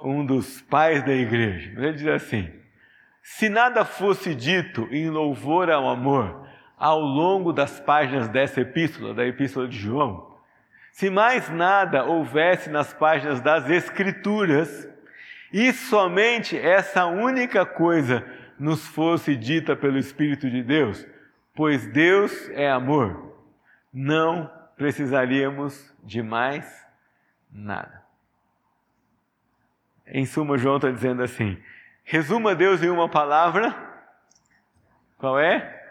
um 0.03 0.25
dos 0.25 0.61
pais 0.63 1.03
da 1.05 1.13
igreja. 1.13 1.71
Ele 1.77 1.93
diz 1.93 2.07
assim: 2.07 2.51
se 3.23 3.49
nada 3.49 3.85
fosse 3.85 4.35
dito 4.35 4.89
em 4.91 5.09
louvor 5.09 5.71
ao 5.71 5.89
amor 5.89 6.45
ao 6.77 7.01
longo 7.01 7.53
das 7.53 7.81
páginas 7.81 8.29
dessa 8.29 8.61
epístola, 8.61 9.15
da 9.15 9.25
epístola 9.25 9.67
de 9.67 9.79
João, 9.79 10.35
se 10.93 11.09
mais 11.09 11.49
nada 11.49 12.05
houvesse 12.05 12.69
nas 12.69 12.93
páginas 12.93 13.41
das 13.41 13.71
Escrituras, 13.71 14.89
e 15.53 15.73
somente 15.73 16.59
essa 16.59 17.07
única 17.07 17.65
coisa 17.65 18.25
nos 18.59 18.87
fosse 18.87 19.35
dita 19.35 19.75
pelo 19.75 19.99
Espírito 19.99 20.51
de 20.51 20.63
Deus, 20.63 21.07
pois 21.55 21.87
Deus 21.87 22.51
é 22.51 22.71
amor, 22.71 23.35
não 23.93 24.51
precisaríamos 24.77 25.95
de 26.03 26.23
mais 26.23 26.87
nada. 27.51 28.04
Em 30.07 30.27
suma, 30.27 30.59
João 30.59 30.77
está 30.77 30.91
dizendo 30.91 31.23
assim: 31.23 31.61
resuma 32.03 32.55
Deus 32.55 32.83
em 32.83 32.91
uma 32.91 33.09
palavra, 33.09 33.75
qual 35.19 35.39
é? 35.39 35.83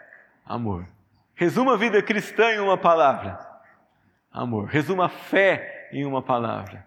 Amor. 0.44 0.86
Resuma 1.34 1.74
a 1.74 1.76
vida 1.76 2.00
cristã 2.02 2.52
em 2.52 2.60
uma 2.60 2.78
palavra, 2.78 3.38
amor. 4.32 4.68
Resuma 4.68 5.06
a 5.06 5.08
fé 5.08 5.88
em 5.92 6.04
uma 6.04 6.22
palavra, 6.22 6.86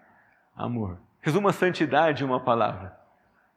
amor. 0.56 0.98
Resuma 1.20 1.50
a 1.50 1.52
santidade 1.52 2.22
em 2.22 2.26
uma 2.26 2.40
palavra. 2.40 2.96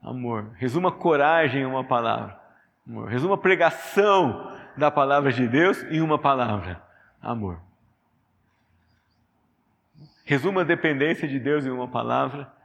Amor. 0.02 0.52
Resuma 0.58 0.92
coragem 0.92 1.62
em 1.62 1.66
uma 1.66 1.84
palavra. 1.84 2.40
Amor. 2.88 3.08
Resuma 3.08 3.36
a 3.36 3.38
pregação 3.38 4.58
da 4.76 4.90
palavra 4.90 5.32
de 5.32 5.48
Deus 5.48 5.84
em 5.84 6.02
uma 6.02 6.18
palavra. 6.18 6.82
Amor. 7.22 7.60
Resuma 10.26 10.62
a 10.62 10.66
dependência 10.66 11.28
de 11.28 11.40
Deus 11.40 11.66
em 11.66 11.70
uma 11.70 11.88
palavra. 11.88 12.42
Amor. 12.42 12.61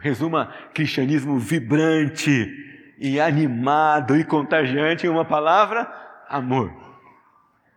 Resuma 0.00 0.46
cristianismo 0.72 1.38
vibrante 1.38 2.94
e 2.98 3.20
animado 3.20 4.16
e 4.16 4.24
contagiante 4.24 5.06
em 5.06 5.10
uma 5.10 5.24
palavra. 5.24 5.90
Amor. 6.28 6.72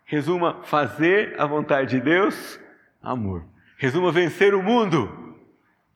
Resuma 0.05 0.64
fazer 0.64 1.39
a 1.39 1.45
vontade 1.45 1.91
de 1.91 2.01
Deus. 2.01 2.59
Amor. 3.01 3.45
Resuma 3.78 4.11
vencer 4.11 4.53
o 4.53 4.61
mundo 4.61 5.24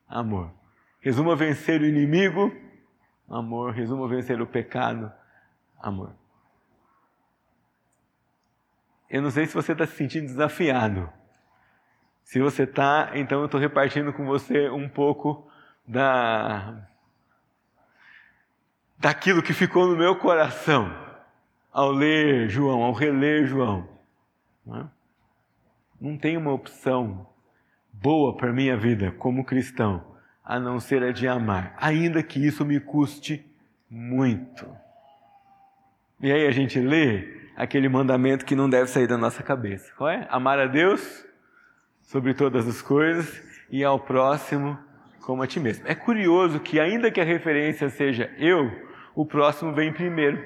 amor. 0.08 0.52
Resuma 1.00 1.36
vencer 1.36 1.82
o 1.82 1.86
inimigo, 1.86 2.56
amor. 3.28 3.74
Resuma 3.74 4.08
vencer 4.08 4.42
o 4.42 4.48
pecado, 4.48 5.12
amor. 5.80 6.16
Eu 9.10 9.22
não 9.22 9.32
sei 9.32 9.46
se 9.46 9.54
você 9.54 9.72
está 9.72 9.86
se 9.86 9.96
sentindo 9.96 10.26
desafiado. 10.26 11.10
Se 12.24 12.40
você 12.40 12.64
está, 12.64 13.12
então 13.14 13.40
eu 13.40 13.46
estou 13.46 13.60
repartindo 13.60 14.12
com 14.12 14.26
você 14.26 14.70
um 14.70 14.90
pouco 14.90 15.50
da 15.88 16.86
daquilo 18.98 19.42
que 19.42 19.54
ficou 19.54 19.88
no 19.88 19.96
meu 19.96 20.16
coração 20.16 20.92
ao 21.72 21.92
ler 21.92 22.50
João, 22.50 22.82
ao 22.84 22.92
reler 22.92 23.46
João. 23.46 23.88
Não, 24.66 24.78
é? 24.80 24.86
não 26.02 26.18
tem 26.18 26.36
uma 26.36 26.52
opção 26.52 27.28
boa 27.94 28.36
para 28.36 28.52
minha 28.52 28.76
vida 28.76 29.12
como 29.12 29.46
cristão, 29.46 30.04
a 30.44 30.60
não 30.60 30.80
ser 30.80 31.04
a 31.04 31.12
de 31.12 31.28
amar, 31.28 31.76
ainda 31.80 32.22
que 32.22 32.46
isso 32.46 32.66
me 32.66 32.80
custe 32.80 33.46
muito. 33.90 34.68
E 36.20 36.32
aí 36.32 36.48
a 36.48 36.52
gente 36.52 36.80
lê 36.80 37.38
aquele 37.56 37.88
mandamento 37.88 38.46
que 38.46 38.56
não 38.56 38.70
deve 38.70 38.90
sair 38.90 39.08
da 39.08 39.18
nossa 39.18 39.44
cabeça. 39.44 39.92
Qual 39.96 40.10
é? 40.10 40.28
Amar 40.30 40.60
a 40.60 40.66
Deus 40.66 41.26
sobre 42.02 42.34
todas 42.34 42.68
as 42.68 42.82
coisas 42.82 43.42
e 43.70 43.84
ao 43.84 44.00
próximo 44.00 44.78
como 45.28 45.44
a 45.44 45.48
ti 45.48 45.60
mesmo. 45.60 45.86
É 45.86 45.94
curioso 45.94 46.58
que 46.58 46.80
ainda 46.80 47.12
que 47.12 47.20
a 47.20 47.24
referência 47.26 47.90
seja 47.90 48.32
eu, 48.40 48.72
o 49.14 49.26
próximo 49.26 49.74
vem 49.74 49.92
primeiro. 49.92 50.42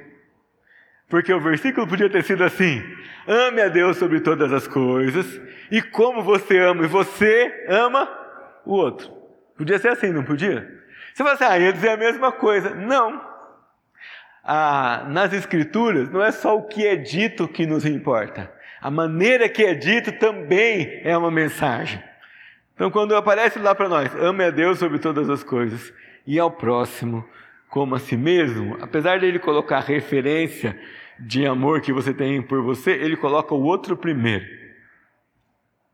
Porque 1.08 1.32
o 1.32 1.40
versículo 1.40 1.86
podia 1.86 2.10
ter 2.10 2.24
sido 2.24 2.44
assim: 2.44 2.82
ame 3.28 3.62
a 3.62 3.68
Deus 3.68 3.98
sobre 3.98 4.22
todas 4.22 4.52
as 4.52 4.68
coisas, 4.68 5.40
e 5.70 5.84
como 5.84 6.24
você 6.24 6.58
ama, 6.58 6.84
e 6.84 6.88
você 6.88 7.66
ama 7.70 8.10
o 8.66 8.74
outro. 8.74 9.08
Podia 9.56 9.78
ser 9.78 9.90
assim, 9.90 10.12
não 10.12 10.24
podia? 10.24 10.68
Você 11.14 11.22
fala 11.22 11.34
assim, 11.34 11.44
ah, 11.44 11.60
ia 11.60 11.74
dizer 11.74 11.90
a 11.90 11.98
mesma 11.98 12.32
coisa. 12.32 12.72
Não. 12.72 13.22
Ah, 14.44 15.06
nas 15.10 15.32
Escrituras, 15.32 16.10
não 16.10 16.24
é 16.24 16.32
só 16.32 16.58
o 16.58 16.68
que 16.68 16.88
é 16.88 16.96
dito 16.96 17.48
que 17.48 17.68
nos 17.68 17.86
importa. 17.86 18.52
A 18.82 18.90
maneira 18.90 19.48
que 19.48 19.64
é 19.64 19.76
dito 19.76 20.12
também 20.14 21.02
é 21.04 21.16
uma 21.16 21.30
mensagem. 21.30 22.02
Então, 22.82 22.90
quando 22.90 23.16
aparece 23.16 23.60
lá 23.60 23.76
para 23.76 23.88
nós, 23.88 24.12
ame 24.16 24.44
a 24.44 24.50
Deus 24.50 24.80
sobre 24.80 24.98
todas 24.98 25.30
as 25.30 25.44
coisas, 25.44 25.94
e 26.26 26.40
ao 26.40 26.50
próximo 26.50 27.24
como 27.70 27.94
a 27.94 28.00
si 28.00 28.18
mesmo, 28.18 28.76
apesar 28.82 29.20
de 29.20 29.28
ele 29.28 29.38
colocar 29.38 29.82
referência 29.82 30.76
de 31.20 31.46
amor 31.46 31.82
que 31.82 31.94
você 31.94 32.12
tem 32.12 32.42
por 32.42 32.64
você, 32.64 32.94
ele 32.94 33.16
coloca 33.16 33.54
o 33.54 33.62
outro 33.62 33.96
primeiro. 33.96 34.44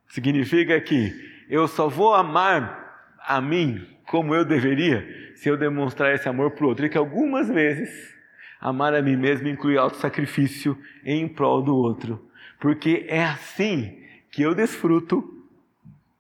Significa 0.08 0.80
que 0.80 1.14
eu 1.50 1.68
só 1.68 1.90
vou 1.90 2.14
amar 2.16 3.18
a 3.20 3.42
mim 3.42 3.86
como 4.06 4.34
eu 4.34 4.46
deveria 4.46 5.34
se 5.36 5.50
eu 5.50 5.58
demonstrar 5.58 6.16
esse 6.16 6.30
amor 6.30 6.52
para 6.52 6.64
o 6.64 6.70
outro. 6.70 6.86
E 6.86 6.90
que 6.90 6.98
algumas 6.98 7.50
vezes 7.50 8.16
amar 8.62 8.96
a 8.96 9.02
mim 9.02 9.18
mesmo 9.18 9.50
inclui 9.50 9.78
auto-sacrifício 9.78 10.78
em 11.04 11.28
prol 11.28 11.62
do 11.62 11.76
outro. 11.76 12.26
Porque 12.62 13.06
é 13.10 13.26
assim 13.26 14.02
que 14.32 14.42
eu 14.42 14.56
desfruto 14.56 15.37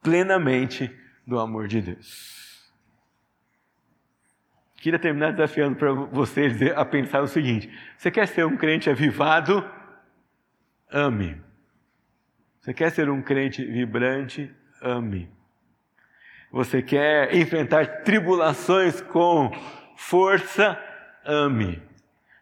plenamente 0.01 0.89
do 1.25 1.39
amor 1.39 1.67
de 1.67 1.81
Deus. 1.81 2.37
Queria 4.77 4.99
terminar 4.99 5.31
desafiando 5.31 5.75
para 5.75 5.91
vocês 5.91 6.61
a 6.75 6.85
pensar 6.85 7.21
o 7.21 7.27
seguinte: 7.27 7.69
você 7.97 8.09
quer 8.09 8.27
ser 8.27 8.45
um 8.45 8.55
crente 8.55 8.89
avivado? 8.89 9.67
Ame. 10.89 11.41
Você 12.59 12.73
quer 12.73 12.91
ser 12.91 13.09
um 13.09 13.21
crente 13.21 13.65
vibrante? 13.65 14.53
Ame. 14.81 15.29
Você 16.51 16.81
quer 16.81 17.35
enfrentar 17.35 18.03
tribulações 18.03 19.01
com 19.01 19.51
força? 19.97 20.81
Ame. 21.25 21.81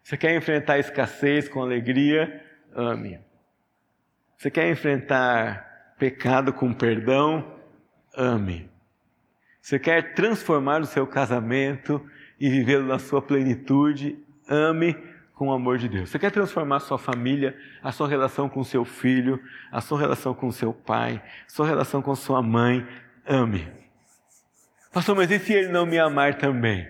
Você 0.04 0.16
quer 0.16 0.36
enfrentar 0.36 0.78
escassez 0.78 1.50
com 1.50 1.62
alegria? 1.62 2.44
Ame. 2.76 3.20
Você 4.38 4.52
quer 4.52 4.70
enfrentar 4.70 5.75
pecado 5.98 6.54
com 6.54 6.74
perdão? 6.74 7.46
Ame. 8.16 8.70
Você 9.62 9.80
quer 9.80 10.14
transformar 10.14 10.82
o 10.82 10.86
seu 10.86 11.08
casamento 11.08 12.04
e 12.40 12.50
vivê-lo 12.50 12.86
na 12.86 13.00
sua 13.00 13.22
plenitude, 13.22 14.18
ame 14.48 14.96
com 15.34 15.48
o 15.50 15.52
amor 15.52 15.78
de 15.78 15.90
Deus. 15.90 16.10
Você 16.10 16.20
quer 16.20 16.32
transformar 16.32 16.78
a 16.78 16.82
sua 16.82 16.98
família, 16.98 17.58
a 17.84 17.92
sua 17.92 18.08
relação 18.08 18.48
com 18.48 18.64
seu 18.64 18.86
filho, 18.86 19.42
a 19.72 19.82
sua 19.82 20.00
relação 20.00 20.34
com 20.34 20.52
seu 20.52 20.74
pai, 20.74 21.22
a 21.46 21.50
sua 21.50 21.66
relação 21.68 22.02
com 22.02 22.16
sua 22.16 22.42
mãe, 22.42 22.86
ame. 23.26 23.68
Pastor, 24.94 25.16
mas 25.16 25.30
e 25.30 25.40
se 25.40 25.54
ele 25.54 25.70
não 25.70 25.86
me 25.86 26.00
amar 26.00 26.36
também? 26.36 26.88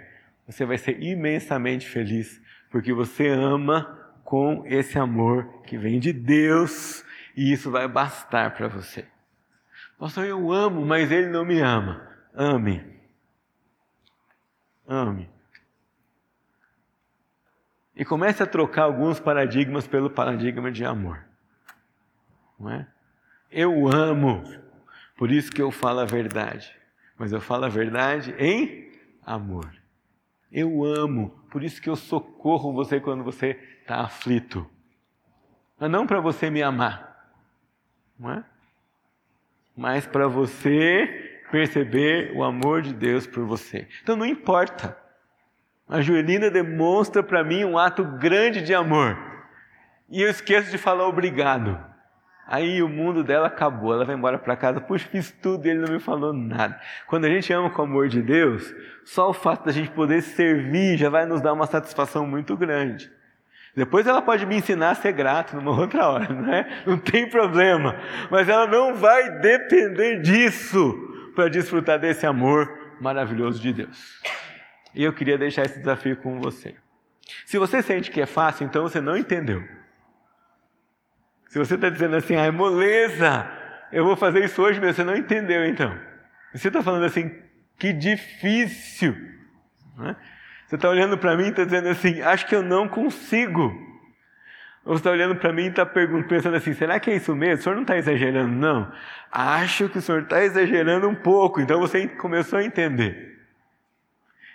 Você 0.48 0.64
vai 0.64 0.78
ser 0.78 1.02
imensamente 1.02 1.88
feliz, 1.88 2.40
porque 2.70 2.94
você 2.94 3.30
ama 3.30 4.00
com 4.24 4.64
esse 4.68 5.00
amor 5.00 5.62
que 5.64 5.78
vem 5.78 6.00
de 6.00 6.14
Deus 6.14 7.04
e 7.36 7.52
isso 7.52 7.70
vai 7.70 7.88
bastar 7.88 8.54
para 8.54 8.68
você. 8.68 9.06
Pastor, 9.98 10.26
eu 10.26 10.52
amo, 10.52 10.86
mas 10.86 11.12
ele 11.12 11.28
não 11.28 11.46
me 11.46 11.60
ama. 11.60 12.08
Ame 12.34 12.96
ame. 14.88 15.30
E 17.96 18.04
comece 18.04 18.44
a 18.44 18.48
trocar 18.48 18.84
alguns 18.84 19.20
paradigmas 19.20 19.88
pelo 19.88 20.10
paradigma 20.10 20.72
de 20.72 20.84
amor. 20.84 21.24
Não 22.60 22.70
é? 22.70 22.88
Eu 23.50 23.88
amo, 23.88 24.44
por 25.18 25.32
isso 25.32 25.52
que 25.52 25.62
eu 25.62 25.72
falo 25.72 26.02
a 26.02 26.06
verdade. 26.06 26.76
Mas 27.18 27.32
eu 27.32 27.40
falo 27.40 27.66
a 27.66 27.70
verdade 27.70 28.36
em 28.38 28.92
amor. 29.26 29.72
Eu 30.52 30.84
amo, 30.84 31.30
por 31.50 31.64
isso 31.64 31.82
que 31.82 31.90
eu 31.90 31.96
socorro 31.96 32.74
você 32.74 33.00
quando 33.00 33.24
você 33.24 33.52
está 33.82 34.02
aflito. 34.02 34.70
Mas 35.80 35.90
não 35.90 36.06
para 36.06 36.20
você 36.20 36.50
me 36.50 36.62
amar, 36.62 37.05
não 38.20 38.32
é? 38.32 38.44
Mas 39.76 40.06
para 40.08 40.28
você 40.28 41.42
perceber 41.52 42.32
o 42.36 42.44
amor 42.44 42.82
de 42.82 42.94
Deus 42.94 43.28
por 43.28 43.46
você. 43.46 43.88
Então 44.02 44.16
não 44.16 44.26
importa. 44.26 44.98
A 45.88 46.02
Joelina 46.02 46.50
demonstra 46.50 47.22
para 47.22 47.44
mim 47.44 47.64
um 47.64 47.78
ato 47.78 48.04
grande 48.04 48.62
de 48.62 48.74
amor. 48.74 49.18
E 50.10 50.22
eu 50.22 50.30
esqueço 50.30 50.72
de 50.72 50.78
falar 50.78 51.08
obrigado. 51.08 51.80
Aí 52.48 52.82
o 52.82 52.88
mundo 52.88 53.24
dela 53.24 53.48
acabou, 53.48 53.94
ela 53.94 54.06
vai 54.06 54.16
embora 54.16 54.38
para 54.38 54.56
casa, 54.56 54.80
puxa, 54.80 55.08
fiz 55.10 55.32
tudo 55.32 55.66
e 55.66 55.72
ele 55.72 55.80
não 55.80 55.94
me 55.94 56.00
falou 56.00 56.32
nada. 56.32 56.80
Quando 57.08 57.26
a 57.26 57.30
gente 57.30 57.52
ama 57.52 57.72
com 57.72 57.82
o 57.82 57.86
amor 57.86 58.08
de 58.08 58.22
Deus, 58.22 58.72
só 59.04 59.30
o 59.30 59.34
fato 59.34 59.66
da 59.66 59.72
gente 59.72 59.90
poder 59.92 60.22
servir 60.22 60.96
já 60.96 61.10
vai 61.10 61.26
nos 61.26 61.42
dar 61.42 61.54
uma 61.54 61.66
satisfação 61.66 62.28
muito 62.28 62.56
grande. 62.56 63.12
Depois 63.76 64.08
ela 64.08 64.22
pode 64.22 64.46
me 64.46 64.56
ensinar 64.56 64.92
a 64.92 64.96
ser 64.96 65.12
grato 65.12 65.56
numa 65.56 65.72
outra 65.78 66.08
hora, 66.08 66.34
não 66.34 66.54
é? 66.54 66.84
Não 66.86 66.98
tem 66.98 67.30
problema. 67.30 67.96
Mas 68.32 68.48
ela 68.48 68.66
não 68.68 68.96
vai 68.96 69.40
depender 69.40 70.22
disso 70.22 70.94
para 71.36 71.50
desfrutar 71.50 72.00
desse 72.00 72.26
amor 72.26 72.96
maravilhoso 73.02 73.62
de 73.62 73.74
Deus. 73.74 74.22
E 74.94 75.04
eu 75.04 75.12
queria 75.12 75.38
deixar 75.38 75.66
esse 75.66 75.80
desafio 75.80 76.16
com 76.16 76.40
você. 76.40 76.76
Se 77.46 77.58
você 77.58 77.82
sente 77.82 78.10
que 78.10 78.22
é 78.22 78.26
fácil, 78.26 78.66
então 78.66 78.84
você 78.84 79.02
não 79.02 79.18
entendeu. 79.18 79.62
Se 81.50 81.60
você 81.60 81.76
está 81.76 81.90
dizendo 81.90 82.16
assim, 82.16 82.36
ah, 82.36 82.52
moleza, 82.52 83.50
eu 83.92 84.06
vou 84.06 84.16
fazer 84.16 84.46
isso 84.46 84.62
hoje, 84.62 84.80
mas 84.80 84.96
você 84.96 85.04
não 85.04 85.16
entendeu 85.16 85.66
então. 85.66 85.98
Você 86.54 86.70
está 86.70 86.82
falando 86.82 87.04
assim, 87.04 87.30
que 87.78 87.92
difícil. 87.92 89.16
Né? 89.98 90.16
Você 90.68 90.76
está 90.76 90.90
olhando 90.90 91.18
para 91.18 91.36
mim 91.38 91.46
e 91.46 91.50
está 91.50 91.64
dizendo 91.64 91.90
assim, 91.90 92.22
acho 92.22 92.48
que 92.48 92.56
eu 92.56 92.64
não 92.64 92.88
consigo. 92.88 93.64
Ou 94.84 94.94
você 94.94 95.00
está 95.00 95.12
olhando 95.12 95.36
para 95.36 95.52
mim 95.52 95.64
e 95.64 95.70
está 95.70 95.86
pensando 95.86 96.56
assim, 96.56 96.74
será 96.74 97.00
que 97.00 97.10
é 97.10 97.16
isso 97.16 97.36
mesmo? 97.36 97.60
O 97.60 97.64
senhor 97.64 97.76
não 97.76 97.82
está 97.84 97.98
exagerando? 97.98 98.54
Não. 98.54 98.92
Acho 99.32 99.90
que 99.90 99.98
o 99.98 100.02
senhor 100.02 100.24
está 100.24 100.44
exagerando 100.44 101.08
um 101.08 101.16
pouco. 101.16 101.60
Então 101.60 101.80
você 101.80 102.08
começou 102.08 102.60
a 102.60 102.64
entender. 102.64 103.40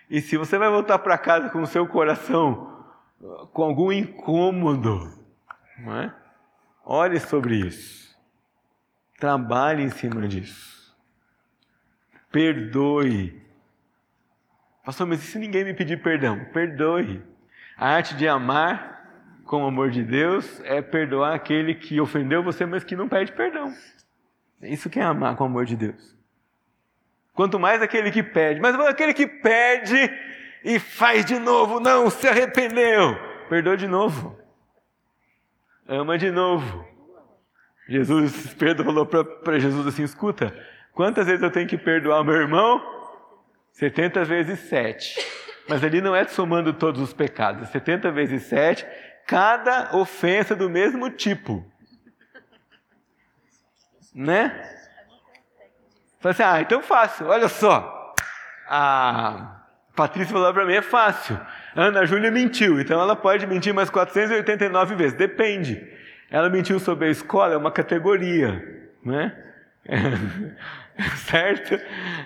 E 0.08 0.20
se 0.20 0.36
você 0.36 0.58
vai 0.58 0.68
voltar 0.68 0.98
para 0.98 1.18
casa 1.18 1.48
com 1.50 1.62
o 1.62 1.66
seu 1.66 1.86
coração 1.86 2.70
com 3.52 3.62
algum 3.62 3.92
incômodo, 3.92 5.12
não 5.78 5.96
é? 5.96 6.14
Ore 6.84 7.20
sobre 7.20 7.56
isso. 7.56 8.16
Trabalhe 9.18 9.82
em 9.82 9.90
cima 9.90 10.26
disso. 10.26 10.96
Perdoe. 12.32 13.40
Pastor, 14.84 15.06
mas 15.06 15.22
e 15.22 15.26
se 15.26 15.38
ninguém 15.38 15.64
me 15.64 15.74
pedir 15.74 16.02
perdão? 16.02 16.44
Perdoe. 16.52 17.22
A 17.76 17.88
arte 17.88 18.14
de 18.14 18.26
amar 18.26 19.04
com 19.44 19.64
o 19.64 19.66
amor 19.66 19.90
de 19.90 20.02
Deus 20.02 20.60
é 20.64 20.80
perdoar 20.80 21.34
aquele 21.34 21.74
que 21.74 22.00
ofendeu 22.00 22.42
você, 22.42 22.64
mas 22.66 22.84
que 22.84 22.96
não 22.96 23.08
pede 23.08 23.32
perdão. 23.32 23.72
Isso 24.62 24.90
que 24.90 25.00
é 25.00 25.02
amar 25.02 25.36
com 25.36 25.44
o 25.44 25.46
amor 25.46 25.64
de 25.64 25.76
Deus. 25.76 26.16
Quanto 27.32 27.58
mais 27.58 27.80
aquele 27.80 28.10
que 28.10 28.22
pede, 28.22 28.60
mas 28.60 28.74
aquele 28.80 29.14
que 29.14 29.26
pede 29.26 30.10
e 30.64 30.78
faz 30.78 31.24
de 31.24 31.38
novo, 31.38 31.80
não 31.80 32.10
se 32.10 32.28
arrependeu, 32.28 33.16
perdoa 33.48 33.76
de 33.76 33.86
novo 33.86 34.40
ama 35.90 36.16
de 36.16 36.30
novo. 36.30 36.86
Jesus, 37.88 38.54
Pedro 38.54 38.84
falou 38.84 39.04
para 39.04 39.58
Jesus 39.58 39.86
assim: 39.86 40.04
escuta, 40.04 40.54
quantas 40.92 41.26
vezes 41.26 41.42
eu 41.42 41.50
tenho 41.50 41.66
que 41.66 41.76
perdoar 41.76 42.22
meu 42.22 42.34
irmão? 42.34 42.80
70 43.72 44.24
vezes 44.24 44.58
7. 44.60 45.40
Mas 45.68 45.84
ali 45.84 46.00
não 46.00 46.14
é 46.14 46.24
somando 46.24 46.72
todos 46.72 47.00
os 47.00 47.12
pecados, 47.12 47.68
70 47.68 48.10
vezes 48.10 48.42
7, 48.44 48.86
cada 49.26 49.96
ofensa 49.96 50.56
do 50.56 50.68
mesmo 50.68 51.10
tipo. 51.10 51.64
Né? 54.14 54.48
Falei 56.18 56.32
assim, 56.32 56.42
ah, 56.42 56.60
então 56.60 56.82
fácil, 56.82 57.28
olha 57.28 57.48
só. 57.48 58.14
A 58.68 59.62
Patrícia 59.94 60.32
falou 60.32 60.52
para 60.52 60.66
mim, 60.66 60.74
é 60.74 60.82
fácil. 60.82 61.38
Ana 61.74 62.04
Júlia 62.04 62.30
mentiu, 62.30 62.80
então 62.80 63.00
ela 63.00 63.14
pode 63.14 63.46
mentir 63.46 63.72
mais 63.72 63.88
489 63.88 64.96
vezes, 64.96 65.16
depende. 65.16 65.80
Ela 66.30 66.50
mentiu 66.50 66.78
sobre 66.78 67.06
a 67.06 67.10
escola, 67.10 67.54
é 67.54 67.56
uma 67.56 67.70
categoria, 67.70 68.90
né? 69.04 69.49
certo? 71.26 71.78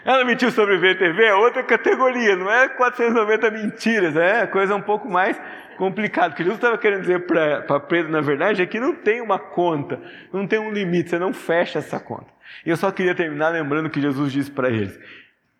Ela 0.04 0.24
mentiu 0.24 0.50
sobre 0.50 0.76
VTV, 0.76 1.24
é 1.24 1.34
outra 1.34 1.62
categoria, 1.62 2.36
não 2.36 2.50
é 2.50 2.68
490 2.68 3.50
mentiras, 3.50 4.16
é 4.16 4.46
coisa 4.46 4.74
um 4.74 4.82
pouco 4.82 5.08
mais 5.08 5.40
complicada. 5.76 6.32
O 6.32 6.36
que 6.36 6.42
Jesus 6.42 6.58
estava 6.58 6.78
querendo 6.78 7.02
dizer 7.02 7.26
para 7.26 7.80
Pedro, 7.80 8.10
na 8.10 8.20
verdade, 8.20 8.62
é 8.62 8.66
que 8.66 8.80
não 8.80 8.94
tem 8.94 9.20
uma 9.20 9.38
conta, 9.38 10.00
não 10.32 10.46
tem 10.46 10.58
um 10.58 10.72
limite, 10.72 11.10
você 11.10 11.18
não 11.18 11.32
fecha 11.32 11.78
essa 11.78 12.00
conta. 12.00 12.26
E 12.64 12.70
eu 12.70 12.76
só 12.76 12.90
queria 12.90 13.14
terminar 13.14 13.48
lembrando 13.50 13.90
que 13.90 14.00
Jesus 14.00 14.32
disse 14.32 14.50
para 14.50 14.68
eles, 14.68 14.98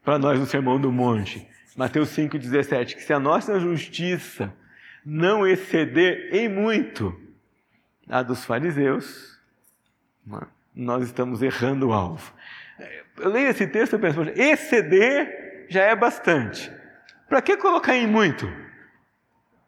para 0.05 0.19
nós 0.19 0.39
no 0.39 0.47
Sermão 0.47 0.81
do 0.81 0.93
Monte. 0.93 1.47
Mateus 1.77 2.11
5,17, 2.11 2.95
que 2.95 3.03
se 3.03 3.13
a 3.13 3.19
nossa 3.19 3.59
justiça 3.59 4.53
não 5.05 5.47
exceder 5.47 6.29
em 6.33 6.49
muito 6.49 7.19
a 8.09 8.23
dos 8.23 8.45
fariseus, 8.45 9.39
nós 10.75 11.05
estamos 11.05 11.43
errando 11.43 11.89
o 11.89 11.93
alvo. 11.93 12.33
Eu 13.19 13.31
leio 13.31 13.49
esse 13.49 13.67
texto 13.67 13.95
e 13.95 13.99
penso, 13.99 14.23
exceder 14.35 15.67
já 15.69 15.83
é 15.83 15.95
bastante. 15.95 16.71
Para 17.29 17.41
que 17.41 17.57
colocar 17.57 17.95
em 17.97 18.07
muito? 18.07 18.51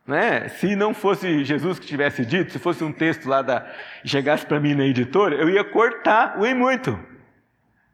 Né? 0.07 0.48
Se 0.48 0.76
não 0.76 0.94
fosse 0.94 1.44
Jesus 1.44 1.78
que 1.78 1.86
tivesse 1.86 2.24
dito, 2.24 2.52
se 2.52 2.59
fosse 2.59 2.84
um 2.84 2.92
texto 2.92 3.28
lá 3.28 3.42
da 3.42 3.66
chegasse 4.04 4.46
para 4.46 4.61
mim 4.61 4.74
na 4.74 4.84
editora, 4.84 5.34
eu 5.34 5.48
ia 5.48 5.64
cortar 5.64 6.38
o 6.38 6.46
em 6.46 6.54
muito. 6.54 6.98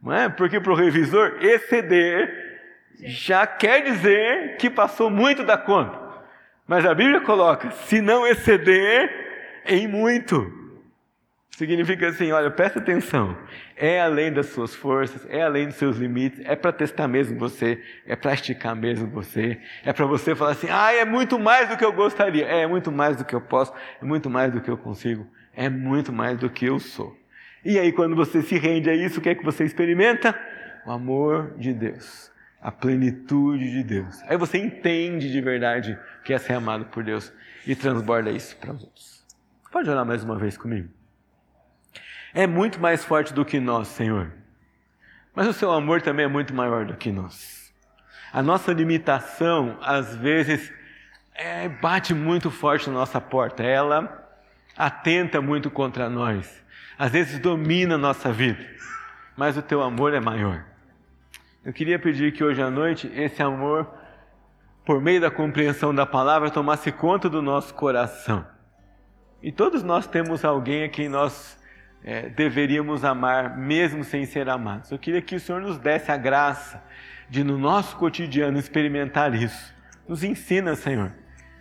Não 0.02 0.12
é? 0.12 0.28
Porque 0.28 0.60
para 0.60 0.72
o 0.72 0.76
revisor 0.76 1.38
exceder 1.40 2.50
já 3.04 3.46
quer 3.46 3.82
dizer 3.82 4.56
que 4.56 4.68
passou 4.68 5.10
muito 5.10 5.44
da 5.44 5.56
conta. 5.56 6.00
Mas 6.66 6.84
a 6.84 6.94
Bíblia 6.94 7.20
coloca, 7.20 7.70
se 7.70 8.00
não 8.00 8.26
exceder 8.26 9.62
em 9.66 9.86
muito. 9.86 10.61
Significa 11.56 12.08
assim, 12.08 12.32
olha, 12.32 12.50
presta 12.50 12.78
atenção. 12.78 13.36
É 13.76 14.00
além 14.00 14.32
das 14.32 14.46
suas 14.46 14.74
forças, 14.74 15.26
é 15.28 15.42
além 15.42 15.66
dos 15.66 15.76
seus 15.76 15.98
limites, 15.98 16.40
é 16.44 16.56
para 16.56 16.72
testar 16.72 17.06
mesmo 17.06 17.38
você, 17.38 17.82
é 18.06 18.16
para 18.16 18.32
esticar 18.32 18.74
mesmo 18.74 19.06
você, 19.08 19.60
é 19.84 19.92
para 19.92 20.06
você 20.06 20.34
falar 20.34 20.52
assim, 20.52 20.68
ah, 20.70 20.92
é 20.92 21.04
muito 21.04 21.38
mais 21.38 21.68
do 21.68 21.76
que 21.76 21.84
eu 21.84 21.92
gostaria, 21.92 22.46
é, 22.46 22.62
é 22.62 22.66
muito 22.66 22.90
mais 22.90 23.16
do 23.16 23.24
que 23.24 23.34
eu 23.34 23.40
posso, 23.40 23.72
é 24.00 24.04
muito 24.04 24.30
mais 24.30 24.52
do 24.52 24.60
que 24.60 24.70
eu 24.70 24.78
consigo, 24.78 25.26
é 25.54 25.68
muito 25.68 26.12
mais 26.12 26.38
do 26.38 26.48
que 26.48 26.64
eu 26.64 26.78
sou. 26.78 27.14
E 27.64 27.78
aí, 27.78 27.92
quando 27.92 28.16
você 28.16 28.42
se 28.42 28.58
rende 28.58 28.88
a 28.88 28.94
isso, 28.94 29.20
o 29.20 29.22
que 29.22 29.28
é 29.28 29.34
que 29.34 29.44
você 29.44 29.64
experimenta? 29.64 30.34
O 30.86 30.90
amor 30.90 31.54
de 31.58 31.72
Deus 31.72 32.32
a 32.62 32.70
plenitude 32.70 33.70
de 33.72 33.82
Deus. 33.82 34.22
Aí 34.22 34.36
você 34.36 34.56
entende 34.56 35.30
de 35.30 35.40
verdade 35.40 35.98
que 36.24 36.32
é 36.32 36.38
ser 36.38 36.52
amado 36.52 36.84
por 36.86 37.02
Deus 37.02 37.32
e 37.66 37.74
transborda 37.74 38.30
isso 38.30 38.56
para 38.56 38.72
os 38.72 38.84
outros. 38.84 39.26
Pode 39.70 39.90
orar 39.90 40.06
mais 40.06 40.22
uma 40.22 40.38
vez 40.38 40.56
comigo? 40.56 41.01
É 42.34 42.46
muito 42.46 42.80
mais 42.80 43.04
forte 43.04 43.32
do 43.34 43.44
que 43.44 43.60
nós, 43.60 43.88
Senhor. 43.88 44.32
Mas 45.34 45.46
o 45.46 45.52
seu 45.52 45.70
amor 45.70 46.00
também 46.00 46.24
é 46.24 46.28
muito 46.28 46.54
maior 46.54 46.84
do 46.84 46.94
que 46.94 47.12
nós. 47.12 47.72
A 48.32 48.42
nossa 48.42 48.72
limitação, 48.72 49.78
às 49.82 50.16
vezes, 50.16 50.72
é, 51.34 51.68
bate 51.68 52.14
muito 52.14 52.50
forte 52.50 52.88
na 52.88 52.94
nossa 52.94 53.20
porta. 53.20 53.62
Ela 53.62 54.26
atenta 54.76 55.40
muito 55.40 55.70
contra 55.70 56.08
nós. 56.08 56.62
Às 56.98 57.12
vezes 57.12 57.38
domina 57.38 57.96
a 57.96 57.98
nossa 57.98 58.32
vida. 58.32 58.64
Mas 59.36 59.56
o 59.56 59.62
teu 59.62 59.82
amor 59.82 60.14
é 60.14 60.20
maior. 60.20 60.64
Eu 61.64 61.72
queria 61.72 61.98
pedir 61.98 62.32
que 62.32 62.42
hoje 62.42 62.62
à 62.62 62.70
noite 62.70 63.10
esse 63.14 63.42
amor, 63.42 63.88
por 64.84 65.00
meio 65.00 65.20
da 65.20 65.30
compreensão 65.30 65.94
da 65.94 66.06
palavra, 66.06 66.50
tomasse 66.50 66.90
conta 66.90 67.28
do 67.28 67.42
nosso 67.42 67.74
coração. 67.74 68.46
E 69.42 69.52
todos 69.52 69.82
nós 69.82 70.06
temos 70.06 70.44
alguém 70.44 70.84
a 70.84 70.88
quem 70.88 71.08
nós 71.08 71.60
é, 72.04 72.28
deveríamos 72.28 73.04
amar, 73.04 73.56
mesmo 73.56 74.02
sem 74.02 74.24
ser 74.24 74.48
amados. 74.48 74.90
Eu 74.90 74.98
queria 74.98 75.22
que 75.22 75.36
o 75.36 75.40
Senhor 75.40 75.60
nos 75.60 75.78
desse 75.78 76.10
a 76.10 76.16
graça 76.16 76.82
de, 77.28 77.44
no 77.44 77.56
nosso 77.56 77.96
cotidiano, 77.96 78.58
experimentar 78.58 79.34
isso. 79.34 79.74
Nos 80.08 80.24
ensina, 80.24 80.74
Senhor. 80.74 81.12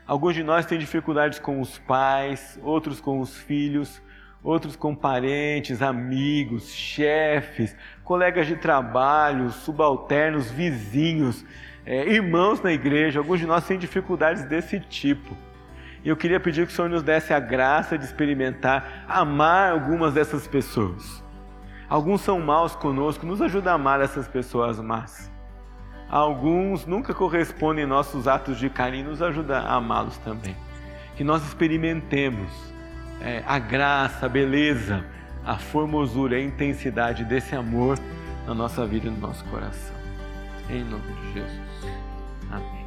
Alguns 0.05 0.35
de 0.35 0.43
nós 0.43 0.65
têm 0.65 0.77
dificuldades 0.77 1.39
com 1.39 1.61
os 1.61 1.77
pais, 1.79 2.59
outros 2.63 2.99
com 2.99 3.19
os 3.19 3.37
filhos, 3.37 4.01
outros 4.43 4.75
com 4.75 4.95
parentes, 4.95 5.81
amigos, 5.81 6.73
chefes, 6.73 7.75
colegas 8.03 8.47
de 8.47 8.55
trabalho, 8.55 9.51
subalternos, 9.51 10.49
vizinhos. 10.51 11.45
é, 11.85 12.07
irmãos 12.07 12.61
na 12.61 12.71
igreja, 12.71 13.19
alguns 13.19 13.39
de 13.39 13.45
nós 13.45 13.65
têm 13.65 13.77
dificuldades 13.77 14.43
desse 14.45 14.79
tipo. 14.79 15.37
E 16.03 16.09
eu 16.09 16.17
queria 16.17 16.39
pedir 16.39 16.65
que 16.65 16.73
o 16.73 16.75
Senhor 16.75 16.89
nos 16.89 17.03
desse 17.03 17.33
a 17.33 17.39
graça 17.39 17.97
de 17.97 18.05
experimentar 18.05 19.05
amar 19.07 19.71
algumas 19.71 20.13
dessas 20.13 20.47
pessoas. 20.47 21.23
Alguns 21.87 22.21
são 22.21 22.39
maus 22.39 22.75
conosco, 22.75 23.25
nos 23.25 23.41
ajuda 23.41 23.71
a 23.71 23.73
amar 23.75 24.01
essas 24.01 24.27
pessoas 24.27 24.79
más. 24.79 25.29
Alguns 26.09 26.85
nunca 26.85 27.13
correspondem 27.13 27.85
nossos 27.85 28.27
atos 28.27 28.57
de 28.57 28.69
carinho, 28.69 29.09
nos 29.09 29.21
ajuda 29.21 29.59
a 29.59 29.75
amá-los 29.75 30.17
também. 30.17 30.55
Que 31.15 31.23
nós 31.23 31.43
experimentemos 31.43 32.49
é, 33.21 33.43
a 33.45 33.59
graça, 33.59 34.25
a 34.25 34.29
beleza, 34.29 35.05
a 35.45 35.57
formosura, 35.57 36.35
a 36.35 36.41
intensidade 36.41 37.23
desse 37.23 37.55
amor 37.55 37.97
na 38.45 38.53
nossa 38.53 38.85
vida 38.85 39.07
e 39.07 39.11
no 39.11 39.19
nosso 39.19 39.45
coração. 39.45 39.95
Em 40.69 40.83
nome 40.83 41.03
de 41.03 41.33
Jesus. 41.33 41.61
Amém. 42.51 42.80